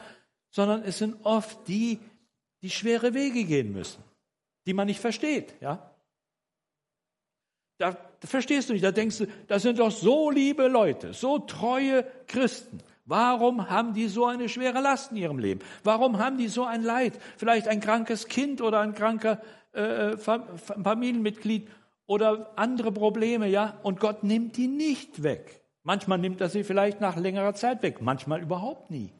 sondern 0.51 0.83
es 0.83 0.99
sind 0.99 1.17
oft 1.25 1.67
die, 1.67 1.99
die 2.61 2.69
schwere 2.69 3.15
Wege 3.15 3.45
gehen 3.45 3.73
müssen, 3.73 4.05
die 4.67 4.75
man 4.75 4.87
nicht 4.87 5.01
versteht, 5.01 5.55
ja. 5.61 5.91
Da 7.79 7.97
verstehst 8.21 8.69
du 8.69 8.75
nicht, 8.75 8.85
da 8.85 8.93
denkst 8.93 9.19
du, 9.19 9.27
das 9.49 9.63
sind 9.63 9.79
doch 9.79 9.91
so 9.91 10.31
liebe 10.31 10.69
Leute, 10.69 11.15
so 11.15 11.39
treue 11.39 12.05
Christen. 12.27 12.81
Warum 13.05 13.69
haben 13.69 13.95
die 13.95 14.07
so 14.09 14.27
eine 14.27 14.49
schwere 14.49 14.81
Last 14.81 15.11
in 15.11 15.17
ihrem 15.17 15.39
Leben? 15.39 15.61
Warum 15.83 16.19
haben 16.19 16.39
die 16.39 16.49
so 16.49 16.65
ein 16.65 16.83
Leid? 16.83 17.19
Vielleicht 17.37 17.67
ein 17.67 17.81
krankes 17.81 18.29
Kind 18.29 18.61
oder 18.61 18.81
ein 18.81 18.95
kranker 18.95 19.41
äh, 19.73 20.17
Familienmitglied 20.17 21.69
oder 22.07 22.53
andere 22.57 22.93
Probleme, 22.93 23.49
ja, 23.49 23.79
und 23.83 23.99
Gott 23.99 24.23
nimmt 24.23 24.57
die 24.57 24.69
nicht 24.69 25.23
weg. 25.23 25.63
Manchmal 25.83 26.19
nimmt 26.19 26.41
er 26.41 26.49
sie 26.49 26.63
vielleicht 26.63 27.01
nach 27.01 27.17
längerer 27.17 27.55
Zeit 27.55 27.83
weg, 27.83 28.01
manchmal 28.01 28.41
überhaupt 28.43 28.91
nie. 28.91 29.13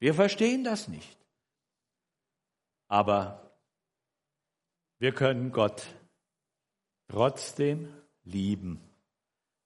Wir 0.00 0.14
verstehen 0.14 0.64
das 0.64 0.88
nicht. 0.88 1.18
Aber 2.88 3.52
wir 4.98 5.12
können 5.12 5.52
Gott 5.52 5.86
trotzdem 7.08 7.92
lieben, 8.24 8.80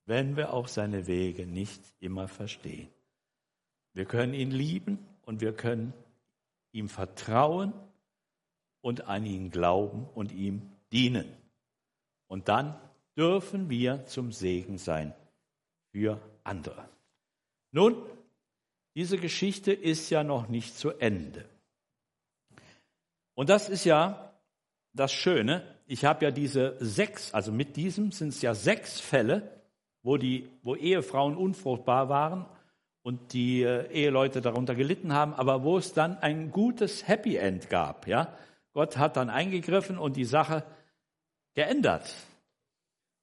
wenn 0.04 0.36
wir 0.36 0.52
auch 0.52 0.68
seine 0.68 1.06
Wege 1.06 1.46
nicht 1.46 1.82
immer 2.00 2.28
verstehen. 2.28 2.90
Wir 3.96 4.04
können 4.04 4.34
ihn 4.34 4.50
lieben 4.50 4.98
und 5.24 5.40
wir 5.40 5.54
können 5.54 5.94
ihm 6.70 6.90
vertrauen 6.90 7.72
und 8.82 9.06
an 9.06 9.24
ihn 9.24 9.50
glauben 9.50 10.06
und 10.14 10.32
ihm 10.32 10.70
dienen. 10.92 11.26
Und 12.26 12.48
dann 12.48 12.78
dürfen 13.16 13.70
wir 13.70 14.04
zum 14.04 14.32
Segen 14.32 14.76
sein 14.76 15.14
für 15.92 16.20
andere. 16.44 16.86
Nun, 17.72 17.96
diese 18.94 19.16
Geschichte 19.16 19.72
ist 19.72 20.10
ja 20.10 20.22
noch 20.22 20.48
nicht 20.48 20.76
zu 20.76 20.90
Ende. 20.90 21.48
Und 23.34 23.48
das 23.48 23.70
ist 23.70 23.84
ja 23.86 24.38
das 24.92 25.10
Schöne. 25.10 25.64
Ich 25.86 26.04
habe 26.04 26.22
ja 26.26 26.30
diese 26.30 26.76
sechs, 26.80 27.32
also 27.32 27.50
mit 27.50 27.76
diesem 27.76 28.12
sind 28.12 28.28
es 28.28 28.42
ja 28.42 28.54
sechs 28.54 29.00
Fälle, 29.00 29.62
wo, 30.02 30.18
die, 30.18 30.50
wo 30.62 30.76
Ehefrauen 30.76 31.34
unfruchtbar 31.34 32.10
waren 32.10 32.44
und 33.06 33.34
die 33.34 33.62
äh, 33.62 33.88
Eheleute 33.92 34.40
darunter 34.40 34.74
gelitten 34.74 35.12
haben, 35.12 35.32
aber 35.32 35.62
wo 35.62 35.78
es 35.78 35.92
dann 35.92 36.18
ein 36.18 36.50
gutes 36.50 37.06
Happy 37.06 37.36
End 37.36 37.70
gab. 37.70 38.08
Ja? 38.08 38.36
Gott 38.72 38.96
hat 38.96 39.16
dann 39.16 39.30
eingegriffen 39.30 39.96
und 39.96 40.16
die 40.16 40.24
Sache 40.24 40.64
geändert. 41.54 42.12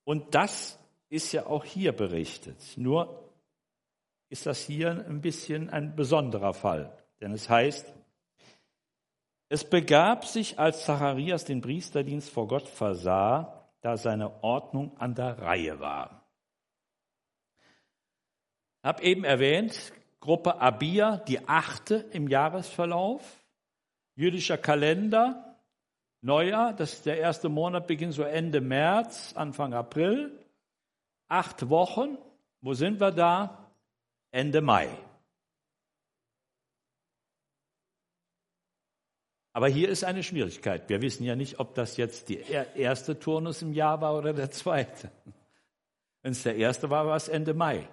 Und 0.06 0.36
das 0.36 0.80
ist 1.10 1.34
ja 1.34 1.48
auch 1.48 1.66
hier 1.66 1.92
berichtet. 1.92 2.56
Nur 2.78 3.30
ist 4.30 4.46
das 4.46 4.60
hier 4.60 5.04
ein 5.06 5.20
bisschen 5.20 5.70
ein 5.70 5.98
besonderer 5.98 6.54
Fall. 6.54 6.98
Denn 7.20 7.34
es 7.34 7.50
heißt, 7.50 7.94
Es 9.50 9.70
begab 9.70 10.24
sich, 10.24 10.60
als 10.60 10.86
Zacharias 10.86 11.44
den 11.44 11.60
Priesterdienst 11.60 12.30
vor 12.30 12.48
Gott 12.48 12.70
versah, 12.70 13.70
da 13.82 13.98
seine 13.98 14.44
Ordnung 14.46 14.96
an 14.98 15.14
der 15.14 15.40
Reihe 15.40 15.82
war. 15.82 16.23
Habe 18.84 19.02
eben 19.04 19.24
erwähnt, 19.24 19.94
Gruppe 20.20 20.60
Abia, 20.60 21.18
die 21.18 21.48
achte 21.48 21.96
im 22.12 22.28
Jahresverlauf, 22.28 23.24
jüdischer 24.16 24.58
Kalender, 24.58 25.58
Neujahr, 26.22 26.74
das 26.74 26.94
ist 26.94 27.06
der 27.06 27.18
erste 27.18 27.50
Monat, 27.50 27.88
beginnt 27.88 28.14
so 28.14 28.24
Ende 28.24 28.62
März, 28.62 29.34
Anfang 29.36 29.74
April, 29.74 30.32
acht 31.28 31.70
Wochen. 31.70 32.18
Wo 32.62 32.74
sind 32.74 33.02
wir 33.02 33.12
da? 33.12 33.72
Ende 34.32 34.62
Mai. 34.62 34.88
Aber 39.52 39.68
hier 39.68 39.90
ist 39.90 40.04
eine 40.04 40.24
Schwierigkeit. 40.24 40.88
Wir 40.90 41.02
wissen 41.02 41.26
ja 41.26 41.36
nicht, 41.36 41.60
ob 41.60 41.76
das 41.76 41.98
jetzt 41.98 42.30
der 42.30 42.76
erste 42.76 43.20
Turnus 43.20 43.62
im 43.62 43.74
Jahr 43.74 44.00
war 44.02 44.18
oder 44.18 44.34
der 44.34 44.50
zweite. 44.50 45.12
Wenn 46.22 46.32
es 46.32 46.44
der 46.44 46.56
erste 46.56 46.90
war, 46.90 47.06
war 47.06 47.18
es 47.18 47.28
Ende 47.28 47.54
Mai. 47.54 47.88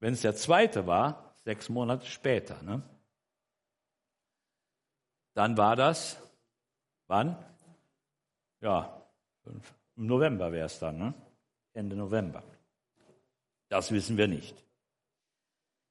Wenn 0.00 0.14
es 0.14 0.22
der 0.22 0.34
zweite 0.34 0.86
war, 0.86 1.34
sechs 1.44 1.68
Monate 1.68 2.06
später. 2.06 2.62
Ne? 2.62 2.82
Dann 5.34 5.56
war 5.56 5.76
das, 5.76 6.20
wann? 7.06 7.36
Ja, 8.60 9.06
im 9.44 10.06
November 10.06 10.52
wäre 10.52 10.66
es 10.66 10.78
dann, 10.78 10.98
ne? 10.98 11.14
Ende 11.72 11.96
November. 11.96 12.42
Das 13.68 13.92
wissen 13.92 14.16
wir 14.16 14.26
nicht. 14.26 14.64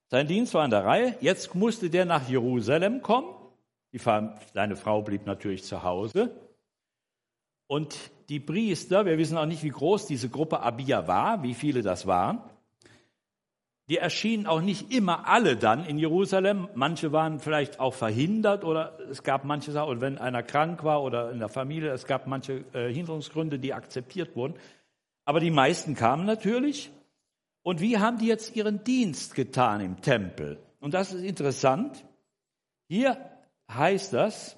Sein 0.08 0.28
Dienst 0.28 0.54
war 0.54 0.64
an 0.64 0.72
der 0.72 0.84
Reihe. 0.84 1.18
Jetzt 1.22 1.56
musste 1.56 1.90
der 1.90 2.06
nach 2.06 2.28
Jerusalem 2.28 3.02
kommen 3.02 3.40
die, 3.92 4.00
seine 4.54 4.76
Frau 4.76 5.02
blieb 5.02 5.26
natürlich 5.26 5.64
zu 5.64 5.84
Hause. 5.84 6.32
Und 7.68 8.12
die 8.30 8.40
Priester, 8.40 9.06
wir 9.06 9.18
wissen 9.18 9.38
auch 9.38 9.46
nicht, 9.46 9.64
wie 9.64 9.70
groß 9.70 10.06
diese 10.08 10.30
Gruppe 10.30 10.60
Abia 10.60 11.08
war, 11.08 11.44
wie 11.44 11.54
viele 11.54 11.82
das 11.82 12.08
waren, 12.08 12.42
die 13.90 13.98
erschienen 13.98 14.46
auch 14.46 14.62
nicht 14.62 14.94
immer 14.94 15.28
alle 15.28 15.58
dann 15.58 15.84
in 15.84 15.98
Jerusalem. 15.98 16.70
Manche 16.76 17.12
waren 17.12 17.40
vielleicht 17.40 17.80
auch 17.80 17.96
verhindert 17.96 18.64
oder 18.64 18.98
es 19.10 19.24
gab 19.24 19.46
manche 19.46 19.72
Sachen, 19.72 19.90
oder 19.90 20.02
wenn 20.02 20.20
einer 20.20 20.44
krank 20.44 20.84
war 20.84 21.02
oder 21.02 21.32
in 21.32 21.40
der 21.40 21.50
Familie, 21.50 21.92
es 21.92 22.06
gab 22.06 22.28
manche 22.28 22.64
äh, 22.74 22.94
Hinderungsgründe, 22.94 23.58
die 23.58 23.74
akzeptiert 23.74 24.36
wurden. 24.36 24.54
Aber 25.26 25.40
die 25.40 25.50
meisten 25.50 25.96
kamen 25.96 26.26
natürlich. 26.26 26.92
Und 27.64 27.82
wie 27.82 27.98
haben 27.98 28.20
die 28.20 28.28
jetzt 28.28 28.56
ihren 28.56 28.84
Dienst 28.84 29.34
getan 29.34 29.82
im 29.82 30.02
Tempel? 30.02 30.60
Und 30.80 30.94
das 30.94 31.12
ist 31.12 31.24
interessant. 31.24 32.06
Hier 32.88 33.18
heißt 33.72 34.14
das, 34.14 34.56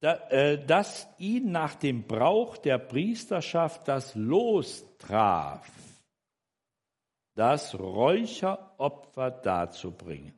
äh, 0.00 0.58
dass 0.58 1.06
ihn 1.18 1.52
nach 1.52 1.74
dem 1.74 2.04
Brauch 2.04 2.56
der 2.56 2.78
Priesterschaft 2.78 3.88
das 3.88 4.14
Los 4.14 4.84
traf, 4.98 5.66
das 7.34 7.78
Räucheropfer 7.78 9.30
darzubringen. 9.30 10.34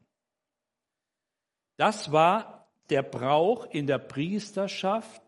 Das 1.77 2.11
war 2.11 2.67
der 2.89 3.03
Brauch 3.03 3.67
in 3.67 3.87
der 3.87 3.99
Priesterschaft. 3.99 5.23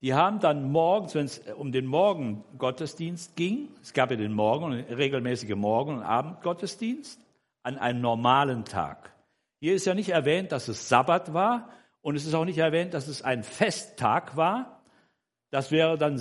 Die 0.00 0.14
haben 0.14 0.38
dann 0.40 0.70
morgens, 0.70 1.14
wenn 1.14 1.24
es 1.24 1.38
um 1.56 1.72
den 1.72 1.86
Morgengottesdienst 1.86 3.34
ging, 3.34 3.68
es 3.82 3.92
gab 3.92 4.10
ja 4.10 4.16
den 4.16 4.32
Morgen, 4.32 4.72
regelmäßige 4.72 5.56
Morgen- 5.56 5.96
und 5.96 6.02
Abendgottesdienst, 6.02 7.20
an 7.62 7.78
einem 7.78 8.00
normalen 8.00 8.64
Tag. 8.64 9.12
Hier 9.58 9.74
ist 9.74 9.86
ja 9.86 9.94
nicht 9.94 10.10
erwähnt, 10.10 10.52
dass 10.52 10.68
es 10.68 10.88
Sabbat 10.88 11.34
war 11.34 11.70
und 12.02 12.14
es 12.14 12.26
ist 12.26 12.34
auch 12.34 12.44
nicht 12.44 12.58
erwähnt, 12.58 12.94
dass 12.94 13.08
es 13.08 13.22
ein 13.22 13.42
Festtag 13.42 14.36
war. 14.36 14.80
Das 15.50 15.72
wäre 15.72 15.98
dann 15.98 16.20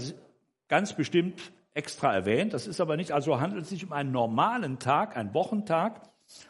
ganz 0.68 0.94
bestimmt 0.94 1.52
extra 1.76 2.14
erwähnt. 2.14 2.54
Das 2.54 2.66
ist 2.66 2.82
aber 2.82 2.98
nicht, 2.98 3.12
also 3.12 3.40
handelt 3.40 3.64
es 3.64 3.70
sich 3.70 3.86
um 3.86 3.92
einen 3.92 4.12
normalen 4.12 4.80
Tag, 4.80 5.16
einen 5.16 5.34
Wochentag. 5.36 6.02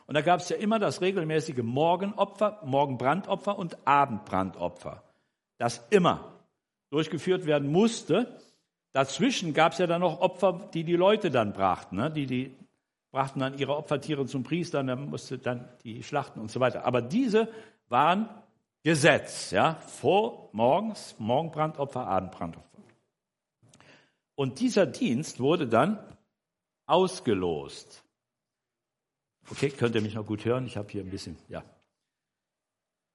Und 0.08 0.16
da 0.16 0.22
gab 0.22 0.40
es 0.40 0.48
ja 0.48 0.56
immer 0.56 0.80
das 0.80 1.02
regelmäßige 1.02 1.62
Morgenopfer, 1.62 2.62
Morgenbrandopfer 2.64 3.58
und 3.58 3.86
Abendbrandopfer, 3.86 5.04
das 5.58 5.86
immer 5.90 6.32
durchgeführt 6.92 7.46
werden 7.46 7.70
musste. 7.70 8.40
Dazwischen 8.94 9.54
gab 9.54 9.74
es 9.74 9.80
ja 9.80 9.88
dann 9.88 10.00
noch 10.00 10.22
Opfer, 10.22 10.70
die 10.74 10.86
die 10.86 10.96
Leute 10.96 11.30
dann 11.30 11.52
brachten, 11.52 11.98
ne? 11.98 12.10
die 12.10 12.26
die 12.26 12.56
brachten 13.12 13.40
dann 13.40 13.58
ihre 13.58 13.76
Opfertiere 13.76 14.26
zum 14.26 14.44
Priester 14.44 14.80
und 14.80 14.90
er 14.90 14.96
musste 14.96 15.38
dann 15.38 15.68
die 15.84 16.04
schlachten 16.04 16.40
und 16.40 16.52
so 16.52 16.60
weiter. 16.60 16.86
Aber 16.86 17.02
diese 17.02 17.50
waren 17.90 18.30
Gesetz, 18.84 19.52
ja, 19.52 19.76
vor 19.76 20.50
morgens, 20.52 21.16
Morgenbrandopfer, 21.18 22.06
Abendbrandopfer. 22.06 22.75
Und 24.36 24.60
dieser 24.60 24.86
Dienst 24.86 25.40
wurde 25.40 25.68
dann 25.68 25.98
ausgelost. 26.86 28.04
Okay, 29.50 29.70
könnt 29.70 29.96
ihr 29.96 30.02
mich 30.02 30.16
noch 30.16 30.26
gut 30.26 30.44
hören? 30.46 30.66
Ich 30.66 30.78
habe 30.78 30.92
hier 30.92 31.02
ein 31.02 31.10
bisschen, 31.10 31.38
ja. 31.48 31.64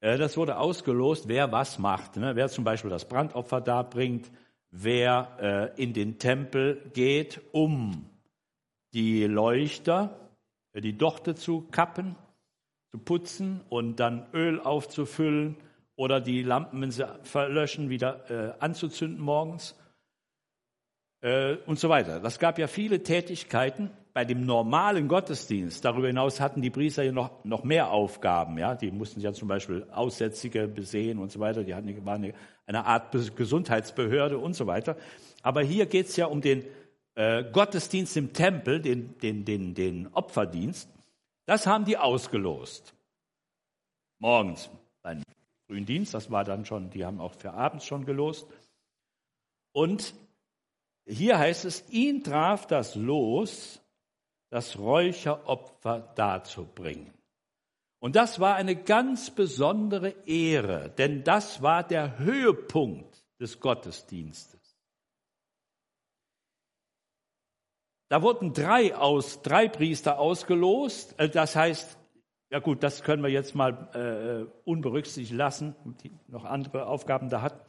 Äh, 0.01 0.17
das 0.17 0.37
wurde 0.37 0.59
ausgelost, 0.59 1.29
wer 1.29 1.53
was 1.53 1.79
macht. 1.79 2.17
Ne? 2.17 2.37
Wer 2.37 2.49
zum 2.49 2.65
Beispiel 2.65 2.91
das 2.91 3.09
Brandopfer 3.09 3.61
darbringt, 3.61 4.31
wer 4.71 5.73
äh, 5.77 5.83
in 5.83 5.93
den 5.93 6.19
Tempel 6.19 6.91
geht, 6.95 7.41
um 7.53 8.09
die 8.93 9.25
Leuchter, 9.25 10.31
äh, 10.73 10.81
die 10.81 10.97
Dochte 10.97 11.35
zu 11.35 11.63
kappen, 11.71 12.17
zu 12.91 12.99
putzen 12.99 13.61
und 13.69 13.97
dann 13.97 14.27
Öl 14.33 14.61
aufzufüllen 14.61 15.57
oder 15.97 16.21
die 16.21 16.43
Lampen, 16.43 16.81
wenn 16.81 16.91
sie 16.91 17.07
verlöschen, 17.23 17.91
wieder 17.91 18.31
äh, 18.31 18.55
anzuzünden 18.61 19.21
morgens 19.21 19.77
äh, 21.21 21.57
und 21.67 21.79
so 21.79 21.89
weiter. 21.89 22.21
Das 22.21 22.39
gab 22.39 22.59
ja 22.59 22.67
viele 22.67 23.03
Tätigkeiten 23.03 23.91
bei 24.13 24.25
dem 24.25 24.45
normalen 24.45 25.09
Gottesdienst. 25.09 25.85
Darüber 25.85 26.09
hinaus 26.09 26.41
hatten 26.41 26.63
die 26.63 26.71
Priester 26.71 27.03
ja 27.03 27.13
noch, 27.13 27.45
noch 27.45 27.65
mehr 27.65 27.91
Aufgaben. 27.91 28.59
Ja? 28.59 28.75
Die 28.75 28.91
mussten 28.91 29.21
ja 29.21 29.33
zum 29.33 29.49
Beispiel 29.49 29.87
Aussätzige 29.93 30.67
besehen 30.67 31.19
und 31.19 31.31
so 31.31 31.41
weiter. 31.41 31.63
Die 31.63 31.75
hatten, 31.75 32.05
waren 32.05 32.25
eine, 32.25 32.35
eine 32.67 32.87
Art 32.87 33.13
Gesundheitsbehörde 33.37 34.39
und 34.39 34.55
so 34.55 34.67
weiter. 34.67 34.97
Aber 35.43 35.63
hier 35.63 35.87
geht 35.87 36.07
es 36.07 36.17
ja 36.17 36.27
um 36.27 36.41
den 36.41 36.65
äh, 37.15 37.45
Gottesdienst 37.45 38.17
im 38.17 38.33
Tempel, 38.33 38.81
den, 38.81 39.19
den, 39.19 39.45
den, 39.45 39.75
den 39.75 40.09
Opferdienst, 40.09 40.89
das 41.47 41.67
haben 41.67 41.85
die 41.85 41.99
ausgelost. 41.99 42.95
Morgens 44.19 44.71
beim 45.03 45.23
frühen 45.67 45.87
Dienst, 45.87 46.15
das 46.15 46.31
war 46.31 46.45
dann 46.45 46.65
schon, 46.65 46.91
die 46.91 47.05
haben 47.05 47.21
auch 47.21 47.35
für 47.35 47.53
abends 47.53 47.85
schon 47.85 48.05
gelost. 48.05 48.47
Und 49.73 50.15
hier 51.07 51.39
heißt 51.39 51.65
es, 51.65 51.89
ihn 51.91 52.23
traf 52.23 52.67
das 52.67 52.95
Los, 52.95 53.81
das 54.51 54.79
Räucheropfer 54.79 56.13
darzubringen. 56.15 57.13
Und 58.01 58.17
das 58.17 58.41
war 58.41 58.55
eine 58.55 58.77
ganz 58.77 59.31
besondere 59.31 60.11
Ehre, 60.27 60.91
denn 60.91 61.23
das 61.23 61.63
war 61.63 61.85
der 61.85 62.19
Höhepunkt 62.19 63.23
des 63.39 63.61
Gottesdienstes. 63.61 64.61
Da 68.09 68.23
wurden 68.23 68.53
drei 68.53 68.97
aus, 68.97 69.41
drei 69.43 69.69
Priester 69.69 70.19
ausgelost. 70.19 71.15
Äh, 71.19 71.29
das 71.29 71.55
heißt, 71.55 71.97
ja 72.51 72.59
gut, 72.59 72.83
das 72.83 73.05
können 73.05 73.23
wir 73.23 73.31
jetzt 73.31 73.55
mal 73.55 73.71
äh, 73.95 74.69
unberücksichtigt 74.69 75.33
lassen, 75.33 75.77
die 76.03 76.11
noch 76.27 76.45
andere 76.45 76.87
Aufgaben 76.87 77.29
da 77.29 77.43
hat. 77.43 77.65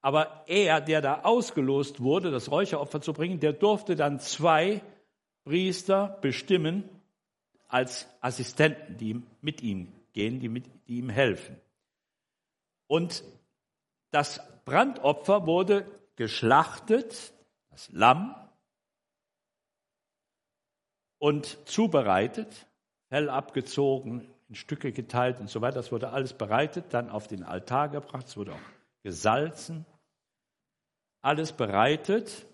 Aber 0.00 0.44
er, 0.46 0.80
der 0.80 1.00
da 1.00 1.22
ausgelost 1.22 2.00
wurde, 2.00 2.30
das 2.30 2.50
Räucheropfer 2.50 3.00
zu 3.00 3.12
bringen, 3.12 3.40
der 3.40 3.52
durfte 3.52 3.96
dann 3.96 4.20
zwei 4.20 4.82
Priester 5.44 6.18
bestimmen 6.20 6.88
als 7.66 8.06
Assistenten, 8.20 8.96
die 8.96 9.22
mit 9.40 9.62
ihm 9.62 9.92
gehen, 10.12 10.40
die, 10.40 10.48
mit, 10.48 10.66
die 10.86 10.98
ihm 10.98 11.10
helfen. 11.10 11.56
Und 12.86 13.24
das 14.10 14.40
Brandopfer 14.64 15.46
wurde 15.46 15.86
geschlachtet, 16.16 17.32
das 17.70 17.90
Lamm, 17.92 18.34
und 21.18 21.58
zubereitet, 21.68 22.66
hell 23.08 23.28
abgezogen, 23.28 24.28
in 24.48 24.54
Stücke 24.54 24.92
geteilt 24.92 25.40
und 25.40 25.50
so 25.50 25.60
weiter. 25.60 25.76
Das 25.76 25.92
wurde 25.92 26.10
alles 26.10 26.32
bereitet, 26.32 26.86
dann 26.94 27.10
auf 27.10 27.26
den 27.26 27.42
Altar 27.42 27.88
gebracht, 27.88 28.26
es 28.28 28.36
wurde 28.36 28.52
auch 28.52 28.77
gesalzen. 29.08 29.86
Alles 31.22 31.52
bereitet 31.52 32.46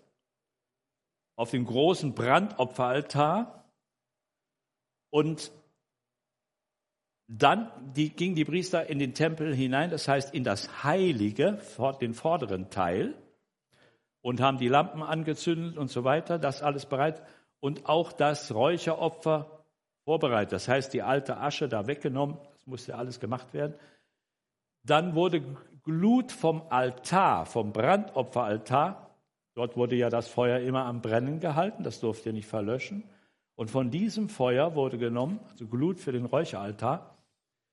auf 1.36 1.50
dem 1.50 1.66
großen 1.66 2.14
Brandopferaltar 2.14 3.64
und 5.10 5.50
dann 7.26 7.72
die, 7.96 8.10
gingen 8.10 8.36
die 8.36 8.44
Priester 8.44 8.88
in 8.88 9.00
den 9.00 9.14
Tempel 9.14 9.52
hinein, 9.52 9.90
das 9.90 10.06
heißt 10.06 10.32
in 10.32 10.44
das 10.44 10.84
Heilige, 10.84 11.58
den 12.00 12.14
vorderen 12.14 12.70
Teil, 12.70 13.14
und 14.20 14.40
haben 14.40 14.58
die 14.58 14.68
Lampen 14.68 15.02
angezündet 15.02 15.76
und 15.76 15.90
so 15.90 16.04
weiter, 16.04 16.38
das 16.38 16.62
alles 16.62 16.86
bereit 16.86 17.20
und 17.58 17.86
auch 17.86 18.12
das 18.12 18.54
Räucheropfer 18.54 19.64
vorbereitet. 20.04 20.52
Das 20.52 20.68
heißt, 20.68 20.94
die 20.94 21.02
alte 21.02 21.38
Asche 21.38 21.68
da 21.68 21.88
weggenommen, 21.88 22.38
das 22.52 22.66
musste 22.66 22.94
alles 22.94 23.18
gemacht 23.18 23.52
werden. 23.52 23.74
Dann 24.84 25.14
wurde 25.16 25.42
Glut 25.84 26.32
vom 26.32 26.62
Altar, 26.70 27.44
vom 27.44 27.72
Brandopferaltar, 27.72 29.10
dort 29.54 29.76
wurde 29.76 29.96
ja 29.96 30.08
das 30.08 30.28
Feuer 30.28 30.60
immer 30.60 30.86
am 30.86 31.02
Brennen 31.02 31.40
gehalten, 31.40 31.82
das 31.82 32.00
durfte 32.00 32.32
nicht 32.32 32.48
verlöschen. 32.48 33.04
Und 33.54 33.70
von 33.70 33.90
diesem 33.90 34.28
Feuer 34.28 34.74
wurde 34.74 34.98
genommen, 34.98 35.40
also 35.50 35.66
Glut 35.66 36.00
für 36.00 36.12
den 36.12 36.24
Räucheraltar. 36.24 37.18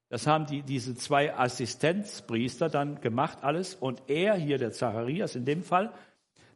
Das 0.09 0.27
haben 0.27 0.45
die, 0.45 0.61
diese 0.61 0.93
zwei 0.93 1.33
Assistenzpriester 1.33 2.67
dann 2.69 2.99
gemacht, 2.99 3.43
alles. 3.43 3.75
Und 3.75 4.03
er 4.07 4.35
hier, 4.35 4.57
der 4.57 4.73
Zacharias 4.73 5.35
in 5.35 5.45
dem 5.45 5.63
Fall, 5.63 5.93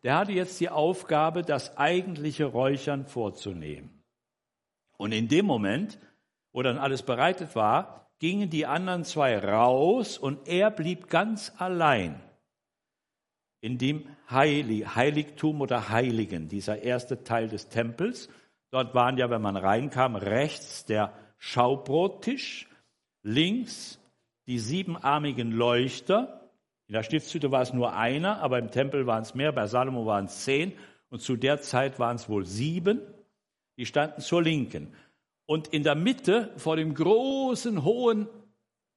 der 0.03 0.17
hatte 0.17 0.33
jetzt 0.33 0.59
die 0.59 0.69
Aufgabe, 0.69 1.41
das 1.41 1.77
eigentliche 1.77 2.45
Räuchern 2.45 3.05
vorzunehmen. 3.05 4.03
Und 4.97 5.13
in 5.13 5.29
dem 5.29 5.45
Moment, 5.45 5.97
wo 6.51 6.61
dann 6.61 6.77
alles 6.77 7.01
bereitet 7.01 7.55
war, 7.55 8.04
gingen 8.19 8.49
die 8.49 8.65
anderen 8.65 9.03
zwei 9.03 9.37
raus 9.37 10.17
und 10.17 10.47
er 10.47 10.71
blieb 10.71 11.09
ganz 11.09 11.51
allein 11.57 12.21
in 13.65 13.79
dem 13.79 14.05
Heiligtum 14.29 15.59
oder 15.59 15.89
Heiligen, 15.89 16.47
dieser 16.47 16.83
erste 16.83 17.23
Teil 17.23 17.47
des 17.49 17.67
Tempels. 17.67 18.29
Dort 18.69 18.93
waren 18.93 19.17
ja, 19.17 19.31
wenn 19.31 19.41
man 19.41 19.57
reinkam, 19.57 20.15
rechts 20.15 20.85
der 20.85 21.13
Schaubrottisch, 21.39 22.67
links 23.23 23.99
die 24.45 24.59
siebenarmigen 24.59 25.51
Leuchter. 25.51 26.51
In 26.87 26.93
der 26.93 27.01
Stiftshütte 27.01 27.51
war 27.51 27.63
es 27.63 27.73
nur 27.73 27.95
einer, 27.95 28.39
aber 28.41 28.59
im 28.59 28.69
Tempel 28.69 29.07
waren 29.07 29.23
es 29.23 29.33
mehr, 29.33 29.51
bei 29.51 29.65
Salomo 29.65 30.05
waren 30.05 30.25
es 30.25 30.43
zehn 30.43 30.73
und 31.09 31.21
zu 31.21 31.35
der 31.35 31.59
Zeit 31.61 31.97
waren 31.97 32.17
es 32.17 32.29
wohl 32.29 32.45
sieben. 32.45 33.01
Die 33.77 33.87
standen 33.87 34.21
zur 34.21 34.43
Linken. 34.43 34.93
Und 35.45 35.67
in 35.67 35.83
der 35.83 35.95
Mitte 35.95 36.51
vor 36.57 36.75
dem 36.75 36.93
großen, 36.93 37.83
hohen 37.83 38.27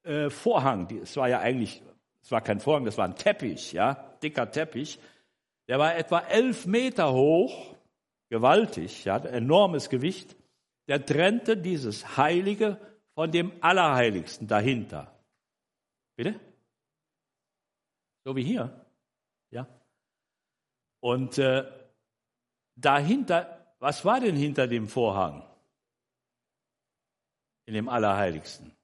äh, 0.04 0.30
Vorhang, 0.30 0.88
es 1.02 1.16
war 1.16 1.28
ja 1.28 1.40
eigentlich, 1.40 1.82
es 2.22 2.30
war 2.30 2.40
kein 2.40 2.60
Vorhang, 2.60 2.84
das 2.84 2.96
war 2.96 3.04
ein 3.04 3.16
Teppich, 3.16 3.72
ja, 3.72 3.94
dicker 4.22 4.50
Teppich, 4.50 4.98
der 5.68 5.78
war 5.78 5.96
etwa 5.96 6.20
elf 6.20 6.66
Meter 6.66 7.12
hoch, 7.12 7.76
gewaltig, 8.30 9.04
ja, 9.04 9.18
enormes 9.18 9.90
Gewicht, 9.90 10.36
der 10.88 11.04
trennte 11.04 11.56
dieses 11.56 12.16
Heilige 12.16 12.78
von 13.14 13.30
dem 13.30 13.52
Allerheiligsten 13.60 14.48
dahinter. 14.48 15.12
Bitte? 16.16 16.40
So 18.24 18.34
wie 18.36 18.44
hier, 18.44 18.86
ja. 19.50 19.66
Und 21.00 21.38
äh, 21.38 21.70
dahinter, 22.74 23.74
was 23.78 24.04
war 24.04 24.20
denn 24.20 24.36
hinter 24.36 24.66
dem 24.66 24.88
Vorhang? 24.88 25.47
In 27.68 27.74
dem 27.74 27.90
Allerheiligsten. 27.90 28.74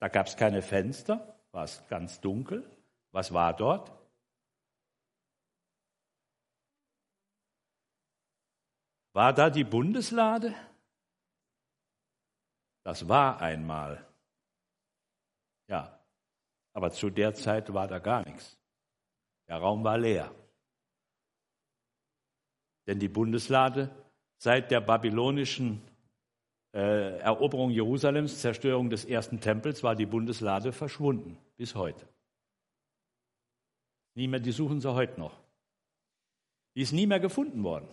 Da 0.00 0.08
gab 0.08 0.26
es 0.26 0.36
keine 0.36 0.60
Fenster, 0.60 1.40
war 1.52 1.62
es 1.62 1.86
ganz 1.86 2.20
dunkel. 2.20 2.68
Was 3.12 3.32
war 3.32 3.54
dort? 3.54 3.92
War 9.12 9.32
da 9.32 9.48
die 9.48 9.62
Bundeslade? 9.62 10.52
Das 12.82 13.08
war 13.08 13.40
einmal. 13.40 14.04
Ja, 15.68 16.04
aber 16.72 16.90
zu 16.90 17.10
der 17.10 17.32
Zeit 17.32 17.72
war 17.72 17.86
da 17.86 18.00
gar 18.00 18.24
nichts. 18.26 18.58
Der 19.46 19.58
Raum 19.58 19.84
war 19.84 19.98
leer. 19.98 20.34
Denn 22.88 22.98
die 22.98 23.08
Bundeslade 23.08 23.88
seit 24.36 24.72
der 24.72 24.80
babylonischen 24.80 25.80
äh, 26.76 27.20
Eroberung 27.20 27.70
Jerusalems, 27.70 28.42
Zerstörung 28.42 28.90
des 28.90 29.06
ersten 29.06 29.40
Tempels, 29.40 29.82
war 29.82 29.96
die 29.96 30.04
Bundeslade 30.04 30.72
verschwunden 30.72 31.38
bis 31.56 31.74
heute. 31.74 32.06
Nie 34.14 34.28
mehr, 34.28 34.40
die 34.40 34.52
suchen 34.52 34.82
sie 34.82 34.92
heute 34.92 35.18
noch. 35.18 35.40
Die 36.74 36.82
ist 36.82 36.92
nie 36.92 37.06
mehr 37.06 37.20
gefunden 37.20 37.64
worden. 37.64 37.88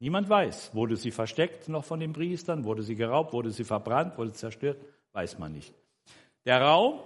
Niemand 0.00 0.28
weiß, 0.28 0.74
wurde 0.74 0.96
sie 0.96 1.12
versteckt 1.12 1.68
noch 1.68 1.84
von 1.84 2.00
den 2.00 2.12
Priestern, 2.12 2.64
wurde 2.64 2.82
sie 2.82 2.96
geraubt, 2.96 3.32
wurde 3.32 3.52
sie 3.52 3.62
verbrannt, 3.62 4.18
wurde 4.18 4.32
zerstört, 4.32 4.78
weiß 5.12 5.38
man 5.38 5.52
nicht. 5.52 5.72
Der 6.44 6.60
Raum 6.60 6.98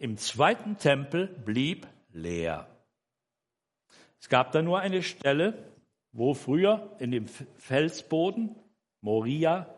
im 0.00 0.16
zweiten 0.16 0.76
Tempel 0.78 1.28
blieb 1.28 1.86
leer. 2.12 2.66
Es 4.18 4.28
gab 4.28 4.50
da 4.50 4.62
nur 4.62 4.80
eine 4.80 5.04
Stelle, 5.04 5.54
wo 6.10 6.34
früher 6.34 6.90
in 6.98 7.12
dem 7.12 7.28
Felsboden 7.28 8.56
Moria 9.00 9.72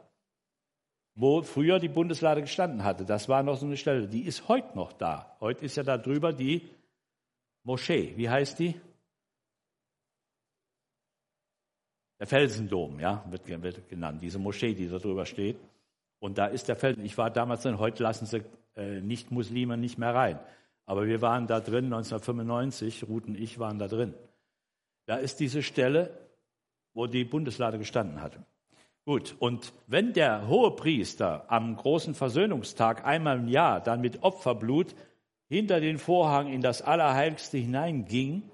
wo 1.15 1.43
früher 1.43 1.79
die 1.79 1.89
Bundeslade 1.89 2.41
gestanden 2.41 2.85
hatte. 2.85 3.05
Das 3.05 3.29
war 3.29 3.43
noch 3.43 3.57
so 3.57 3.67
eine 3.67 3.77
Stelle. 3.77 4.09
Die 4.09 4.23
ist 4.23 4.49
heute 4.49 4.77
noch 4.77 4.93
da. 4.93 5.37
Heute 5.41 5.65
ist 5.65 5.77
ja 5.77 5.83
da 5.83 5.99
drüber 5.99 6.33
die 6.33 6.69
Moschee. 7.65 8.15
Wie 8.17 8.29
heißt 8.29 8.59
die? 8.59 8.81
Der 12.19 12.27
Felsendom, 12.27 13.01
ja, 13.01 13.25
wird, 13.29 13.49
wird 13.63 13.89
genannt. 13.89 14.23
Diese 14.23 14.39
Moschee, 14.39 14.75
die 14.75 14.89
da 14.89 14.99
drüber 14.99 15.27
steht. 15.27 15.59
Und 16.21 16.39
da 16.39 16.47
ist 16.47 16.69
der 16.69 16.77
Felsen. 16.77 17.05
Ich 17.05 17.19
war 17.19 17.31
damals 17.31 17.63
drin. 17.63 17.79
Heute 17.79 18.03
lassen 18.05 18.27
sie 18.27 18.43
äh, 18.77 19.01
Nicht-Muslime 19.01 19.77
nicht 19.77 19.99
mehr 19.99 20.15
rein. 20.15 20.39
Aber 20.87 21.07
wir 21.07 21.21
waren 21.21 21.47
da 21.47 21.61
drin 21.61 21.87
1995. 21.87 23.09
Ruth 23.09 23.27
und 23.27 23.37
ich 23.37 23.59
waren 23.59 23.79
da 23.79 23.89
drin. 23.89 24.15
Da 25.07 25.17
ist 25.17 25.41
diese 25.41 25.63
Stelle, 25.63 26.17
wo 26.95 27.07
die 27.07 27.25
Bundeslade 27.25 27.79
gestanden 27.79 28.21
hatte. 28.23 28.45
Gut, 29.05 29.35
und 29.41 29.73
wenn 29.89 30.13
der 30.13 30.47
Hohepriester 30.47 31.51
am 31.51 31.75
großen 31.75 32.15
Versöhnungstag 32.15 33.05
einmal 33.05 33.39
im 33.39 33.49
Jahr 33.49 33.81
dann 33.81 34.01
mit 34.01 34.23
Opferblut 34.23 34.95
hinter 35.49 35.81
den 35.81 35.99
Vorhang 35.99 36.53
in 36.53 36.61
das 36.61 36.83
Allerheiligste 36.83 37.59
hineinging, 37.59 38.49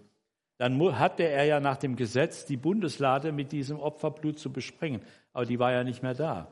dann 0.56 0.80
hatte 0.98 1.22
er 1.22 1.44
ja 1.44 1.60
nach 1.60 1.76
dem 1.76 1.96
Gesetz 1.96 2.46
die 2.46 2.56
Bundeslade 2.56 3.30
mit 3.30 3.52
diesem 3.52 3.78
Opferblut 3.78 4.38
zu 4.38 4.50
besprengen. 4.50 5.02
Aber 5.32 5.44
die 5.44 5.58
war 5.58 5.70
ja 5.70 5.84
nicht 5.84 6.02
mehr 6.02 6.14
da. 6.14 6.48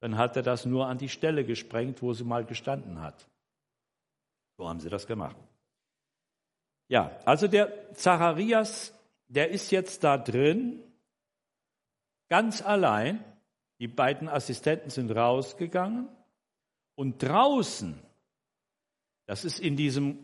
Dann 0.00 0.16
hat 0.16 0.36
er 0.36 0.42
das 0.42 0.64
nur 0.64 0.86
an 0.86 0.96
die 0.96 1.08
Stelle 1.08 1.44
gesprengt, 1.44 2.02
wo 2.02 2.12
sie 2.12 2.24
mal 2.24 2.44
gestanden 2.44 3.00
hat. 3.00 3.28
So 4.56 4.68
haben 4.68 4.80
sie 4.80 4.88
das 4.88 5.06
gemacht. 5.06 5.36
Ja, 6.88 7.10
also 7.24 7.48
der 7.48 7.92
Zacharias, 7.94 8.94
der 9.26 9.50
ist 9.50 9.70
jetzt 9.72 10.04
da 10.04 10.16
drin 10.16 10.82
ganz 12.28 12.62
allein. 12.62 13.24
Die 13.80 13.88
beiden 13.88 14.28
Assistenten 14.28 14.90
sind 14.90 15.12
rausgegangen 15.12 16.08
und 16.96 17.22
draußen, 17.22 17.96
das 19.26 19.44
ist 19.44 19.60
in 19.60 19.76
diesem 19.76 20.18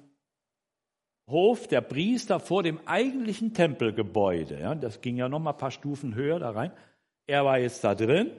Hof 1.31 1.69
der 1.69 1.81
Priester 1.81 2.41
vor 2.41 2.65
dem 2.65 2.81
eigentlichen 2.87 3.55
Tempelgebäude, 3.55 4.59
ja, 4.59 4.75
das 4.75 5.01
ging 5.01 5.17
ja 5.17 5.29
noch 5.29 5.39
mal 5.39 5.53
ein 5.53 5.57
paar 5.57 5.71
Stufen 5.71 6.17
höher 6.17 6.41
da 6.41 6.51
rein. 6.51 6.73
Er 7.27 7.45
war 7.45 7.59
jetzt 7.61 7.85
da 7.85 7.95
drin 7.95 8.33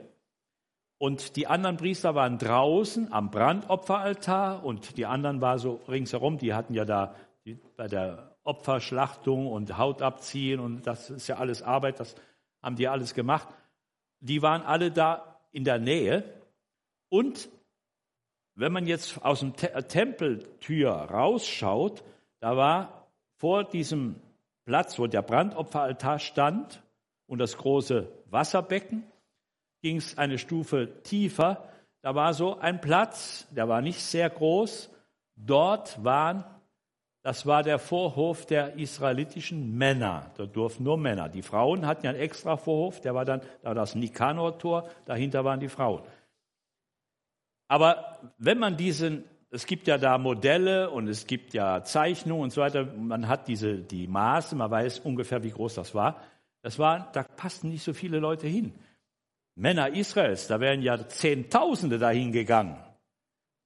und 0.98 1.38
die 1.38 1.48
anderen 1.48 1.78
Priester 1.78 2.14
waren 2.14 2.38
draußen 2.38 3.14
am 3.14 3.32
Brandopferaltar 3.32 4.66
und 4.66 4.98
die 4.98 5.06
anderen 5.06 5.40
waren 5.40 5.60
so 5.60 5.80
ringsherum, 5.88 6.38
die 6.38 6.54
hatten 6.54 6.74
ja 6.74 6.84
da 6.84 7.16
bei 7.78 7.88
der 7.88 8.36
Opferschlachtung 8.44 9.48
und 9.48 9.78
Haut 9.78 10.02
abziehen 10.02 10.60
und 10.60 10.86
das 10.86 11.10
ist 11.10 11.28
ja 11.28 11.38
alles 11.38 11.64
Arbeit, 11.64 12.02
das 12.02 12.16
haben 12.66 12.76
die 12.76 12.88
alles 12.88 13.14
gemacht. 13.14 13.48
Die 14.20 14.42
waren 14.42 14.64
alle 14.64 14.92
da 14.92 15.40
in 15.52 15.64
der 15.64 15.78
Nähe. 15.78 16.24
Und 17.10 17.48
wenn 18.56 18.72
man 18.72 18.88
jetzt 18.88 19.24
aus 19.24 19.42
dem 19.42 19.56
Te 19.56 19.72
Tempeltür 19.88 20.92
rausschaut, 20.92 22.04
da 22.40 22.58
war 22.58 23.08
vor 23.38 23.64
diesem 23.66 24.16
Platz, 24.66 24.98
wo 24.98 25.06
der 25.06 25.22
Brandopferaltar 25.22 26.18
stand 26.18 26.82
und 27.28 27.38
das 27.38 27.56
große 27.56 28.12
Wasserbecken, 28.32 29.04
ging 29.84 29.98
es 29.98 30.18
eine 30.18 30.40
Stufe 30.40 31.04
tiefer. 31.04 31.70
Da 32.02 32.16
war 32.16 32.34
so 32.34 32.58
ein 32.58 32.82
Platz, 32.82 33.48
der 33.52 33.70
war 33.70 33.82
nicht 33.82 34.02
sehr 34.02 34.30
groß. 34.32 34.90
Dort 35.36 36.04
waren 36.04 36.44
das 37.26 37.48
war 37.48 37.64
der 37.64 37.80
Vorhof 37.80 38.46
der 38.46 38.76
israelitischen 38.76 39.76
Männer. 39.76 40.32
Da 40.38 40.46
durften 40.46 40.84
nur 40.84 40.96
Männer. 40.96 41.28
Die 41.28 41.42
Frauen 41.42 41.88
hatten 41.88 42.06
ja 42.06 42.12
einen 42.12 42.20
extra 42.20 42.56
Vorhof, 42.56 43.02
der 43.02 43.16
war 43.16 43.26
dann 43.26 43.42
da 43.64 43.70
war 43.70 43.74
das 43.74 43.96
Nikanor-Tor, 43.96 44.88
dahinter 45.06 45.44
waren 45.44 45.60
die 45.60 45.68
Frauen. 45.68 46.04
Aber 47.68 48.20
wenn 48.38 48.60
man 48.60 48.78
diesen, 48.78 49.24
es 49.50 49.66
gibt 49.66 49.88
ja 49.88 49.98
da 49.98 50.20
Modelle 50.20 50.92
und 50.92 51.08
es 51.08 51.26
gibt 51.26 51.56
ja 51.56 51.84
Zeichnungen 51.84 52.44
und 52.44 52.52
so 52.52 52.62
weiter, 52.62 52.86
man 52.86 53.28
hat 53.28 53.48
diese, 53.48 53.80
die 53.80 54.06
Maße, 54.06 54.56
man 54.56 54.70
weiß 54.70 55.00
ungefähr, 55.00 55.42
wie 55.42 55.50
groß 55.50 55.74
das 55.74 55.96
war. 55.96 56.22
Das 56.62 56.78
war, 56.78 57.10
da 57.12 57.24
passten 57.24 57.70
nicht 57.70 57.84
so 57.84 57.94
viele 57.94 58.20
Leute 58.20 58.46
hin. 58.46 58.72
Männer 59.56 59.90
Israels, 59.96 60.46
da 60.46 60.60
wären 60.60 60.84
ja 60.84 61.08
Zehntausende 61.08 61.98
dahin 61.98 62.32
gegangen 62.32 62.78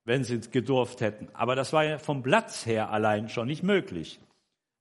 wenn 0.10 0.24
sie 0.24 0.39
gedurft 0.39 1.01
hätten. 1.01 1.30
Aber 1.34 1.55
das 1.55 1.72
war 1.72 1.84
ja 1.84 1.99
vom 1.99 2.24
Platz 2.24 2.66
her 2.66 2.89
allein 2.89 3.30
schon 3.30 3.45
nicht 3.45 3.62
möglich. 3.62 4.20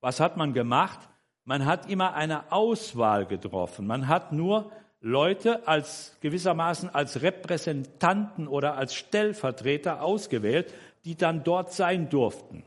Was 0.01 0.19
hat 0.19 0.37
man 0.37 0.53
gemacht? 0.53 1.07
Man 1.45 1.67
hat 1.67 1.87
immer 1.87 2.15
eine 2.15 2.51
Auswahl 2.51 3.27
getroffen. 3.27 3.85
Man 3.85 4.07
hat 4.07 4.31
nur 4.31 4.71
Leute 5.01 5.67
als 5.67 6.17
gewissermaßen 6.21 6.89
als 6.95 7.21
Repräsentanten 7.21 8.47
oder 8.47 8.75
als 8.75 8.95
Stellvertreter 8.95 10.01
ausgewählt, 10.01 10.73
die 11.05 11.15
dann 11.15 11.43
dort 11.43 11.73
sein 11.73 12.09
durften 12.09 12.63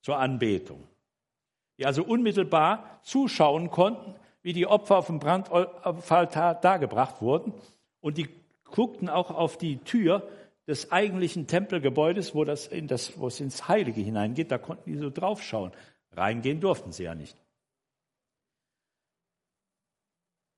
zur 0.00 0.18
Anbetung. 0.18 0.82
Die 1.78 1.86
also 1.86 2.02
unmittelbar 2.02 2.98
zuschauen 3.04 3.70
konnten, 3.70 4.16
wie 4.42 4.52
die 4.52 4.66
Opfer 4.66 4.96
auf 4.96 5.06
dem 5.06 5.20
Brandopferaltar 5.20 6.56
dargebracht 6.56 7.22
wurden. 7.22 7.54
Und 8.00 8.18
die 8.18 8.28
guckten 8.72 9.08
auch 9.08 9.30
auf 9.30 9.56
die 9.56 9.76
Tür 9.84 10.28
des 10.66 10.92
eigentlichen 10.92 11.46
Tempelgebäudes, 11.46 12.34
wo, 12.34 12.44
das 12.44 12.66
in 12.66 12.86
das, 12.86 13.18
wo 13.18 13.26
es 13.26 13.40
ins 13.40 13.68
Heilige 13.68 14.00
hineingeht. 14.00 14.50
Da 14.50 14.58
konnten 14.58 14.90
die 14.90 14.98
so 14.98 15.10
draufschauen. 15.10 15.72
Reingehen 16.12 16.60
durften 16.60 16.92
sie 16.92 17.04
ja 17.04 17.14
nicht. 17.14 17.36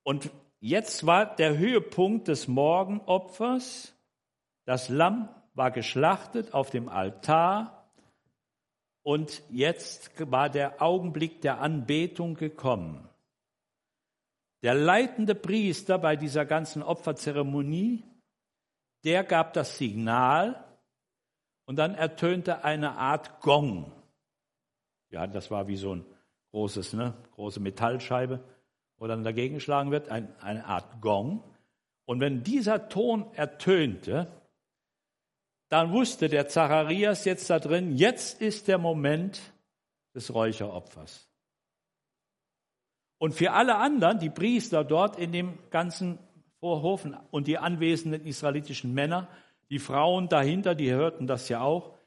Und 0.03 0.29
jetzt 0.59 1.05
war 1.05 1.35
der 1.35 1.57
Höhepunkt 1.57 2.27
des 2.27 2.47
Morgenopfers. 2.47 3.95
Das 4.65 4.89
Lamm 4.89 5.29
war 5.55 5.71
geschlachtet 5.71 6.53
auf 6.53 6.69
dem 6.69 6.89
Altar 6.89 7.89
und 9.03 9.43
jetzt 9.49 10.11
war 10.31 10.49
der 10.49 10.81
Augenblick 10.81 11.41
der 11.41 11.61
Anbetung 11.61 12.35
gekommen. 12.35 13.07
Der 14.63 14.73
leitende 14.73 15.35
Priester 15.35 15.99
bei 15.99 16.15
dieser 16.15 16.45
ganzen 16.45 16.81
Opferzeremonie, 16.81 18.03
der 19.05 19.23
gab 19.23 19.53
das 19.53 19.77
Signal 19.77 20.63
und 21.65 21.77
dann 21.77 21.95
ertönte 21.95 22.63
eine 22.63 22.93
Art 22.97 23.41
Gong. 23.41 23.91
Ja, 25.09 25.27
das 25.27 25.51
war 25.51 25.67
wie 25.67 25.77
so 25.77 25.95
ein 25.95 26.05
großes, 26.51 26.93
ne, 26.93 27.13
große 27.31 27.59
Metallscheibe, 27.59 28.43
wo 28.97 29.07
dann 29.07 29.23
dagegen 29.23 29.55
geschlagen 29.55 29.91
wird, 29.91 30.09
ein, 30.09 30.35
eine 30.41 30.65
Art 30.65 31.01
Gong. 31.01 31.43
Und 32.05 32.19
wenn 32.19 32.43
dieser 32.43 32.89
Ton 32.89 33.31
ertönte, 33.33 34.27
dann 35.69 35.91
wusste 35.91 36.29
der 36.29 36.47
Zacharias 36.47 37.25
jetzt 37.25 37.49
da 37.49 37.59
drin, 37.59 37.95
jetzt 37.95 38.41
ist 38.41 38.67
der 38.67 38.77
Moment 38.77 39.39
des 40.13 40.33
Räucheropfers. 40.33 41.27
Und 43.17 43.33
für 43.33 43.51
alle 43.51 43.75
anderen, 43.75 44.19
die 44.19 44.29
Priester 44.29 44.83
dort 44.83 45.17
in 45.17 45.31
dem 45.31 45.57
ganzen 45.69 46.19
Vorhofen 46.59 47.17
und 47.31 47.47
die 47.47 47.57
anwesenden 47.57 48.25
israelitischen 48.25 48.93
Männer, 48.93 49.27
die 49.69 49.79
Frauen 49.79 50.29
dahinter, 50.29 50.75
die 50.75 50.91
hörten 50.91 51.27
das 51.27 51.49
ja 51.49 51.61
auch, 51.61 51.97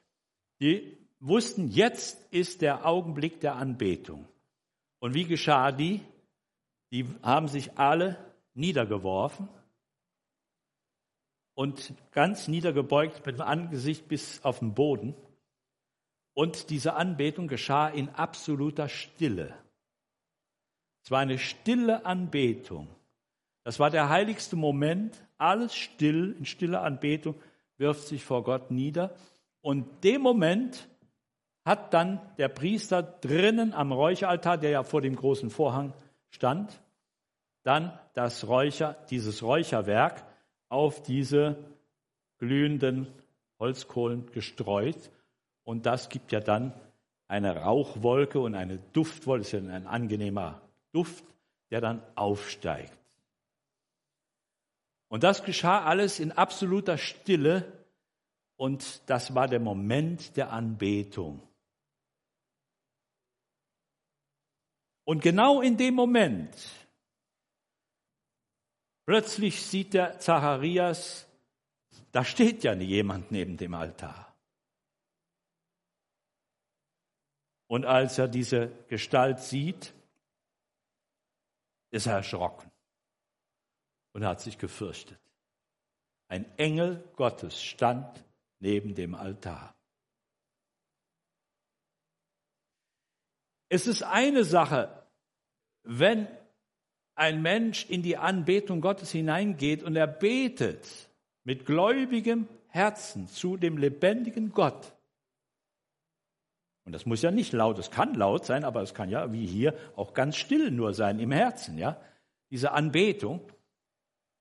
die 0.60 0.96
wussten, 1.20 1.68
jetzt 1.68 2.32
ist 2.32 2.62
der 2.62 2.86
Augenblick 2.86 3.40
der 3.40 3.56
Anbetung. 3.56 4.26
Und 5.00 5.14
wie 5.14 5.24
geschah 5.24 5.72
die? 5.72 6.00
Die 6.90 7.06
haben 7.22 7.48
sich 7.48 7.78
alle 7.78 8.16
niedergeworfen 8.54 9.48
und 11.54 11.92
ganz 12.12 12.48
niedergebeugt 12.48 13.26
mit 13.26 13.36
dem 13.36 13.42
Angesicht 13.42 14.08
bis 14.08 14.44
auf 14.44 14.60
den 14.60 14.74
Boden. 14.74 15.14
Und 16.34 16.70
diese 16.70 16.94
Anbetung 16.94 17.48
geschah 17.48 17.88
in 17.88 18.08
absoluter 18.10 18.88
Stille. 18.88 19.52
Es 21.02 21.10
war 21.10 21.18
eine 21.18 21.38
stille 21.38 22.06
Anbetung. 22.06 22.88
Das 23.68 23.78
war 23.78 23.90
der 23.90 24.08
heiligste 24.08 24.56
Moment. 24.56 25.22
Alles 25.36 25.74
still, 25.74 26.34
in 26.38 26.46
stiller 26.46 26.80
Anbetung, 26.84 27.34
wirft 27.76 28.08
sich 28.08 28.24
vor 28.24 28.42
Gott 28.42 28.70
nieder. 28.70 29.14
Und 29.60 30.04
dem 30.04 30.22
Moment 30.22 30.88
hat 31.66 31.92
dann 31.92 32.18
der 32.38 32.48
Priester 32.48 33.02
drinnen 33.02 33.74
am 33.74 33.92
Räucheraltar, 33.92 34.56
der 34.56 34.70
ja 34.70 34.84
vor 34.84 35.02
dem 35.02 35.16
großen 35.16 35.50
Vorhang 35.50 35.92
stand, 36.30 36.80
dann 37.62 37.92
das 38.14 38.48
Räucher, 38.48 38.96
dieses 39.10 39.42
Räucherwerk 39.42 40.24
auf 40.70 41.02
diese 41.02 41.58
glühenden 42.38 43.06
Holzkohlen 43.60 44.32
gestreut. 44.32 45.10
Und 45.64 45.84
das 45.84 46.08
gibt 46.08 46.32
ja 46.32 46.40
dann 46.40 46.72
eine 47.26 47.54
Rauchwolke 47.54 48.40
und 48.40 48.54
eine 48.54 48.78
Duftwolke, 48.94 49.40
das 49.40 49.52
ist 49.52 49.62
ja 49.62 49.74
ein 49.74 49.86
angenehmer 49.86 50.62
Duft, 50.92 51.22
der 51.70 51.82
dann 51.82 52.02
aufsteigt. 52.14 52.97
Und 55.08 55.22
das 55.22 55.44
geschah 55.44 55.84
alles 55.84 56.20
in 56.20 56.32
absoluter 56.32 56.98
Stille 56.98 57.86
und 58.56 59.02
das 59.08 59.34
war 59.34 59.48
der 59.48 59.60
Moment 59.60 60.36
der 60.36 60.52
Anbetung. 60.52 61.42
Und 65.04 65.22
genau 65.22 65.62
in 65.62 65.76
dem 65.76 65.94
Moment 65.94 66.54
Plötzlich 69.08 69.62
sieht 69.62 69.94
der 69.94 70.18
Zacharias, 70.18 71.26
da 72.12 72.26
steht 72.26 72.62
ja 72.62 72.74
jemand 72.74 73.30
neben 73.30 73.56
dem 73.56 73.72
Altar. 73.72 74.36
Und 77.68 77.86
als 77.86 78.18
er 78.18 78.28
diese 78.28 78.68
Gestalt 78.88 79.38
sieht, 79.38 79.94
ist 81.90 82.04
er 82.04 82.16
erschrocken 82.16 82.70
und 84.12 84.24
hat 84.24 84.40
sich 84.40 84.58
gefürchtet. 84.58 85.18
Ein 86.28 86.44
Engel 86.58 87.02
Gottes 87.16 87.62
stand 87.62 88.24
neben 88.60 88.94
dem 88.94 89.14
Altar. 89.14 89.74
Es 93.70 93.86
ist 93.86 94.02
eine 94.02 94.44
Sache, 94.44 95.02
wenn 95.82 96.26
ein 97.14 97.42
Mensch 97.42 97.84
in 97.88 98.02
die 98.02 98.16
Anbetung 98.16 98.80
Gottes 98.80 99.10
hineingeht 99.10 99.82
und 99.82 99.96
er 99.96 100.06
betet 100.06 101.10
mit 101.44 101.66
gläubigem 101.66 102.48
Herzen 102.68 103.26
zu 103.26 103.56
dem 103.56 103.76
lebendigen 103.76 104.52
Gott. 104.52 104.92
Und 106.84 106.92
das 106.92 107.04
muss 107.04 107.20
ja 107.20 107.30
nicht 107.30 107.52
laut, 107.52 107.78
es 107.78 107.90
kann 107.90 108.14
laut 108.14 108.46
sein, 108.46 108.64
aber 108.64 108.82
es 108.82 108.94
kann 108.94 109.10
ja 109.10 109.32
wie 109.32 109.46
hier 109.46 109.74
auch 109.96 110.14
ganz 110.14 110.36
still 110.36 110.70
nur 110.70 110.94
sein 110.94 111.18
im 111.18 111.32
Herzen, 111.32 111.76
ja? 111.76 112.00
Diese 112.50 112.72
Anbetung. 112.72 113.40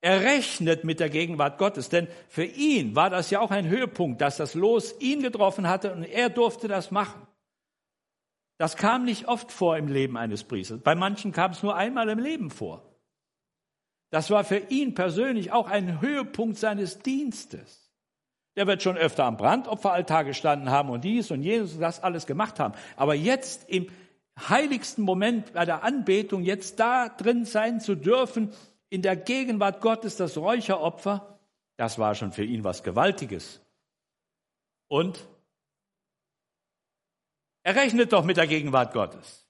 Er 0.02 0.22
rechnet 0.22 0.84
mit 0.84 1.00
der 1.00 1.10
Gegenwart 1.10 1.58
Gottes, 1.58 1.90
denn 1.90 2.08
für 2.30 2.46
ihn 2.46 2.96
war 2.96 3.10
das 3.10 3.32
ja 3.32 3.40
auch 3.40 3.52
ein 3.52 3.68
Höhepunkt, 3.68 4.22
dass 4.22 4.38
das 4.38 4.54
Los 4.54 4.96
ihn 5.00 5.22
getroffen 5.22 5.68
hatte 5.68 5.94
und 5.94 6.04
er 6.04 6.30
durfte 6.30 6.68
das 6.68 6.92
machen. 6.92 7.28
Das 8.58 8.76
kam 8.76 9.06
nicht 9.06 9.28
oft 9.28 9.52
vor 9.52 9.78
im 9.78 9.88
Leben 9.88 10.18
eines 10.18 10.44
Priesters. 10.44 10.82
Bei 10.82 10.96
manchen 10.96 11.32
kam 11.32 11.52
es 11.52 11.64
nur 11.64 11.76
einmal 11.76 12.10
im 12.10 12.20
Leben 12.20 12.50
vor. 12.50 12.84
Das 14.10 14.30
war 14.30 14.44
für 14.44 14.58
ihn 14.58 14.94
persönlich 14.94 15.52
auch 15.52 15.68
ein 15.68 16.02
Höhepunkt 16.02 16.58
seines 16.58 17.00
Dienstes. 17.00 17.92
Der 18.56 18.66
wird 18.66 18.82
schon 18.82 18.98
öfter 18.98 19.26
am 19.26 19.38
Brandopferaltar 19.38 20.24
gestanden 20.24 20.72
haben 20.72 20.90
und 20.90 21.04
dies 21.04 21.30
und 21.30 21.44
jenes 21.44 21.74
und 21.74 21.82
das 21.82 22.02
alles 22.02 22.26
gemacht 22.26 22.60
haben. 22.60 22.74
Aber 22.96 23.14
jetzt 23.14 23.70
im 23.70 23.88
heiligsten 24.40 25.04
Moment 25.04 25.54
bei 25.54 25.66
der 25.66 25.84
Anbetung, 25.84 26.44
jetzt 26.44 26.80
da 26.80 27.10
drin 27.10 27.46
sein 27.46 27.80
zu 27.80 27.96
dürfen, 27.96 28.52
in 28.90 29.02
der 29.02 29.16
Gegenwart 29.16 29.82
Gottes, 29.82 30.16
das 30.16 30.38
Räucheropfer, 30.38 31.40
das 31.76 32.00
war 32.00 32.16
schon 32.16 32.32
für 32.32 32.44
ihn 32.44 32.64
was 32.64 32.84
Gewaltiges. 32.84 33.62
Und 34.88 35.28
er 37.64 37.76
rechnet 37.76 38.14
doch 38.14 38.24
mit 38.24 38.38
der 38.38 38.48
Gegenwart 38.48 38.94
Gottes. 38.94 39.46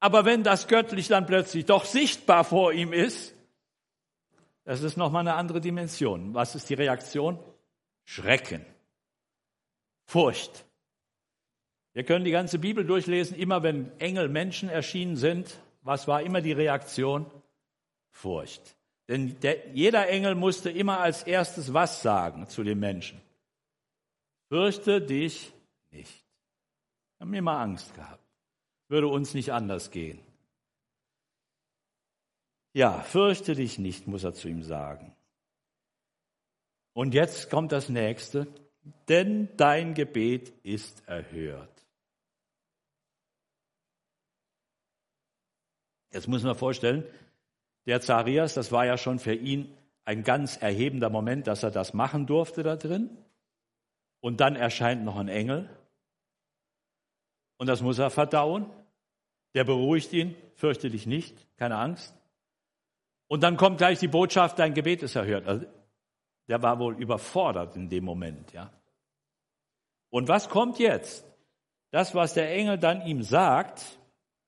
Aber 0.00 0.24
wenn 0.24 0.42
das 0.42 0.68
göttlich 0.68 1.08
dann 1.08 1.26
plötzlich 1.26 1.66
doch 1.66 1.84
sichtbar 1.84 2.44
vor 2.44 2.72
ihm 2.72 2.92
ist, 2.92 3.34
das 4.64 4.82
ist 4.82 4.96
nochmal 4.96 5.20
eine 5.20 5.34
andere 5.34 5.60
Dimension. 5.60 6.34
Was 6.34 6.54
ist 6.54 6.68
die 6.68 6.74
Reaktion? 6.74 7.38
Schrecken. 8.04 8.64
Furcht. 10.04 10.66
Wir 11.94 12.04
können 12.04 12.24
die 12.24 12.30
ganze 12.30 12.58
Bibel 12.58 12.84
durchlesen, 12.84 13.36
immer 13.36 13.62
wenn 13.62 13.98
Engel 13.98 14.28
Menschen 14.28 14.68
erschienen 14.68 15.16
sind, 15.16 15.58
was 15.82 16.06
war 16.06 16.22
immer 16.22 16.40
die 16.40 16.52
Reaktion? 16.52 17.26
Furcht. 18.18 18.76
Denn 19.06 19.38
der, 19.40 19.70
jeder 19.74 20.08
Engel 20.08 20.34
musste 20.34 20.70
immer 20.70 20.98
als 20.98 21.22
erstes 21.22 21.72
was 21.72 22.02
sagen 22.02 22.48
zu 22.48 22.64
den 22.64 22.78
Menschen. 22.78 23.20
Fürchte 24.48 25.00
dich 25.00 25.52
nicht. 25.90 26.24
Haben 27.20 27.32
immer 27.34 27.58
Angst 27.58 27.94
gehabt. 27.94 28.24
Würde 28.88 29.06
uns 29.06 29.34
nicht 29.34 29.52
anders 29.52 29.90
gehen. 29.90 30.18
Ja, 32.72 33.00
fürchte 33.02 33.54
dich 33.54 33.78
nicht, 33.78 34.06
muss 34.06 34.24
er 34.24 34.34
zu 34.34 34.48
ihm 34.48 34.62
sagen. 34.62 35.14
Und 36.92 37.14
jetzt 37.14 37.50
kommt 37.50 37.70
das 37.72 37.88
nächste, 37.88 38.48
denn 39.08 39.48
dein 39.56 39.94
Gebet 39.94 40.52
ist 40.64 41.06
erhört. 41.06 41.86
Jetzt 46.10 46.26
muss 46.26 46.42
man 46.42 46.56
vorstellen, 46.56 47.04
der 47.88 48.02
Zarias, 48.02 48.52
das 48.52 48.70
war 48.70 48.84
ja 48.84 48.98
schon 48.98 49.18
für 49.18 49.34
ihn 49.34 49.74
ein 50.04 50.22
ganz 50.22 50.58
erhebender 50.58 51.08
Moment, 51.08 51.46
dass 51.46 51.62
er 51.62 51.70
das 51.70 51.94
machen 51.94 52.26
durfte 52.26 52.62
da 52.62 52.76
drin. 52.76 53.08
Und 54.20 54.40
dann 54.40 54.56
erscheint 54.56 55.04
noch 55.04 55.16
ein 55.16 55.28
Engel 55.28 55.70
und 57.56 57.66
das 57.66 57.80
muss 57.80 57.98
er 57.98 58.10
verdauen. 58.10 58.66
Der 59.54 59.64
beruhigt 59.64 60.12
ihn, 60.12 60.34
fürchte 60.54 60.90
dich 60.90 61.06
nicht, 61.06 61.34
keine 61.56 61.78
Angst. 61.78 62.14
Und 63.26 63.42
dann 63.42 63.56
kommt 63.56 63.78
gleich 63.78 63.98
die 63.98 64.08
Botschaft, 64.08 64.58
dein 64.58 64.74
Gebet 64.74 65.02
ist 65.02 65.16
erhört. 65.16 65.46
Also, 65.46 65.64
der 66.46 66.62
war 66.62 66.78
wohl 66.78 66.94
überfordert 67.00 67.74
in 67.74 67.88
dem 67.88 68.04
Moment, 68.04 68.52
ja. 68.52 68.70
Und 70.10 70.28
was 70.28 70.50
kommt 70.50 70.78
jetzt? 70.78 71.24
Das, 71.90 72.14
was 72.14 72.34
der 72.34 72.52
Engel 72.52 72.78
dann 72.78 73.06
ihm 73.06 73.22
sagt, 73.22 73.98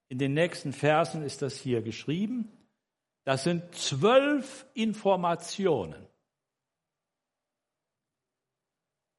in 0.09 0.18
den 0.18 0.34
nächsten 0.34 0.74
Versen 0.74 1.22
ist 1.22 1.41
das 1.41 1.57
hier 1.57 1.80
geschrieben. 1.80 2.53
Das 3.24 3.44
sind 3.44 3.74
zwölf 3.74 4.66
Informationen. 4.74 6.06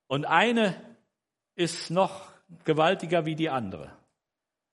Und 0.08 0.26
eine 0.26 0.76
ist 1.56 1.90
noch 1.90 2.32
gewaltiger 2.66 3.26
wie 3.26 3.36
die 3.36 3.50
andere. 3.50 3.96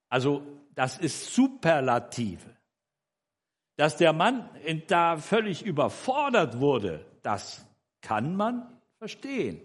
Also 0.09 0.43
das 0.75 0.97
ist 0.97 1.33
Superlative. 1.33 2.57
Dass 3.77 3.95
der 3.95 4.11
Mann 4.11 4.49
da 4.87 5.17
völlig 5.17 5.63
überfordert 5.63 6.59
wurde, 6.59 7.05
das 7.21 7.65
kann 8.01 8.35
man 8.35 8.81
verstehen, 8.97 9.61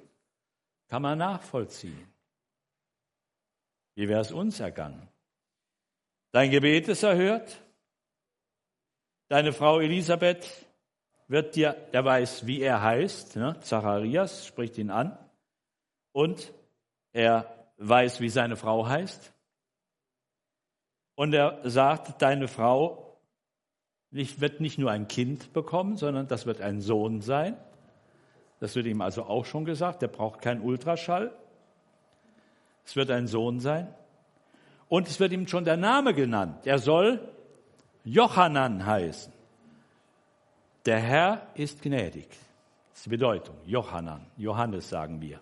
kann 0.89 1.03
man 1.03 1.19
nachvollziehen. 1.19 2.13
Wie 3.97 4.09
wäre 4.09 4.21
es 4.21 4.31
uns 4.31 4.61
ergangen? 4.61 5.09
Dein 6.31 6.51
Gebet 6.51 6.89
ist 6.89 7.03
erhört. 7.03 7.64
Deine 9.29 9.53
Frau 9.53 9.81
Elisabeth 9.81 10.47
wird 11.29 11.57
dir, 11.57 11.73
der 11.93 12.05
weiß, 12.05 12.47
wie 12.47 12.61
er 12.61 12.83
heißt, 12.83 13.37
ne? 13.37 13.57
Zacharias 13.61 14.47
spricht 14.47 14.77
ihn 14.79 14.91
an. 14.91 15.19
Und 16.13 16.53
er 17.13 17.71
weiß, 17.79 18.21
wie 18.21 18.29
seine 18.29 18.57
Frau 18.57 18.87
heißt. 18.87 19.33
Und 21.15 21.33
er 21.33 21.59
sagt, 21.65 22.21
deine 22.21 22.49
Frau 22.49 23.19
wird 24.11 24.61
nicht 24.61 24.79
nur 24.79 24.91
ein 24.91 25.09
Kind 25.09 25.53
bekommen, 25.53 25.97
sondern 25.97 26.29
das 26.29 26.47
wird 26.47 26.61
ein 26.61 26.81
Sohn 26.81 27.21
sein. 27.21 27.57
Das 28.61 28.77
wird 28.77 28.87
ihm 28.87 29.01
also 29.01 29.25
auch 29.25 29.45
schon 29.45 29.65
gesagt. 29.65 30.03
Der 30.03 30.09
braucht 30.09 30.41
keinen 30.41 30.61
Ultraschall. 30.61 31.33
Es 32.85 32.95
wird 32.95 33.11
ein 33.11 33.27
Sohn 33.27 33.61
sein. 33.61 33.93
Und 34.89 35.09
es 35.09 35.19
wird 35.19 35.33
ihm 35.33 35.49
schon 35.49 35.65
der 35.65 35.77
Name 35.77 36.15
genannt. 36.15 36.67
Er 36.67 36.79
soll 36.79 37.21
Johanan 38.05 38.85
heißen. 38.85 39.33
Der 40.87 41.01
Herr 41.01 41.47
ist 41.55 41.83
gnädig. 41.83 42.29
Das 42.91 42.99
ist 42.99 43.07
die 43.07 43.11
Bedeutung. 43.11 43.57
Johanan. 43.65 44.27
Johannes 44.37 44.89
sagen 44.89 45.21
wir. 45.21 45.41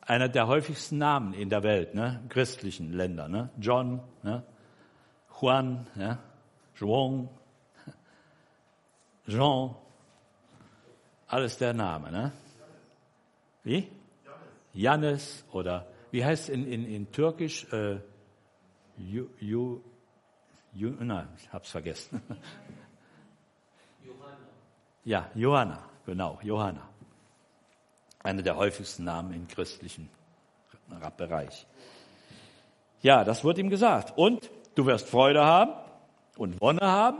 Einer 0.00 0.28
der 0.28 0.46
häufigsten 0.46 0.98
Namen 0.98 1.34
in 1.34 1.50
der 1.50 1.62
Welt, 1.62 1.94
ne? 1.94 2.22
christlichen 2.28 2.92
Länder. 2.92 3.28
Ne? 3.28 3.50
John, 3.58 4.00
ne? 4.22 4.42
Juan, 5.40 5.86
ja? 5.96 6.18
Juan, 6.76 7.28
Jean, 9.26 9.74
alles 11.26 11.58
der 11.58 11.72
Name. 11.72 12.12
Ne? 12.12 12.32
Wie? 13.64 13.88
Jannes 14.72 15.44
oder 15.52 15.86
wie 16.10 16.24
heißt 16.24 16.44
es 16.44 16.48
in, 16.50 16.66
in, 16.66 16.84
in 16.84 17.10
Türkisch? 17.10 17.64
Äh, 17.72 17.98
Na, 20.74 21.28
ich 21.38 21.52
hab's 21.52 21.70
vergessen. 21.70 22.20
Johanna. 24.04 24.36
Ja, 25.04 25.30
Johanna, 25.34 25.78
genau, 26.04 26.38
Johanna. 26.42 26.88
Einer 28.22 28.42
der 28.42 28.56
häufigsten 28.56 29.04
Namen 29.04 29.32
im 29.34 29.46
christlichen 29.46 30.08
Bereich. 31.16 31.66
Ja, 33.02 33.22
das 33.22 33.44
wird 33.44 33.58
ihm 33.58 33.70
gesagt. 33.70 34.14
Und 34.16 34.50
du 34.74 34.86
wirst 34.86 35.08
Freude 35.08 35.44
haben 35.44 35.72
und 36.36 36.60
Wonne 36.60 36.80
haben. 36.80 37.18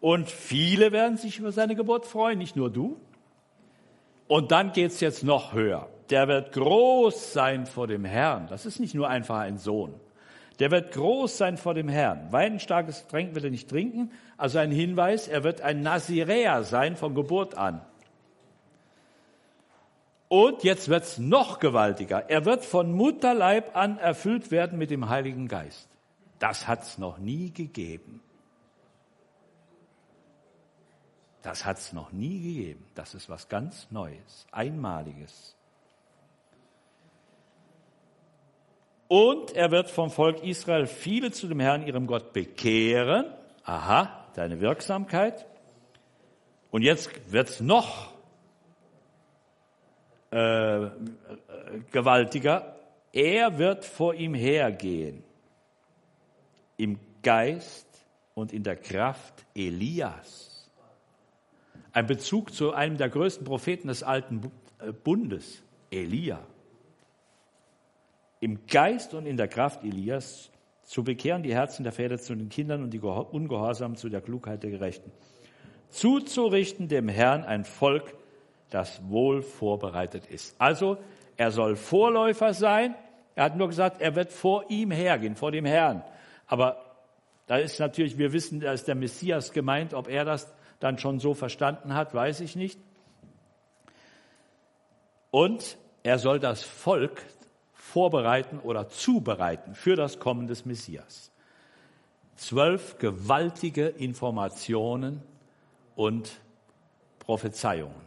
Und 0.00 0.28
viele 0.28 0.92
werden 0.92 1.16
sich 1.16 1.38
über 1.38 1.52
seine 1.52 1.74
Geburt 1.74 2.06
freuen, 2.06 2.38
nicht 2.38 2.56
nur 2.56 2.70
du. 2.70 3.00
Und 4.28 4.50
dann 4.50 4.72
geht's 4.72 5.00
jetzt 5.00 5.22
noch 5.24 5.52
höher. 5.52 5.88
Der 6.10 6.28
wird 6.28 6.52
groß 6.52 7.32
sein 7.32 7.66
vor 7.66 7.86
dem 7.86 8.04
Herrn. 8.04 8.48
Das 8.48 8.66
ist 8.66 8.80
nicht 8.80 8.94
nur 8.94 9.08
einfach 9.08 9.38
ein 9.38 9.58
Sohn. 9.58 9.94
Der 10.58 10.70
wird 10.70 10.92
groß 10.92 11.36
sein 11.36 11.58
vor 11.58 11.74
dem 11.74 11.88
Herrn. 11.88 12.32
Weinstarkes 12.32 13.02
Getränk 13.02 13.34
wird 13.34 13.44
er 13.44 13.50
nicht 13.50 13.68
trinken. 13.68 14.10
Also 14.36 14.58
ein 14.58 14.70
Hinweis, 14.70 15.28
er 15.28 15.44
wird 15.44 15.60
ein 15.60 15.82
Naziräer 15.82 16.64
sein 16.64 16.96
von 16.96 17.14
Geburt 17.14 17.56
an. 17.56 17.82
Und 20.28 20.64
jetzt 20.64 20.88
wird's 20.88 21.18
noch 21.18 21.60
gewaltiger. 21.60 22.28
Er 22.28 22.44
wird 22.44 22.64
von 22.64 22.92
Mutterleib 22.92 23.76
an 23.76 23.98
erfüllt 23.98 24.50
werden 24.50 24.78
mit 24.78 24.90
dem 24.90 25.08
Heiligen 25.08 25.46
Geist. 25.46 25.88
Das 26.38 26.66
hat's 26.66 26.98
noch 26.98 27.18
nie 27.18 27.52
gegeben. 27.52 28.20
Das 31.42 31.64
hat's 31.64 31.92
noch 31.92 32.10
nie 32.12 32.42
gegeben. 32.42 32.84
Das 32.94 33.14
ist 33.14 33.28
was 33.28 33.48
ganz 33.48 33.88
Neues, 33.90 34.46
Einmaliges. 34.50 35.55
Und 39.08 39.52
er 39.54 39.70
wird 39.70 39.88
vom 39.90 40.10
Volk 40.10 40.42
Israel 40.42 40.86
viele 40.86 41.30
zu 41.30 41.46
dem 41.46 41.60
Herrn, 41.60 41.86
ihrem 41.86 42.06
Gott, 42.06 42.32
bekehren. 42.32 43.26
Aha, 43.62 44.26
deine 44.34 44.60
Wirksamkeit. 44.60 45.46
Und 46.70 46.82
jetzt 46.82 47.10
wird's 47.32 47.60
noch 47.60 48.12
äh, 50.30 50.88
gewaltiger. 51.92 52.76
Er 53.12 53.58
wird 53.58 53.84
vor 53.84 54.14
ihm 54.14 54.34
hergehen 54.34 55.22
im 56.76 56.98
Geist 57.22 57.86
und 58.34 58.52
in 58.52 58.62
der 58.62 58.76
Kraft 58.76 59.46
Elias. 59.54 60.70
Ein 61.92 62.06
Bezug 62.06 62.52
zu 62.52 62.72
einem 62.72 62.98
der 62.98 63.08
größten 63.08 63.46
Propheten 63.46 63.88
des 63.88 64.02
alten 64.02 64.50
äh, 64.80 64.92
Bundes, 64.92 65.62
Elia 65.90 66.44
im 68.40 68.66
Geist 68.66 69.14
und 69.14 69.26
in 69.26 69.36
der 69.36 69.48
Kraft 69.48 69.82
Elias 69.84 70.50
zu 70.82 71.02
bekehren 71.02 71.42
die 71.42 71.54
Herzen 71.54 71.82
der 71.82 71.92
Väter 71.92 72.18
zu 72.18 72.34
den 72.34 72.48
Kindern 72.48 72.82
und 72.82 72.90
die 72.90 73.00
Ungehorsamen 73.00 73.96
zu 73.96 74.08
der 74.08 74.20
Klugheit 74.20 74.62
der 74.62 74.70
Gerechten. 74.70 75.10
Zuzurichten 75.88 76.88
dem 76.88 77.08
Herrn 77.08 77.44
ein 77.44 77.64
Volk, 77.64 78.14
das 78.70 79.00
wohl 79.08 79.42
vorbereitet 79.42 80.26
ist. 80.26 80.54
Also, 80.60 80.98
er 81.36 81.50
soll 81.50 81.76
Vorläufer 81.76 82.54
sein. 82.54 82.94
Er 83.34 83.44
hat 83.44 83.56
nur 83.56 83.68
gesagt, 83.68 84.00
er 84.00 84.14
wird 84.14 84.32
vor 84.32 84.64
ihm 84.68 84.90
hergehen, 84.90 85.36
vor 85.36 85.50
dem 85.50 85.64
Herrn. 85.64 86.02
Aber 86.46 86.82
da 87.46 87.56
ist 87.56 87.78
natürlich, 87.78 88.18
wir 88.18 88.32
wissen, 88.32 88.60
da 88.60 88.72
ist 88.72 88.88
der 88.88 88.94
Messias 88.94 89.52
gemeint. 89.52 89.92
Ob 89.94 90.08
er 90.08 90.24
das 90.24 90.52
dann 90.80 90.98
schon 90.98 91.18
so 91.18 91.34
verstanden 91.34 91.94
hat, 91.94 92.14
weiß 92.14 92.40
ich 92.40 92.56
nicht. 92.56 92.78
Und 95.30 95.76
er 96.02 96.18
soll 96.18 96.38
das 96.38 96.62
Volk 96.62 97.22
vorbereiten 97.92 98.58
oder 98.58 98.88
zubereiten 98.88 99.74
für 99.74 99.96
das 99.96 100.18
Kommen 100.18 100.46
des 100.46 100.66
Messias. 100.66 101.30
Zwölf 102.34 102.98
gewaltige 102.98 103.86
Informationen 103.86 105.22
und 105.94 106.40
Prophezeiungen. 107.20 108.06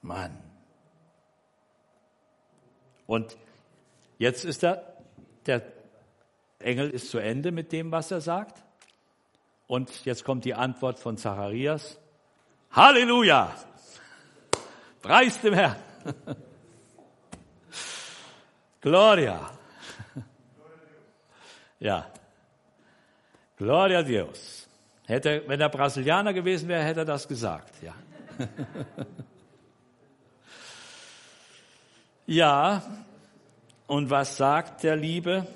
Mann. 0.00 0.36
Und 3.06 3.36
jetzt 4.18 4.44
ist 4.44 4.64
er, 4.64 4.96
der 5.46 5.62
Engel 6.58 6.90
ist 6.90 7.10
zu 7.10 7.18
Ende 7.18 7.52
mit 7.52 7.72
dem, 7.72 7.92
was 7.92 8.10
er 8.10 8.20
sagt. 8.20 8.64
Und 9.66 10.04
jetzt 10.04 10.24
kommt 10.24 10.44
die 10.44 10.54
Antwort 10.54 10.98
von 10.98 11.16
Zacharias. 11.16 11.98
Halleluja! 12.72 13.54
Preis 15.02 15.40
dem 15.40 15.54
Herrn! 15.54 15.76
Gloria. 18.82 19.50
Ja. 21.78 22.06
Gloria 23.56 24.00
a 24.00 24.02
Dios. 24.02 24.68
Hätte, 25.06 25.44
wenn 25.46 25.60
er 25.60 25.68
Brasilianer 25.68 26.32
gewesen 26.32 26.68
wäre, 26.68 26.82
hätte 26.82 27.00
er 27.00 27.06
das 27.06 27.26
gesagt, 27.26 27.74
ja. 27.80 27.94
ja. 32.26 32.82
Und 33.86 34.10
was 34.10 34.36
sagt 34.36 34.82
der 34.82 34.96
Liebe? 34.96 35.46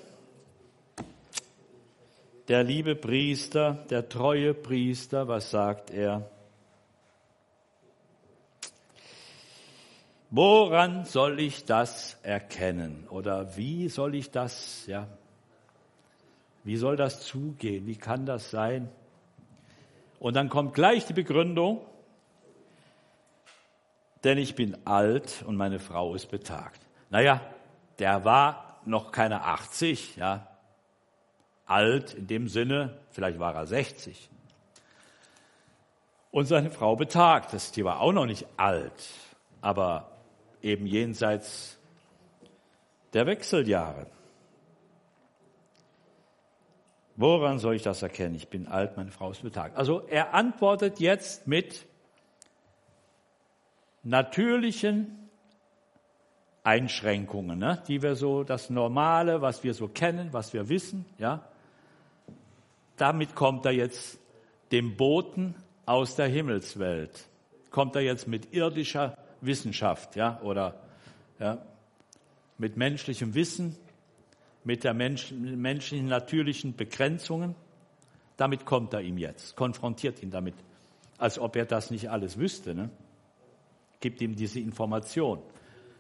Der 2.47 2.63
liebe 2.63 2.95
Priester, 2.95 3.85
der 3.91 4.09
treue 4.09 4.55
Priester, 4.55 5.27
was 5.27 5.51
sagt 5.51 5.91
er? 5.91 6.31
Woran 10.31 11.05
soll 11.05 11.39
ich 11.39 11.65
das 11.65 12.19
erkennen? 12.23 13.07
Oder 13.11 13.57
wie 13.57 13.89
soll 13.89 14.15
ich 14.17 14.31
das, 14.31 14.85
ja, 14.87 15.07
wie 16.65 16.77
soll 16.77 16.97
das 16.97 17.21
zugehen? 17.21 17.87
Wie 17.87 17.97
kann 17.97 18.27
das 18.27 18.51
sein? 18.51 18.89
Und 20.19 20.35
dann 20.35 20.49
kommt 20.49 20.75
gleich 20.75 21.07
die 21.07 21.13
Begründung, 21.13 21.81
denn 24.25 24.39
ich 24.39 24.57
bin 24.57 24.77
alt 24.85 25.45
und 25.47 25.57
meine 25.57 25.79
Frau 25.79 26.15
ist 26.17 26.27
betagt. 26.27 26.81
Naja, 27.11 27.41
der 28.01 28.25
war 28.25 28.81
noch 28.85 29.13
keine 29.13 29.45
80, 29.45 30.17
ja, 30.17 30.49
alt 31.67 32.15
in 32.15 32.27
dem 32.27 32.49
Sinne, 32.49 32.99
vielleicht 33.11 33.39
war 33.39 33.55
er 33.55 33.67
60. 33.67 34.29
und 36.33 36.47
seine 36.47 36.71
Frau 36.71 36.97
betagt. 36.97 37.53
Das 37.53 37.71
die 37.71 37.85
war 37.85 38.01
auch 38.01 38.13
noch 38.13 38.27
nicht 38.27 38.47
alt, 38.57 39.09
aber 39.61 40.16
eben 40.67 40.87
jenseits 40.87 41.79
der 43.13 43.27
Wechseljahre. 43.27 44.09
Woran 47.15 47.59
soll 47.59 47.77
ich 47.77 47.83
das 47.83 48.03
erkennen? 48.03 48.35
Ich 48.35 48.49
bin 48.49 48.67
alt, 48.67 48.97
meine 48.97 49.11
Frau 49.11 49.31
ist 49.31 49.43
betagt. 49.43 49.77
Also 49.77 50.03
er 50.09 50.35
antwortet 50.35 51.01
jetzt 51.01 51.47
mit 51.47 51.87
natürlichen 54.03 55.31
Einschränkungen, 56.63 57.59
ne? 57.59 57.83
die 57.89 58.03
wir 58.03 58.17
so, 58.17 58.43
das 58.43 58.69
Normale, 58.69 59.41
was 59.41 59.65
wir 59.65 59.73
so 59.73 59.89
kennen, 59.89 60.33
was 60.33 60.53
wir 60.53 60.69
wissen, 60.69 61.07
ja. 61.17 61.49
Damit 62.97 63.35
kommt 63.35 63.65
er 63.67 63.73
jetzt 63.73 64.19
dem 64.73 64.97
Boten 64.97 65.55
aus 65.87 66.17
der 66.17 66.27
Himmelswelt. 66.27 67.29
Kommt 67.71 67.95
er 67.95 68.03
jetzt 68.03 68.27
mit 68.27 68.53
irdischer 68.53 69.17
Wissenschaft, 69.41 70.17
ja, 70.17 70.41
oder 70.43 70.75
ja, 71.39 71.59
mit 72.59 72.77
menschlichem 72.77 73.35
Wissen, 73.35 73.77
mit 74.65 74.85
der 74.85 74.95
Mensch, 74.95 75.33
menschlichen 75.33 76.09
natürlichen 76.09 76.75
Begrenzungen. 76.75 77.55
Damit 78.37 78.65
kommt 78.67 78.93
er 78.93 79.01
ihm 79.01 79.19
jetzt, 79.19 79.57
konfrontiert 79.57 80.23
ihn 80.23 80.31
damit, 80.31 80.55
als 81.19 81.39
ob 81.39 81.57
er 81.57 81.65
das 81.65 81.91
nicht 81.91 82.11
alles 82.11 82.37
wüsste. 82.39 82.75
Ne? 82.75 82.91
Gibt 84.01 84.21
ihm 84.21 84.35
diese 84.35 84.61
Information. 84.61 85.41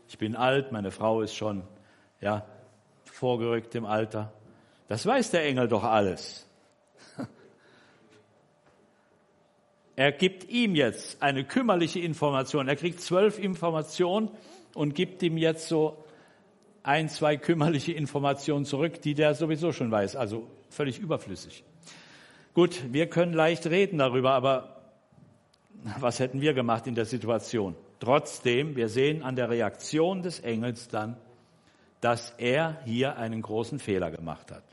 Ich 0.09 0.19
bin 0.19 0.37
alt, 0.37 0.73
meine 0.73 0.91
Frau 0.91 1.23
ist 1.23 1.35
schon 1.35 1.63
ja, 2.21 2.45
vorgerückt 3.05 3.75
im 3.75 3.87
Alter. 3.87 4.33
Das 4.89 5.07
weiß 5.07 5.31
der 5.31 5.45
Engel 5.45 5.69
doch 5.69 5.85
alles. 5.85 6.46
Er 9.97 10.13
gibt 10.13 10.49
ihm 10.51 10.75
jetzt 10.75 11.23
eine 11.23 11.43
kümmerliche 11.43 12.01
Information. 12.01 12.69
Er 12.69 12.77
kriegt 12.77 13.01
zwölf 13.01 13.39
Informationen 13.39 14.31
und 14.75 14.95
gibt 14.95 15.23
ihm 15.23 15.39
jetzt 15.39 15.69
so 15.69 16.05
ein, 16.83 17.09
zwei 17.09 17.39
kümmerliche 17.39 17.93
Informationen 17.93 18.67
zurück, 18.67 19.01
die 19.01 19.15
der 19.15 19.35
sowieso 19.35 19.73
schon 19.73 19.91
weiß. 19.91 20.15
Also 20.15 20.47
völlig 20.69 20.99
überflüssig. 20.99 21.65
Gut, 22.53 22.93
wir 22.93 23.09
können 23.09 23.33
leicht 23.33 23.67
reden 23.67 23.99
darüber, 23.99 24.33
aber 24.33 24.83
was 25.99 26.21
hätten 26.21 26.41
wir 26.43 26.53
gemacht 26.53 26.87
in 26.87 26.95
der 26.95 27.07
Situation? 27.07 27.75
Trotzdem, 27.99 28.77
wir 28.77 28.89
sehen 28.89 29.23
an 29.23 29.35
der 29.35 29.49
Reaktion 29.49 30.23
des 30.23 30.41
Engels 30.41 30.89
dann, 30.89 31.17
dass 32.01 32.35
er 32.37 32.81
hier 32.85 33.17
einen 33.17 33.41
großen 33.41 33.79
Fehler 33.79 34.11
gemacht 34.11 34.51
hat. 34.51 34.65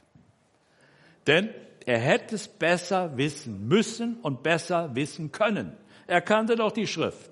Denn 1.27 1.49
er 1.85 1.99
hätte 1.99 2.35
es 2.35 2.47
besser 2.47 3.17
wissen 3.17 3.67
müssen 3.67 4.17
und 4.21 4.43
besser 4.43 4.95
wissen 4.95 5.31
können. 5.31 5.75
Er 6.07 6.21
kannte 6.21 6.55
doch 6.55 6.71
die 6.71 6.87
Schrift. 6.87 7.31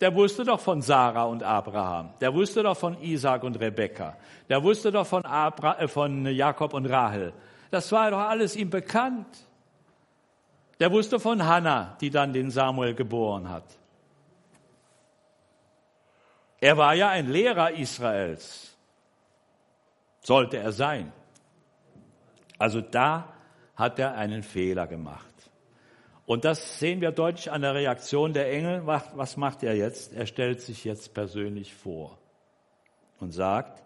Der 0.00 0.14
wusste 0.14 0.44
doch 0.44 0.60
von 0.60 0.80
Sarah 0.80 1.24
und 1.24 1.42
Abraham. 1.42 2.14
Der 2.20 2.32
wusste 2.32 2.62
doch 2.62 2.76
von 2.76 3.00
Isaac 3.02 3.42
und 3.42 3.60
Rebekka. 3.60 4.16
Der 4.48 4.62
wusste 4.62 4.90
doch 4.90 5.06
von, 5.06 5.24
Abra 5.24 5.78
äh, 5.78 5.88
von 5.88 6.26
Jakob 6.26 6.72
und 6.72 6.86
Rahel. 6.86 7.32
Das 7.70 7.92
war 7.92 8.10
doch 8.10 8.18
alles 8.20 8.56
ihm 8.56 8.70
bekannt. 8.70 9.26
Der 10.80 10.90
wusste 10.90 11.20
von 11.20 11.46
Hannah, 11.46 11.96
die 12.00 12.08
dann 12.08 12.32
den 12.32 12.50
Samuel 12.50 12.94
geboren 12.94 13.50
hat. 13.50 13.64
Er 16.60 16.76
war 16.78 16.94
ja 16.94 17.10
ein 17.10 17.28
Lehrer 17.28 17.72
Israels. 17.72 18.74
Sollte 20.22 20.56
er 20.56 20.72
sein. 20.72 21.12
Also 22.58 22.80
da 22.80 23.28
hat 23.80 23.98
er 23.98 24.14
einen 24.14 24.44
Fehler 24.44 24.86
gemacht. 24.86 25.26
Und 26.26 26.44
das 26.44 26.78
sehen 26.78 27.00
wir 27.00 27.10
deutlich 27.10 27.50
an 27.50 27.62
der 27.62 27.74
Reaktion 27.74 28.32
der 28.32 28.52
Engel. 28.52 28.86
Was 28.86 29.36
macht 29.36 29.64
er 29.64 29.74
jetzt? 29.74 30.12
Er 30.12 30.26
stellt 30.26 30.60
sich 30.60 30.84
jetzt 30.84 31.12
persönlich 31.12 31.74
vor 31.74 32.18
und 33.18 33.32
sagt, 33.32 33.82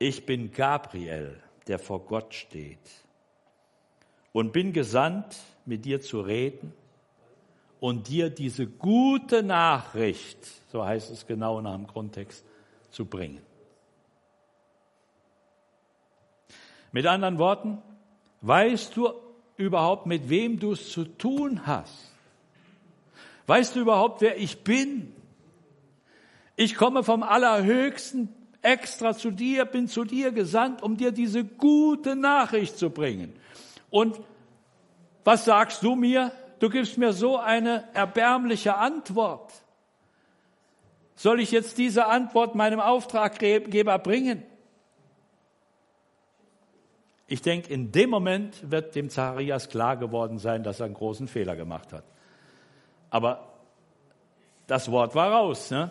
ich 0.00 0.26
bin 0.26 0.50
Gabriel, 0.50 1.40
der 1.68 1.78
vor 1.78 2.04
Gott 2.04 2.34
steht 2.34 2.78
und 4.32 4.52
bin 4.52 4.72
gesandt, 4.72 5.36
mit 5.64 5.84
dir 5.84 6.00
zu 6.00 6.20
reden 6.20 6.72
und 7.78 8.08
dir 8.08 8.30
diese 8.30 8.66
gute 8.66 9.42
Nachricht, 9.42 10.38
so 10.72 10.84
heißt 10.84 11.10
es 11.10 11.26
genau 11.26 11.60
nach 11.60 11.76
dem 11.76 11.86
Grundtext, 11.86 12.44
zu 12.90 13.04
bringen. 13.04 13.42
Mit 16.90 17.06
anderen 17.06 17.38
Worten, 17.38 17.82
weißt 18.40 18.96
du 18.96 19.10
überhaupt, 19.56 20.06
mit 20.06 20.28
wem 20.28 20.58
du 20.58 20.72
es 20.72 20.90
zu 20.90 21.04
tun 21.04 21.66
hast? 21.66 22.12
Weißt 23.46 23.76
du 23.76 23.80
überhaupt, 23.80 24.20
wer 24.20 24.38
ich 24.38 24.62
bin? 24.62 25.14
Ich 26.56 26.74
komme 26.74 27.02
vom 27.02 27.22
Allerhöchsten 27.22 28.28
extra 28.62 29.14
zu 29.16 29.30
dir, 29.30 29.64
bin 29.64 29.88
zu 29.88 30.04
dir 30.04 30.32
gesandt, 30.32 30.82
um 30.82 30.96
dir 30.96 31.12
diese 31.12 31.44
gute 31.44 32.16
Nachricht 32.16 32.78
zu 32.78 32.90
bringen. 32.90 33.32
Und 33.90 34.20
was 35.24 35.44
sagst 35.44 35.82
du 35.82 35.94
mir? 35.94 36.32
Du 36.58 36.68
gibst 36.68 36.98
mir 36.98 37.12
so 37.12 37.36
eine 37.38 37.84
erbärmliche 37.94 38.76
Antwort. 38.76 39.52
Soll 41.14 41.40
ich 41.40 41.50
jetzt 41.50 41.78
diese 41.78 42.06
Antwort 42.06 42.54
meinem 42.54 42.80
Auftraggeber 42.80 43.98
bringen? 43.98 44.42
Ich 47.30 47.42
denke, 47.42 47.72
in 47.72 47.92
dem 47.92 48.08
Moment 48.08 48.70
wird 48.70 48.94
dem 48.94 49.10
Zacharias 49.10 49.68
klar 49.68 49.98
geworden 49.98 50.38
sein, 50.38 50.62
dass 50.62 50.80
er 50.80 50.86
einen 50.86 50.94
großen 50.94 51.28
Fehler 51.28 51.56
gemacht 51.56 51.92
hat. 51.92 52.04
Aber 53.10 53.52
das 54.66 54.90
Wort 54.90 55.14
war 55.14 55.30
raus. 55.30 55.70
Ne? 55.70 55.90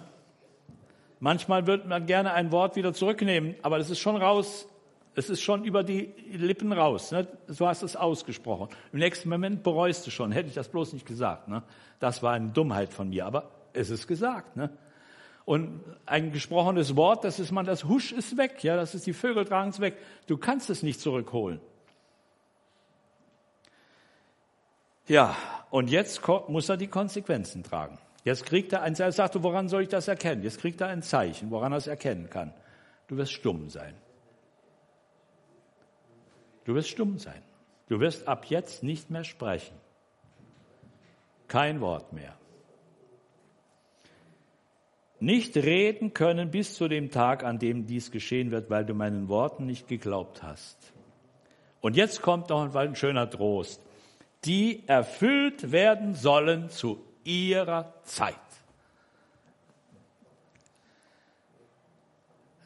Manchmal 1.19 1.67
wird 1.67 1.85
man 1.85 2.07
gerne 2.07 2.33
ein 2.33 2.51
Wort 2.51 2.75
wieder 2.75 2.91
zurücknehmen, 2.91 3.55
aber 3.61 3.77
das 3.77 3.91
ist 3.91 3.99
schon 3.99 4.17
raus. 4.17 4.67
Es 5.13 5.29
ist 5.29 5.41
schon 5.41 5.63
über 5.63 5.83
die 5.83 6.11
Lippen 6.31 6.73
raus. 6.73 7.11
Ne? 7.11 7.27
Du 7.47 7.67
hast 7.67 7.83
es 7.83 7.95
ausgesprochen. 7.95 8.69
Im 8.91 8.99
nächsten 8.99 9.29
Moment 9.29 9.61
bereust 9.61 10.07
du 10.07 10.11
schon. 10.11 10.31
Hätte 10.31 10.49
ich 10.49 10.55
das 10.55 10.69
bloß 10.69 10.93
nicht 10.93 11.05
gesagt. 11.05 11.47
Ne? 11.47 11.61
Das 11.99 12.23
war 12.23 12.33
eine 12.33 12.49
Dummheit 12.49 12.91
von 12.91 13.09
mir, 13.09 13.27
aber 13.27 13.51
es 13.73 13.91
ist 13.91 14.07
gesagt. 14.07 14.55
Ne? 14.55 14.71
Und 15.48 15.82
ein 16.06 16.34
gesprochenes 16.34 16.98
Wort, 16.98 17.24
das 17.24 17.39
ist 17.39 17.54
man, 17.54 17.66
das 17.66 17.86
Husch 17.86 18.12
ist 18.12 18.36
weg, 18.36 18.66
ja, 18.66 18.76
das 18.76 18.93
ist 18.93 19.08
die 19.08 19.14
Vögel 19.14 19.45
tragen 19.45 19.70
es 19.70 19.80
weg. 19.80 19.95
Du 20.28 20.36
kannst 20.36 20.70
es 20.70 20.84
nicht 20.84 21.00
zurückholen. 21.00 21.62
Ja, 25.08 25.38
und 25.70 25.89
jetzt 25.89 26.22
muss 26.49 26.68
er 26.68 26.76
die 26.76 26.90
Konsequenzen 26.90 27.64
tragen. 27.64 27.98
Jetzt 28.26 28.45
kriegt 28.45 28.74
er 28.74 28.82
ein, 28.82 28.94
er 28.95 29.14
sagte, 29.14 29.41
woran 29.41 29.69
soll 29.69 29.84
ich 29.84 29.88
das 29.88 30.10
erkennen? 30.10 30.44
Jetzt 30.44 30.60
kriegt 30.60 30.82
er 30.82 30.88
ein 30.88 31.02
Zeichen, 31.02 31.49
woran 31.49 31.72
er 31.72 31.78
es 31.78 31.88
erkennen 31.88 32.30
kann. 32.30 32.53
Du 33.07 33.15
wirst 33.15 33.32
stumm 33.32 33.69
sein. 33.69 33.94
Du 36.65 36.76
wirst 36.76 36.90
stumm 36.90 37.19
sein. 37.19 37.41
Du 37.88 38.02
wirst 38.02 38.28
ab 38.28 38.48
jetzt 38.49 38.84
nicht 38.84 39.10
mehr 39.10 39.24
sprechen. 39.24 39.78
Kein 41.48 41.80
Wort 41.80 42.11
mehr 42.11 42.38
nicht 45.19 45.56
reden 45.57 46.14
können 46.14 46.52
bis 46.52 46.76
zu 46.76 46.88
dem 46.88 47.11
Tag, 47.11 47.44
an 47.44 47.60
dem 47.60 47.85
dies 47.85 48.11
geschehen 48.11 48.52
wird, 48.52 48.69
weil 48.69 48.85
du 48.85 48.94
meinen 48.94 49.30
Worten 49.30 49.65
nicht 49.65 49.88
geglaubt 49.88 50.44
hast. 50.44 50.94
Und 51.81 51.95
jetzt 51.95 52.22
kommt 52.22 52.49
noch 52.49 52.76
ein 52.76 52.95
schöner 52.95 53.30
Trost, 53.30 53.81
die 54.45 54.88
erfüllt 54.88 55.72
werden 55.72 56.14
sollen 56.14 56.69
zu 56.69 57.03
ihrer 57.23 57.94
Zeit. 58.03 58.35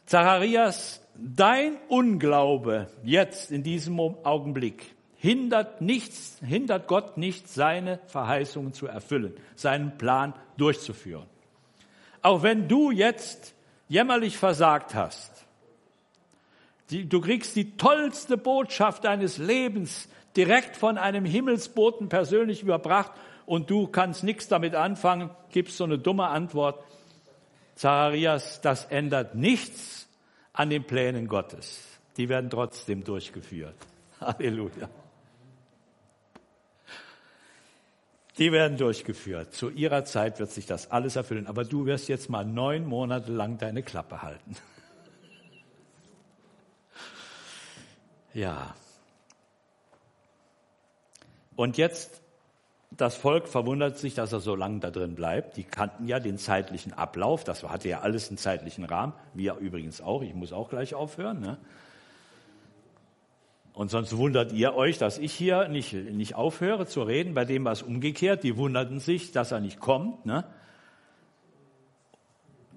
Zacharias, 0.05 1.01
dein 1.15 1.77
Unglaube 1.87 2.87
jetzt 3.03 3.49
in 3.51 3.63
diesem 3.63 3.97
Augenblick 3.97 4.93
hindert 5.15 5.81
nichts, 5.81 6.39
hindert 6.43 6.87
Gott 6.87 7.15
nicht, 7.15 7.47
seine 7.47 7.99
Verheißungen 8.07 8.73
zu 8.73 8.87
erfüllen, 8.87 9.35
seinen 9.55 9.97
Plan 9.97 10.33
durchzuführen. 10.57 11.30
Auch 12.21 12.43
wenn 12.43 12.67
du 12.67 12.91
jetzt 12.91 13.53
jämmerlich 13.87 14.37
versagt 14.37 14.95
hast, 14.95 15.45
du 16.89 17.21
kriegst 17.21 17.55
die 17.55 17.77
tollste 17.77 18.37
Botschaft 18.37 19.05
deines 19.05 19.37
Lebens 19.37 20.09
direkt 20.35 20.77
von 20.77 20.97
einem 20.97 21.25
Himmelsboten 21.25 22.09
persönlich 22.09 22.61
überbracht 22.61 23.11
und 23.45 23.69
du 23.69 23.87
kannst 23.87 24.23
nichts 24.23 24.47
damit 24.47 24.75
anfangen, 24.75 25.29
gibst 25.49 25.77
so 25.77 25.83
eine 25.83 25.97
dumme 25.97 26.27
Antwort. 26.27 26.83
Zacharias, 27.75 28.61
das 28.61 28.85
ändert 28.85 29.35
nichts 29.35 30.07
an 30.53 30.69
den 30.69 30.83
Plänen 30.83 31.27
Gottes. 31.27 31.83
Die 32.17 32.29
werden 32.29 32.49
trotzdem 32.49 33.03
durchgeführt. 33.03 33.75
Halleluja. 34.21 34.89
Die 38.41 38.51
werden 38.51 38.75
durchgeführt. 38.75 39.53
Zu 39.53 39.69
ihrer 39.69 40.03
Zeit 40.03 40.39
wird 40.39 40.49
sich 40.49 40.65
das 40.65 40.89
alles 40.89 41.15
erfüllen. 41.15 41.45
Aber 41.45 41.63
du 41.63 41.85
wirst 41.85 42.07
jetzt 42.07 42.27
mal 42.27 42.43
neun 42.43 42.87
Monate 42.87 43.31
lang 43.31 43.59
deine 43.59 43.83
Klappe 43.83 44.23
halten. 44.23 44.55
Ja. 48.33 48.75
Und 51.57 51.77
jetzt 51.77 52.21
das 52.91 53.17
Volk 53.17 53.49
verwundert 53.49 53.97
sich, 53.97 54.15
dass 54.15 54.31
er 54.31 54.39
so 54.39 54.55
lange 54.55 54.79
da 54.79 54.89
drin 54.89 55.15
bleibt. 55.15 55.57
Die 55.57 55.65
kannten 55.65 56.07
ja 56.07 56.21
den 56.21 56.37
zeitlichen 56.37 56.93
Ablauf. 56.93 57.43
Das 57.43 57.61
hatte 57.63 57.89
ja 57.89 57.99
alles 57.99 58.29
einen 58.29 58.37
zeitlichen 58.37 58.85
Rahmen. 58.85 59.11
Wir 59.33 59.57
übrigens 59.57 59.99
auch. 59.99 60.21
Ich 60.21 60.33
muss 60.33 60.53
auch 60.53 60.69
gleich 60.69 60.95
aufhören. 60.95 61.41
Ne? 61.41 61.57
Und 63.73 63.89
sonst 63.89 64.17
wundert 64.17 64.51
ihr 64.51 64.75
euch, 64.75 64.97
dass 64.97 65.17
ich 65.17 65.33
hier 65.33 65.67
nicht, 65.69 65.93
nicht 65.93 66.35
aufhöre 66.35 66.85
zu 66.85 67.03
reden. 67.03 67.33
Bei 67.33 67.45
dem 67.45 67.63
war 67.63 67.71
es 67.71 67.81
umgekehrt. 67.81 68.43
Die 68.43 68.57
wunderten 68.57 68.99
sich, 68.99 69.31
dass 69.31 69.51
er 69.51 69.61
nicht 69.61 69.79
kommt. 69.79 70.25
Ne? 70.25 70.43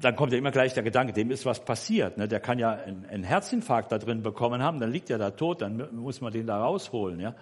Dann 0.00 0.14
kommt 0.14 0.32
ja 0.32 0.38
immer 0.38 0.52
gleich 0.52 0.72
der 0.72 0.84
Gedanke, 0.84 1.12
dem 1.12 1.30
ist 1.30 1.46
was 1.46 1.64
passiert. 1.64 2.16
Ne? 2.16 2.28
Der 2.28 2.38
kann 2.38 2.58
ja 2.58 2.72
einen, 2.72 3.24
Herzinfarkt 3.24 3.90
da 3.90 3.98
drin 3.98 4.22
bekommen 4.22 4.62
haben. 4.62 4.78
Dann 4.78 4.92
liegt 4.92 5.10
er 5.10 5.18
da 5.18 5.30
tot. 5.32 5.62
Dann 5.62 5.96
muss 5.96 6.20
man 6.20 6.32
den 6.32 6.46
da 6.46 6.62
rausholen. 6.62 7.18
Ja? 7.18 7.34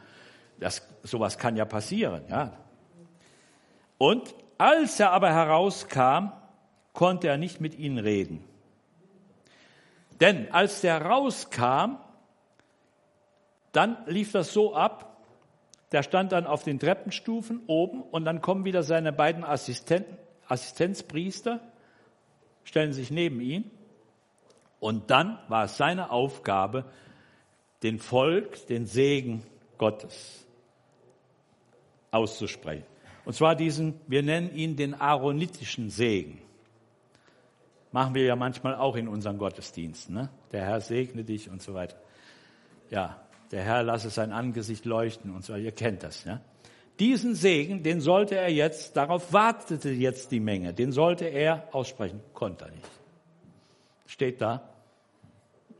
Das, 0.58 0.88
sowas 1.02 1.36
kann 1.36 1.56
ja 1.56 1.66
passieren. 1.66 2.22
Ja? 2.30 2.52
Und 3.98 4.34
als 4.56 4.98
er 4.98 5.10
aber 5.10 5.30
herauskam, 5.32 6.32
konnte 6.94 7.28
er 7.28 7.36
nicht 7.36 7.60
mit 7.60 7.78
ihnen 7.78 7.98
reden. 7.98 8.44
Denn 10.20 10.50
als 10.52 10.80
der 10.80 11.02
rauskam, 11.02 11.96
dann 13.72 13.96
lief 14.06 14.32
das 14.32 14.52
so 14.52 14.74
ab, 14.74 15.16
der 15.92 16.02
stand 16.02 16.32
dann 16.32 16.46
auf 16.46 16.64
den 16.64 16.78
Treppenstufen 16.78 17.62
oben 17.66 18.02
und 18.02 18.24
dann 18.24 18.40
kommen 18.40 18.64
wieder 18.64 18.82
seine 18.82 19.12
beiden 19.12 19.44
Assistenten, 19.44 20.16
Assistenzpriester, 20.48 21.60
stellen 22.64 22.92
sich 22.92 23.10
neben 23.10 23.40
ihn 23.40 23.70
und 24.80 25.10
dann 25.10 25.38
war 25.48 25.64
es 25.64 25.76
seine 25.76 26.10
Aufgabe, 26.10 26.84
den 27.82 27.98
Volk 27.98 28.66
den 28.66 28.86
Segen 28.86 29.42
Gottes 29.78 30.46
auszusprechen. 32.10 32.84
Und 33.24 33.34
zwar 33.34 33.54
diesen, 33.54 34.00
wir 34.06 34.22
nennen 34.22 34.54
ihn 34.54 34.76
den 34.76 35.00
aaronitischen 35.00 35.90
Segen. 35.90 36.40
Machen 37.92 38.14
wir 38.14 38.24
ja 38.24 38.36
manchmal 38.36 38.74
auch 38.74 38.96
in 38.96 39.08
unseren 39.08 39.38
Gottesdiensten. 39.38 40.14
Ne? 40.14 40.30
Der 40.50 40.64
Herr 40.64 40.80
segne 40.80 41.24
dich 41.24 41.50
und 41.50 41.62
so 41.62 41.74
weiter. 41.74 41.96
Ja, 42.90 43.20
der 43.52 43.62
Herr 43.62 43.82
lasse 43.82 44.10
sein 44.10 44.32
Angesicht 44.32 44.84
leuchten 44.84 45.34
und 45.34 45.44
so, 45.44 45.54
ihr 45.54 45.72
kennt 45.72 46.02
das, 46.02 46.24
ja. 46.24 46.40
Diesen 46.98 47.34
Segen, 47.34 47.82
den 47.82 48.00
sollte 48.00 48.36
er 48.36 48.50
jetzt, 48.50 48.96
darauf 48.96 49.32
wartete 49.32 49.90
jetzt 49.90 50.30
die 50.30 50.40
Menge, 50.40 50.74
den 50.74 50.92
sollte 50.92 51.24
er 51.24 51.68
aussprechen, 51.72 52.20
konnte 52.34 52.66
er 52.66 52.70
nicht. 52.70 52.90
Steht 54.06 54.40
da 54.40 54.68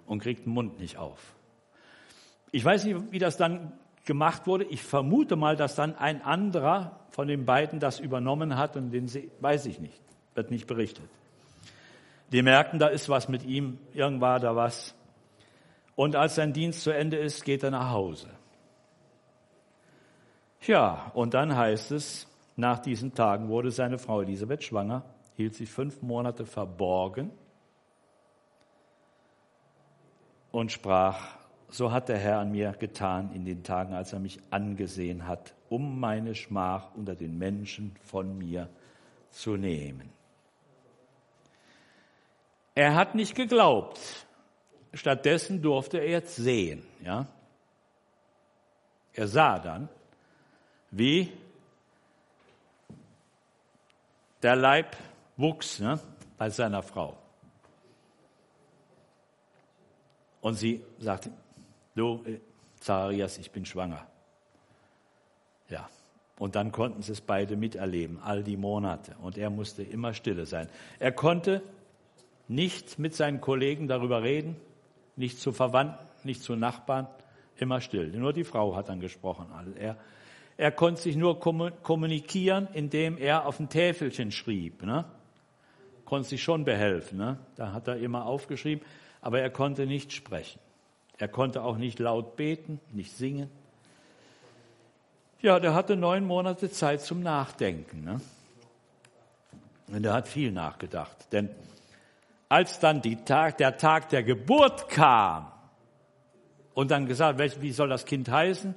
und 0.07 0.21
kriegt 0.21 0.47
den 0.47 0.53
Mund 0.53 0.79
nicht 0.79 0.97
auf. 0.97 1.19
Ich 2.51 2.65
weiß 2.65 2.85
nicht, 2.85 3.13
wie 3.13 3.19
das 3.19 3.37
dann 3.37 3.73
gemacht 4.05 4.47
wurde. 4.47 4.65
Ich 4.65 4.83
vermute 4.83 5.37
mal, 5.37 5.57
dass 5.57 5.75
dann 5.75 5.95
ein 5.97 6.23
anderer 6.23 7.01
von 7.11 7.29
den 7.29 7.45
beiden 7.45 7.79
das 7.79 8.01
übernommen 8.01 8.57
hat 8.57 8.77
und 8.77 8.91
den 8.91 9.11
weiß 9.41 9.67
ich 9.67 9.81
nicht, 9.81 10.01
wird 10.35 10.51
nicht 10.51 10.67
berichtet. 10.67 11.09
Die 12.33 12.43
merken, 12.43 12.79
da 12.79 12.89
ist 12.89 13.09
was 13.09 13.29
mit 13.29 13.45
ihm, 13.45 13.79
irgendwann 13.93 14.41
da 14.41 14.57
was. 14.57 14.95
Und 15.95 16.17
als 16.17 16.37
sein 16.37 16.53
Dienst 16.53 16.83
zu 16.83 16.91
Ende 16.91 17.19
ist, 17.19 17.45
geht 17.45 17.63
er 17.63 17.71
nach 17.71 17.91
Hause. 17.91 18.29
Ja, 20.63 21.11
und 21.15 21.35
dann 21.35 21.57
heißt 21.57 21.91
es, 21.93 22.27
nach 22.57 22.79
diesen 22.79 23.15
Tagen 23.15 23.49
wurde 23.49 23.71
seine 23.71 23.99
Frau 23.99 24.21
Elisabeth 24.21 24.63
schwanger, 24.63 25.05
hielt 25.35 25.55
sich 25.55 25.71
fünf 25.71 26.03
Monate 26.03 26.47
verborgen 26.47 27.31
und 30.53 30.71
sprach, 30.71 31.39
so 31.69 31.91
hat 31.91 32.09
der 32.09 32.19
Herr 32.19 32.39
an 32.39 32.53
mir 32.53 32.73
getan 32.73 33.33
in 33.33 33.45
den 33.45 33.65
Tagen, 33.65 33.95
als 33.95 34.13
er 34.13 34.21
mich 34.21 34.39
angesehen 34.51 35.27
hat, 35.27 35.55
um 35.71 35.99
meine 35.99 36.35
Schmach 36.35 36.95
unter 36.95 37.15
den 37.15 37.39
Menschen 37.39 37.97
von 38.03 38.37
mir 38.37 38.69
zu 39.31 39.57
nehmen. 39.57 40.11
Er 42.75 42.95
hat 42.95 43.15
nicht 43.15 43.35
geglaubt, 43.35 43.99
Stattdessen 44.95 45.63
durfte 45.63 45.99
er 45.99 46.09
jetzt 46.09 46.37
sehen. 46.37 46.83
Ja? 47.03 47.27
Er 49.15 49.29
sah 49.29 49.59
dann, 49.59 49.89
wie 50.91 51.33
der 54.43 54.57
Leib 54.57 54.97
wuchs 55.37 55.79
ne, 55.79 55.99
bei 56.37 56.51
seiner 56.51 56.83
Frau. 56.83 57.17
Und 60.41 60.57
sie 60.57 60.83
sagte, 60.99 61.31
du, 61.95 62.23
äh, 62.27 62.41
Zacharias, 62.81 63.39
ich 63.39 63.51
bin 63.51 63.65
schwanger. 63.65 64.07
Ja. 65.69 65.89
Und 66.39 66.57
dann 66.57 66.73
konnten 66.73 67.03
sie 67.03 67.13
es 67.13 67.21
beide 67.21 67.57
miterleben, 67.57 68.19
all 68.21 68.43
die 68.43 68.57
Monate. 68.57 69.15
Und 69.23 69.39
er 69.39 69.51
musste 69.51 69.85
immer 69.85 70.13
stille 70.13 70.45
sein. 70.45 70.69
Er 70.99 71.13
konnte 71.13 71.63
nicht 72.49 72.99
mit 72.99 73.15
seinen 73.15 73.41
Kollegen 73.41 73.87
darüber 73.87 74.23
reden, 74.23 74.57
nicht 75.17 75.39
zu 75.39 75.53
Verwandten, 75.53 76.05
nicht 76.25 76.43
zu 76.43 76.57
Nachbarn, 76.57 77.07
immer 77.57 77.81
still. 77.81 78.09
Nur 78.09 78.33
die 78.33 78.45
Frau 78.45 78.77
hat 78.77 78.89
dann 78.89 79.01
gesprochen. 79.01 79.47
Also 79.57 79.73
er, 79.73 79.97
er 80.57 80.73
konnte 80.73 81.01
sich 81.01 81.17
nur 81.17 81.41
kommunizieren, 81.41 82.69
indem 82.73 83.19
er 83.19 83.47
auf 83.47 83.61
ein 83.61 83.69
Täfelchen 83.69 84.33
schrieb. 84.33 84.83
Ne? 84.83 85.05
Konnte 86.05 86.29
sich 86.29 86.43
schon 86.43 86.65
behelfen. 86.65 87.19
Ne? 87.19 87.39
Da 87.57 87.73
hat 87.73 87.89
er 87.89 87.97
immer 87.97 88.27
aufgeschrieben, 88.27 88.85
aber 89.21 89.41
er 89.41 89.51
konnte 89.51 89.87
nicht 89.87 90.13
sprechen. 90.13 90.61
Er 91.19 91.29
konnte 91.29 91.63
auch 91.63 91.77
nicht 91.77 91.99
laut 91.99 92.37
beten, 92.37 92.81
nicht 92.93 93.13
singen. 93.13 93.49
Ja, 95.41 95.59
der 95.59 95.75
hatte 95.75 95.97
neun 95.97 96.25
Monate 96.25 96.71
Zeit 96.71 97.01
zum 97.01 97.23
Nachdenken. 97.23 98.05
Ne? 98.05 98.21
Und 99.89 100.05
er 100.05 100.15
hat 100.15 100.29
viel 100.29 100.53
nachgedacht. 100.53 101.17
Denn 101.33 101.51
als 102.53 102.79
dann 102.81 103.01
Tag, 103.25 103.57
der 103.57 103.79
Tag 103.79 104.11
der 104.11 104.23
Geburt 104.23 104.91
kam 104.91 105.51
und 106.75 106.91
dann 106.91 107.07
gesagt, 107.07 107.39
wie 107.63 107.73
soll 107.73 107.89
das 107.89 108.05
Kind 108.05 108.29
heißen? 108.29 108.75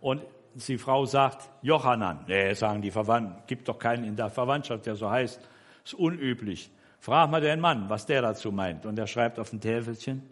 Und 0.00 0.22
die 0.54 0.78
Frau 0.78 1.04
sagt, 1.04 1.50
Johanan. 1.60 2.24
Nee, 2.26 2.54
sagen 2.54 2.80
die 2.80 2.90
Verwandten, 2.90 3.42
gibt 3.46 3.68
doch 3.68 3.78
keinen 3.78 4.04
in 4.04 4.16
der 4.16 4.30
Verwandtschaft, 4.30 4.86
der 4.86 4.96
so 4.96 5.10
heißt. 5.10 5.46
Ist 5.84 5.92
unüblich. 5.92 6.70
Frag 7.00 7.30
mal 7.30 7.42
den 7.42 7.60
Mann, 7.60 7.90
was 7.90 8.06
der 8.06 8.22
dazu 8.22 8.50
meint. 8.50 8.86
Und 8.86 8.98
er 8.98 9.06
schreibt 9.06 9.38
auf 9.38 9.50
dem 9.50 9.60
Täfelchen, 9.60 10.22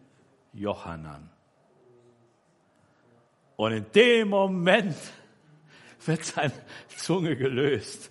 Johanan. 0.55 1.29
Und 3.57 3.73
in 3.73 3.85
dem 3.95 4.29
Moment 4.29 4.97
wird 6.07 6.25
seine 6.25 6.55
Zunge 6.97 7.37
gelöst. 7.37 8.11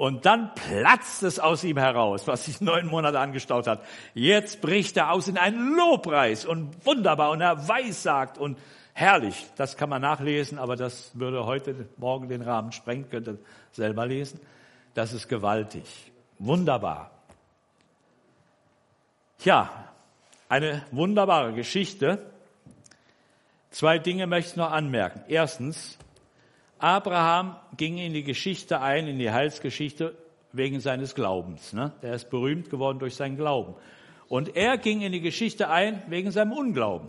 Und 0.00 0.24
dann 0.24 0.54
platzt 0.54 1.22
es 1.24 1.38
aus 1.38 1.62
ihm 1.62 1.76
heraus, 1.76 2.26
was 2.26 2.46
sich 2.46 2.62
neun 2.62 2.86
Monate 2.86 3.18
angestaut 3.20 3.66
hat. 3.66 3.84
Jetzt 4.14 4.62
bricht 4.62 4.96
er 4.96 5.12
aus 5.12 5.28
in 5.28 5.36
einen 5.36 5.76
Lobpreis 5.76 6.46
und 6.46 6.86
wunderbar 6.86 7.32
und 7.32 7.42
er 7.42 7.68
weissagt 7.68 8.38
und 8.38 8.58
herrlich. 8.94 9.44
Das 9.56 9.76
kann 9.76 9.90
man 9.90 10.00
nachlesen, 10.00 10.58
aber 10.58 10.74
das 10.74 11.10
würde 11.12 11.44
heute 11.44 11.86
Morgen 11.98 12.30
den 12.30 12.40
Rahmen 12.40 12.72
sprengen, 12.72 13.10
könnt 13.10 13.28
ihr 13.28 13.36
selber 13.72 14.06
lesen. 14.06 14.40
Das 14.94 15.12
ist 15.12 15.28
gewaltig. 15.28 15.84
Wunderbar. 16.38 17.10
Tja, 19.38 19.68
eine 20.48 20.82
wunderbare 20.92 21.52
Geschichte. 21.52 22.24
Zwei 23.70 23.98
Dinge 23.98 24.26
möchte 24.26 24.52
ich 24.52 24.56
noch 24.56 24.70
anmerken. 24.70 25.24
Erstens, 25.28 25.98
Abraham 26.80 27.56
ging 27.76 27.98
in 27.98 28.12
die 28.12 28.24
Geschichte 28.24 28.80
ein, 28.80 29.06
in 29.06 29.18
die 29.18 29.30
Heilsgeschichte, 29.30 30.16
wegen 30.52 30.80
seines 30.80 31.14
Glaubens. 31.14 31.72
Ne? 31.72 31.92
Er 32.02 32.14
ist 32.14 32.30
berühmt 32.30 32.70
geworden 32.70 32.98
durch 32.98 33.14
seinen 33.14 33.36
Glauben. 33.36 33.74
Und 34.28 34.56
er 34.56 34.78
ging 34.78 35.00
in 35.02 35.12
die 35.12 35.20
Geschichte 35.20 35.68
ein 35.68 36.02
wegen 36.08 36.30
seinem 36.30 36.52
Unglauben. 36.52 37.08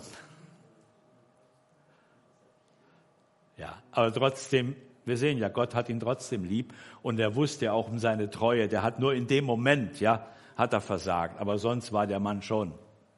Ja, 3.57 3.77
aber 3.91 4.11
trotzdem, 4.13 4.75
wir 5.05 5.17
sehen 5.17 5.37
ja, 5.37 5.47
Gott 5.49 5.75
hat 5.75 5.89
ihn 5.89 5.99
trotzdem 5.99 6.43
lieb 6.43 6.73
und 7.03 7.19
er 7.19 7.35
wusste 7.35 7.65
ja 7.65 7.73
auch 7.73 7.87
um 7.87 7.99
seine 7.99 8.29
Treue. 8.29 8.67
Der 8.67 8.81
hat 8.81 8.99
nur 8.99 9.13
in 9.13 9.27
dem 9.27 9.45
Moment, 9.45 9.99
ja, 9.99 10.27
hat 10.57 10.73
er 10.73 10.81
versagt. 10.81 11.39
Aber 11.39 11.57
sonst 11.57 11.93
war 11.93 12.07
der 12.07 12.19
Mann 12.19 12.41
schon, 12.41 12.73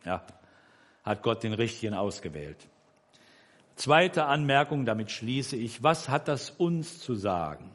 ja, 0.05 0.21
hat 1.03 1.23
Gott 1.23 1.43
den 1.43 1.53
Richtigen 1.53 1.93
ausgewählt. 1.93 2.67
Zweite 3.75 4.25
Anmerkung, 4.25 4.85
damit 4.85 5.11
schließe 5.11 5.55
ich. 5.55 5.81
Was 5.83 6.09
hat 6.09 6.27
das 6.27 6.51
uns 6.51 6.99
zu 6.99 7.15
sagen? 7.15 7.71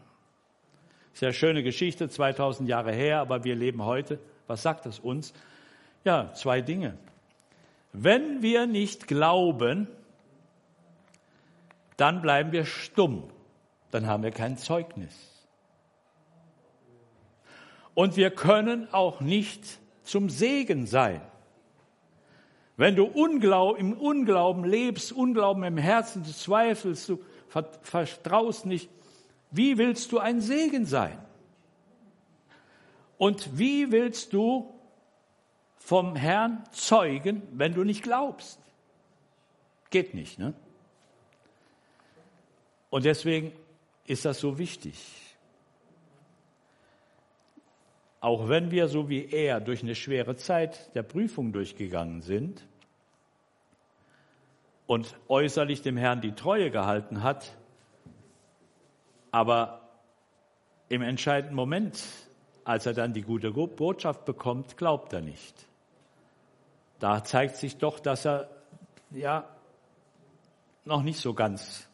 Sehr 1.12 1.32
schöne 1.32 1.62
Geschichte, 1.62 2.08
2000 2.08 2.68
Jahre 2.68 2.92
her, 2.92 3.20
aber 3.20 3.42
wir 3.44 3.56
leben 3.56 3.84
heute. 3.84 4.20
Was 4.46 4.62
sagt 4.62 4.86
das 4.86 5.00
uns? 5.00 5.32
Ja, 6.04 6.32
zwei 6.34 6.60
Dinge. 6.60 6.96
Wenn 7.92 8.42
wir 8.42 8.66
nicht 8.66 9.08
glauben, 9.08 9.88
dann 11.96 12.22
bleiben 12.22 12.52
wir 12.52 12.64
stumm. 12.64 13.24
Dann 13.90 14.06
haben 14.06 14.22
wir 14.22 14.30
kein 14.30 14.56
Zeugnis. 14.56 15.14
Und 17.94 18.16
wir 18.16 18.30
können 18.30 18.86
auch 18.92 19.20
nicht 19.20 19.80
zum 20.04 20.30
Segen 20.30 20.86
sein. 20.86 21.20
Wenn 22.78 22.96
du 22.96 23.04
Unglaub, 23.04 23.76
im 23.76 23.92
Unglauben 23.92 24.64
lebst, 24.64 25.12
Unglauben 25.12 25.64
im 25.64 25.76
Herzen, 25.76 26.22
du 26.24 26.30
zweifelst, 26.30 27.08
du 27.10 27.18
vertraust 27.82 28.64
nicht, 28.64 28.88
Wie 29.50 29.78
willst 29.78 30.12
du 30.12 30.18
ein 30.18 30.40
Segen 30.40 30.84
sein? 30.84 31.18
Und 33.16 33.58
wie 33.58 33.90
willst 33.90 34.32
du 34.32 34.72
vom 35.76 36.16
Herrn 36.16 36.64
zeugen, 36.70 37.42
wenn 37.52 37.74
du 37.74 37.82
nicht 37.82 38.02
glaubst? 38.02 38.60
Geht 39.90 40.14
nicht, 40.14 40.38
ne? 40.38 40.52
Und 42.90 43.04
deswegen 43.04 43.52
ist 44.06 44.24
das 44.24 44.38
so 44.38 44.58
wichtig. 44.58 45.27
Auch 48.20 48.48
wenn 48.48 48.70
wir 48.70 48.88
so 48.88 49.08
wie 49.08 49.26
er 49.26 49.60
durch 49.60 49.82
eine 49.82 49.94
schwere 49.94 50.36
Zeit 50.36 50.94
der 50.94 51.02
Prüfung 51.02 51.52
durchgegangen 51.52 52.20
sind 52.20 52.66
und 54.86 55.14
äußerlich 55.28 55.82
dem 55.82 55.96
Herrn 55.96 56.20
die 56.20 56.32
Treue 56.32 56.70
gehalten 56.70 57.22
hat, 57.22 57.56
aber 59.30 59.82
im 60.88 61.02
entscheidenden 61.02 61.54
Moment, 61.54 62.02
als 62.64 62.86
er 62.86 62.94
dann 62.94 63.12
die 63.12 63.22
gute 63.22 63.52
Botschaft 63.52 64.24
bekommt, 64.24 64.76
glaubt 64.76 65.12
er 65.12 65.20
nicht. 65.20 65.66
Da 66.98 67.22
zeigt 67.22 67.56
sich 67.56 67.76
doch, 67.76 68.00
dass 68.00 68.24
er 68.24 68.48
ja 69.10 69.44
noch 70.84 71.02
nicht 71.02 71.20
so 71.20 71.34
ganz 71.34 71.86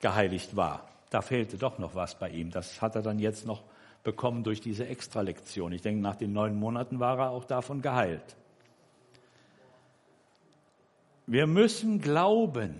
geheiligt 0.00 0.56
war. 0.56 0.88
Da 1.10 1.20
fehlte 1.20 1.58
doch 1.58 1.78
noch 1.78 1.94
was 1.94 2.18
bei 2.18 2.30
ihm. 2.30 2.50
Das 2.50 2.80
hat 2.80 2.94
er 2.94 3.02
dann 3.02 3.18
jetzt 3.18 3.46
noch 3.46 3.62
bekommen 4.04 4.44
durch 4.44 4.60
diese 4.60 4.86
Extralektion. 4.86 5.72
Ich 5.72 5.82
denke, 5.82 6.00
nach 6.00 6.14
den 6.14 6.32
neun 6.32 6.54
Monaten 6.54 7.00
war 7.00 7.18
er 7.18 7.30
auch 7.30 7.44
davon 7.44 7.82
geheilt. 7.82 8.36
Wir 11.26 11.46
müssen 11.46 12.00
glauben. 12.00 12.78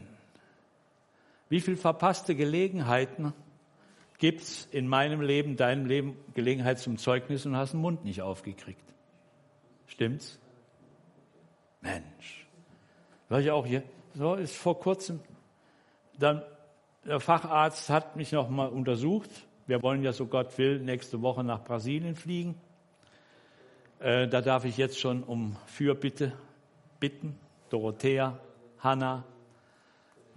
Wie 1.48 1.60
viele 1.60 1.78
verpasste 1.78 2.34
Gelegenheiten 2.34 3.32
gibt 4.18 4.42
es 4.42 4.66
in 4.66 4.86
meinem 4.86 5.22
Leben, 5.22 5.56
deinem 5.56 5.86
Leben 5.86 6.16
Gelegenheit 6.34 6.78
zum 6.78 6.98
Zeugnis 6.98 7.46
und 7.46 7.56
hast 7.56 7.72
den 7.72 7.80
Mund 7.80 8.04
nicht 8.04 8.20
aufgekriegt? 8.20 8.84
Stimmt's? 9.86 10.38
Mensch. 11.80 12.46
War 13.30 13.40
ich 13.40 13.50
auch 13.50 13.64
hier? 13.64 13.82
So 14.14 14.34
ist 14.34 14.56
vor 14.56 14.78
kurzem. 14.78 15.20
Dann 16.18 16.42
der 17.06 17.20
Facharzt 17.20 17.88
hat 17.88 18.16
mich 18.16 18.32
noch 18.32 18.48
mal 18.48 18.68
untersucht 18.68 19.30
wir 19.66 19.82
wollen 19.82 20.02
ja, 20.02 20.12
so 20.12 20.26
Gott 20.26 20.56
will, 20.58 20.78
nächste 20.78 21.22
Woche 21.22 21.42
nach 21.42 21.64
Brasilien 21.64 22.16
fliegen. 22.16 22.54
Äh, 23.98 24.28
da 24.28 24.40
darf 24.40 24.64
ich 24.64 24.76
jetzt 24.76 24.98
schon 24.98 25.22
um 25.22 25.56
Fürbitte 25.66 26.32
bitten. 27.00 27.38
Dorothea, 27.70 28.38
Hanna, 28.78 29.24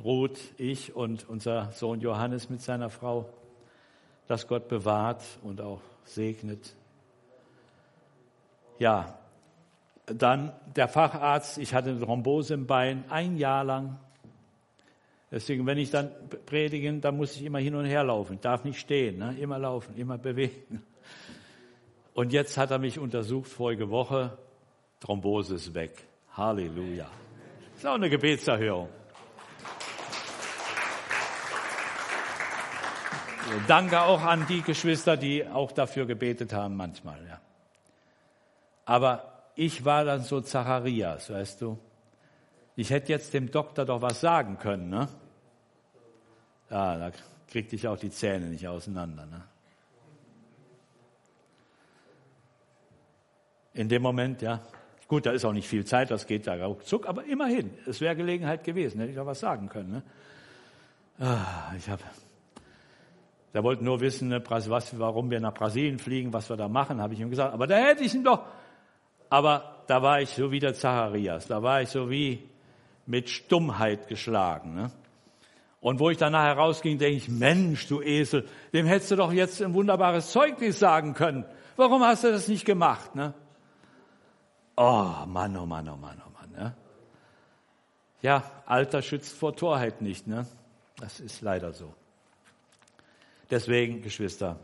Ruth, 0.04 0.40
ich 0.58 0.96
und 0.96 1.28
unser 1.28 1.72
Sohn 1.72 2.00
Johannes 2.00 2.50
mit 2.50 2.62
seiner 2.62 2.90
Frau, 2.90 3.28
dass 4.28 4.48
Gott 4.48 4.68
bewahrt 4.70 5.24
und 5.44 5.60
auch 5.62 5.82
segnet. 6.06 6.74
Ja, 8.80 9.18
dann 10.06 10.54
der 10.76 10.88
Facharzt, 10.88 11.58
ich 11.58 11.74
hatte 11.74 11.90
eine 11.90 12.00
Thrombose 12.00 12.54
im 12.54 12.66
Bein, 12.66 13.04
ein 13.10 13.38
Jahr 13.38 13.64
lang 13.64 14.00
Deswegen, 15.30 15.66
wenn 15.66 15.78
ich 15.78 15.92
dann 15.92 16.12
predige, 16.46 16.92
dann 17.00 17.18
muss 17.18 17.36
ich 17.36 17.44
immer 17.44 17.60
hin 17.60 17.76
und 17.76 17.86
her 17.86 18.04
laufen. 18.04 18.36
Ich 18.36 18.40
darf 18.40 18.64
nicht 18.64 18.80
stehen, 18.80 19.18
ne? 19.18 19.36
immer 19.40 19.60
laufen, 19.60 19.96
immer 19.98 20.18
bewegen. 20.18 20.84
Und 22.14 22.32
jetzt 22.32 22.58
hat 22.58 22.72
er 22.72 22.80
mich 22.80 22.98
untersucht, 22.98 23.50
vorige 23.50 23.90
Woche. 23.90 24.38
Thrombose 25.00 25.56
ist 25.56 25.74
weg. 25.74 25.92
Halleluja. 26.32 27.10
Das 27.74 27.80
ist 27.80 27.86
auch 27.86 27.96
eine 27.96 28.10
Gebetserhörung. 28.10 28.90
Danke 33.68 34.02
auch 34.02 34.22
an 34.22 34.46
die 34.48 34.62
Geschwister, 34.62 35.16
die 35.16 35.46
auch 35.46 35.72
dafür 35.72 36.06
gebetet 36.06 36.54
haben 36.54 36.76
manchmal. 36.76 37.20
Ja. 37.28 37.40
Aber 38.86 39.44
ich 39.56 39.86
war 39.86 40.06
dann 40.06 40.24
so 40.24 40.42
Zacharias, 40.42 41.30
weißt 41.30 41.62
du. 41.62 41.78
Ich 42.78 42.92
hätte 42.92 43.12
jetzt 43.12 43.34
dem 43.34 43.52
Doktor 43.52 43.86
doch 43.86 44.02
was 44.02 44.22
sagen 44.22 44.60
können, 44.60 44.90
ne? 44.90 45.10
Ja, 46.70 46.98
da 46.98 47.12
kriegte 47.48 47.76
ich 47.76 47.88
auch 47.88 47.98
die 47.98 48.12
Zähne 48.12 48.46
nicht 48.46 48.68
auseinander, 48.68 49.26
ne? 49.26 49.44
In 53.74 53.90
dem 53.90 54.04
Moment, 54.04 54.42
ja. 54.42 54.62
Gut, 55.08 55.26
da 55.26 55.32
ist 55.32 55.44
auch 55.44 55.54
nicht 55.54 55.68
viel 55.68 55.86
Zeit, 55.86 56.12
das 56.12 56.28
geht 56.28 56.46
da 56.46 56.54
ruckzuck, 56.66 57.08
aber 57.08 57.26
immerhin, 57.26 57.72
es 57.88 58.00
wäre 58.00 58.16
Gelegenheit 58.16 58.64
gewesen, 58.64 59.00
hätte 59.00 59.12
ich 59.12 59.20
auch 59.20 59.26
was 59.26 59.40
sagen 59.40 59.70
können, 59.70 59.92
ne? 59.92 60.04
Ah, 61.20 61.74
ich 61.76 61.90
habe 61.90 62.04
der 63.54 63.64
wollte 63.64 63.84
nur 63.84 64.02
wissen, 64.02 64.28
ne, 64.28 64.44
was, 64.50 65.00
warum 65.00 65.32
wir 65.32 65.40
nach 65.40 65.56
Brasilien 65.56 65.98
fliegen, 65.98 66.32
was 66.32 66.48
wir 66.48 66.58
da 66.58 66.68
machen, 66.68 67.02
habe 67.02 67.16
ich 67.16 67.20
ihm 67.20 67.32
gesagt. 67.32 67.56
Aber 67.56 67.66
da 67.66 67.78
hätte 67.78 68.04
ich 68.04 68.14
ihn 68.14 68.24
doch. 68.24 68.44
Aber 69.30 69.84
da 69.88 70.04
war 70.04 70.22
ich 70.22 70.30
so 70.30 70.52
wie 70.52 70.60
der 70.60 70.76
Zacharias. 70.76 71.48
Da 71.48 71.64
war 71.64 71.82
ich 71.82 71.90
so 71.90 72.08
wie 72.08 72.48
mit 73.08 73.30
Stummheit 73.30 74.08
geschlagen. 74.08 74.76
Ne? 74.76 74.92
Und 75.80 76.00
wo 76.00 76.10
ich 76.10 76.18
danach 76.18 76.46
herausging, 76.46 76.98
denke 76.98 77.18
ich, 77.18 77.30
Mensch, 77.30 77.88
du 77.88 78.02
Esel, 78.02 78.48
dem 78.74 78.86
hättest 78.86 79.12
du 79.12 79.16
doch 79.16 79.32
jetzt 79.32 79.62
ein 79.62 79.74
wunderbares 79.74 80.32
Zeugnis 80.32 80.78
sagen 80.78 81.14
können. 81.14 81.46
Warum 81.78 82.04
hast 82.04 82.24
du 82.24 82.32
das 82.32 82.48
nicht 82.48 82.66
gemacht? 82.66 83.16
Ne? 83.16 83.34
Oh 84.76 85.14
Mann, 85.26 85.56
oh 85.58 85.66
Mann, 85.66 85.88
oh 85.90 85.96
Mann, 85.96 86.22
oh 86.26 86.32
Mann. 86.40 86.52
Ne? 86.52 86.76
Ja, 88.22 88.44
Alter 88.66 89.02
schützt 89.02 89.38
vor 89.38 89.56
Torheit 89.56 90.02
nicht. 90.02 90.28
Ne? 90.28 90.46
Das 91.00 91.20
ist 91.20 91.42
leider 91.42 91.72
so. 91.72 91.94
Deswegen, 93.50 94.02
Geschwister, 94.02 94.60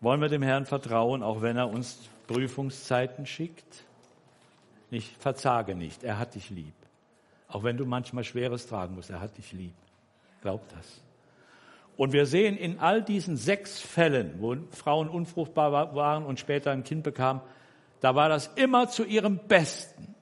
wollen 0.00 0.20
wir 0.20 0.28
dem 0.28 0.42
Herrn 0.42 0.64
vertrauen, 0.64 1.22
auch 1.22 1.42
wenn 1.42 1.56
er 1.56 1.68
uns 1.68 1.98
Prüfungszeiten 2.26 3.26
schickt? 3.26 3.84
Nicht, 4.92 5.16
verzage 5.22 5.74
nicht, 5.74 6.04
er 6.04 6.18
hat 6.18 6.34
dich 6.34 6.50
lieb. 6.50 6.74
Auch 7.48 7.64
wenn 7.64 7.78
du 7.78 7.86
manchmal 7.86 8.24
Schweres 8.24 8.66
tragen 8.66 8.94
musst, 8.94 9.08
er 9.08 9.22
hat 9.22 9.38
dich 9.38 9.50
lieb. 9.52 9.72
Glaub 10.42 10.68
das. 10.68 11.00
Und 11.96 12.12
wir 12.12 12.26
sehen 12.26 12.58
in 12.58 12.78
all 12.78 13.02
diesen 13.02 13.38
sechs 13.38 13.80
Fällen, 13.80 14.34
wo 14.38 14.54
Frauen 14.70 15.08
unfruchtbar 15.08 15.94
waren 15.94 16.26
und 16.26 16.40
später 16.40 16.72
ein 16.72 16.84
Kind 16.84 17.04
bekamen, 17.04 17.40
da 18.02 18.14
war 18.14 18.28
das 18.28 18.48
immer 18.56 18.90
zu 18.90 19.04
ihrem 19.04 19.38
Besten. 19.38 20.14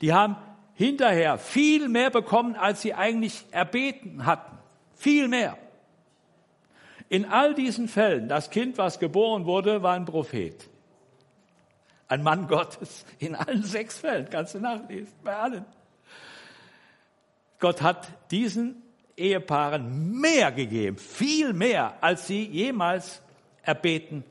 Die 0.00 0.12
haben 0.12 0.36
hinterher 0.74 1.36
viel 1.36 1.88
mehr 1.88 2.10
bekommen, 2.10 2.54
als 2.54 2.82
sie 2.82 2.94
eigentlich 2.94 3.46
erbeten 3.50 4.26
hatten. 4.26 4.58
Viel 4.94 5.26
mehr. 5.26 5.58
In 7.08 7.24
all 7.24 7.52
diesen 7.52 7.88
Fällen, 7.88 8.28
das 8.28 8.50
Kind, 8.50 8.78
was 8.78 9.00
geboren 9.00 9.44
wurde, 9.44 9.82
war 9.82 9.94
ein 9.94 10.04
Prophet. 10.04 10.68
Ein 12.08 12.22
Mann 12.22 12.48
Gottes 12.48 13.04
in 13.18 13.34
allen 13.34 13.62
sechs 13.62 13.98
Fällen, 13.98 14.28
kannst 14.30 14.54
du 14.54 14.60
nachlesen, 14.60 15.12
bei 15.22 15.36
allen. 15.36 15.64
Gott 17.60 17.82
hat 17.82 18.08
diesen 18.30 18.82
Ehepaaren 19.16 20.20
mehr 20.20 20.52
gegeben, 20.52 20.96
viel 20.96 21.52
mehr, 21.52 21.94
als 22.00 22.26
sie 22.26 22.44
jemals 22.44 23.20
erbeten 23.62 24.24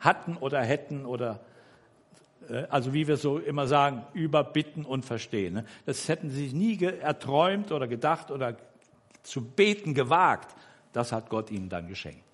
hatten 0.00 0.36
oder 0.36 0.62
hätten 0.62 1.04
oder 1.04 1.40
äh, 2.48 2.64
also 2.70 2.94
wie 2.94 3.06
wir 3.08 3.16
so 3.16 3.38
immer 3.38 3.66
sagen, 3.66 4.06
überbitten 4.14 4.84
und 4.84 5.04
verstehen. 5.04 5.54
Ne? 5.54 5.64
Das 5.86 6.08
hätten 6.08 6.30
sie 6.30 6.44
sich 6.44 6.52
nie 6.52 6.82
erträumt 6.82 7.72
oder 7.72 7.86
gedacht 7.86 8.30
oder 8.30 8.56
zu 9.22 9.44
beten 9.44 9.94
gewagt. 9.94 10.54
Das 10.92 11.12
hat 11.12 11.28
Gott 11.28 11.50
ihnen 11.50 11.68
dann 11.68 11.88
geschenkt. 11.88 12.24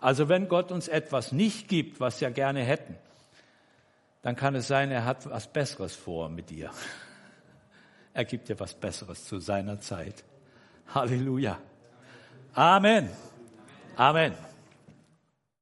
Also 0.00 0.28
wenn 0.28 0.48
Gott 0.48 0.72
uns 0.72 0.88
etwas 0.88 1.30
nicht 1.30 1.68
gibt, 1.68 2.00
was 2.00 2.20
wir 2.20 2.30
gerne 2.30 2.60
hätten, 2.60 2.96
dann 4.22 4.36
kann 4.36 4.54
es 4.54 4.68
sein, 4.68 4.90
er 4.90 5.04
hat 5.04 5.28
was 5.28 5.46
Besseres 5.52 5.94
vor 5.94 6.28
mit 6.28 6.50
dir. 6.50 6.70
Er 8.14 8.26
gibt 8.26 8.50
dir 8.50 8.60
was 8.60 8.74
Besseres 8.74 9.24
zu 9.24 9.38
seiner 9.38 9.80
Zeit. 9.80 10.22
Halleluja. 10.94 11.58
Amen. 12.52 13.08
Amen. 13.96 14.34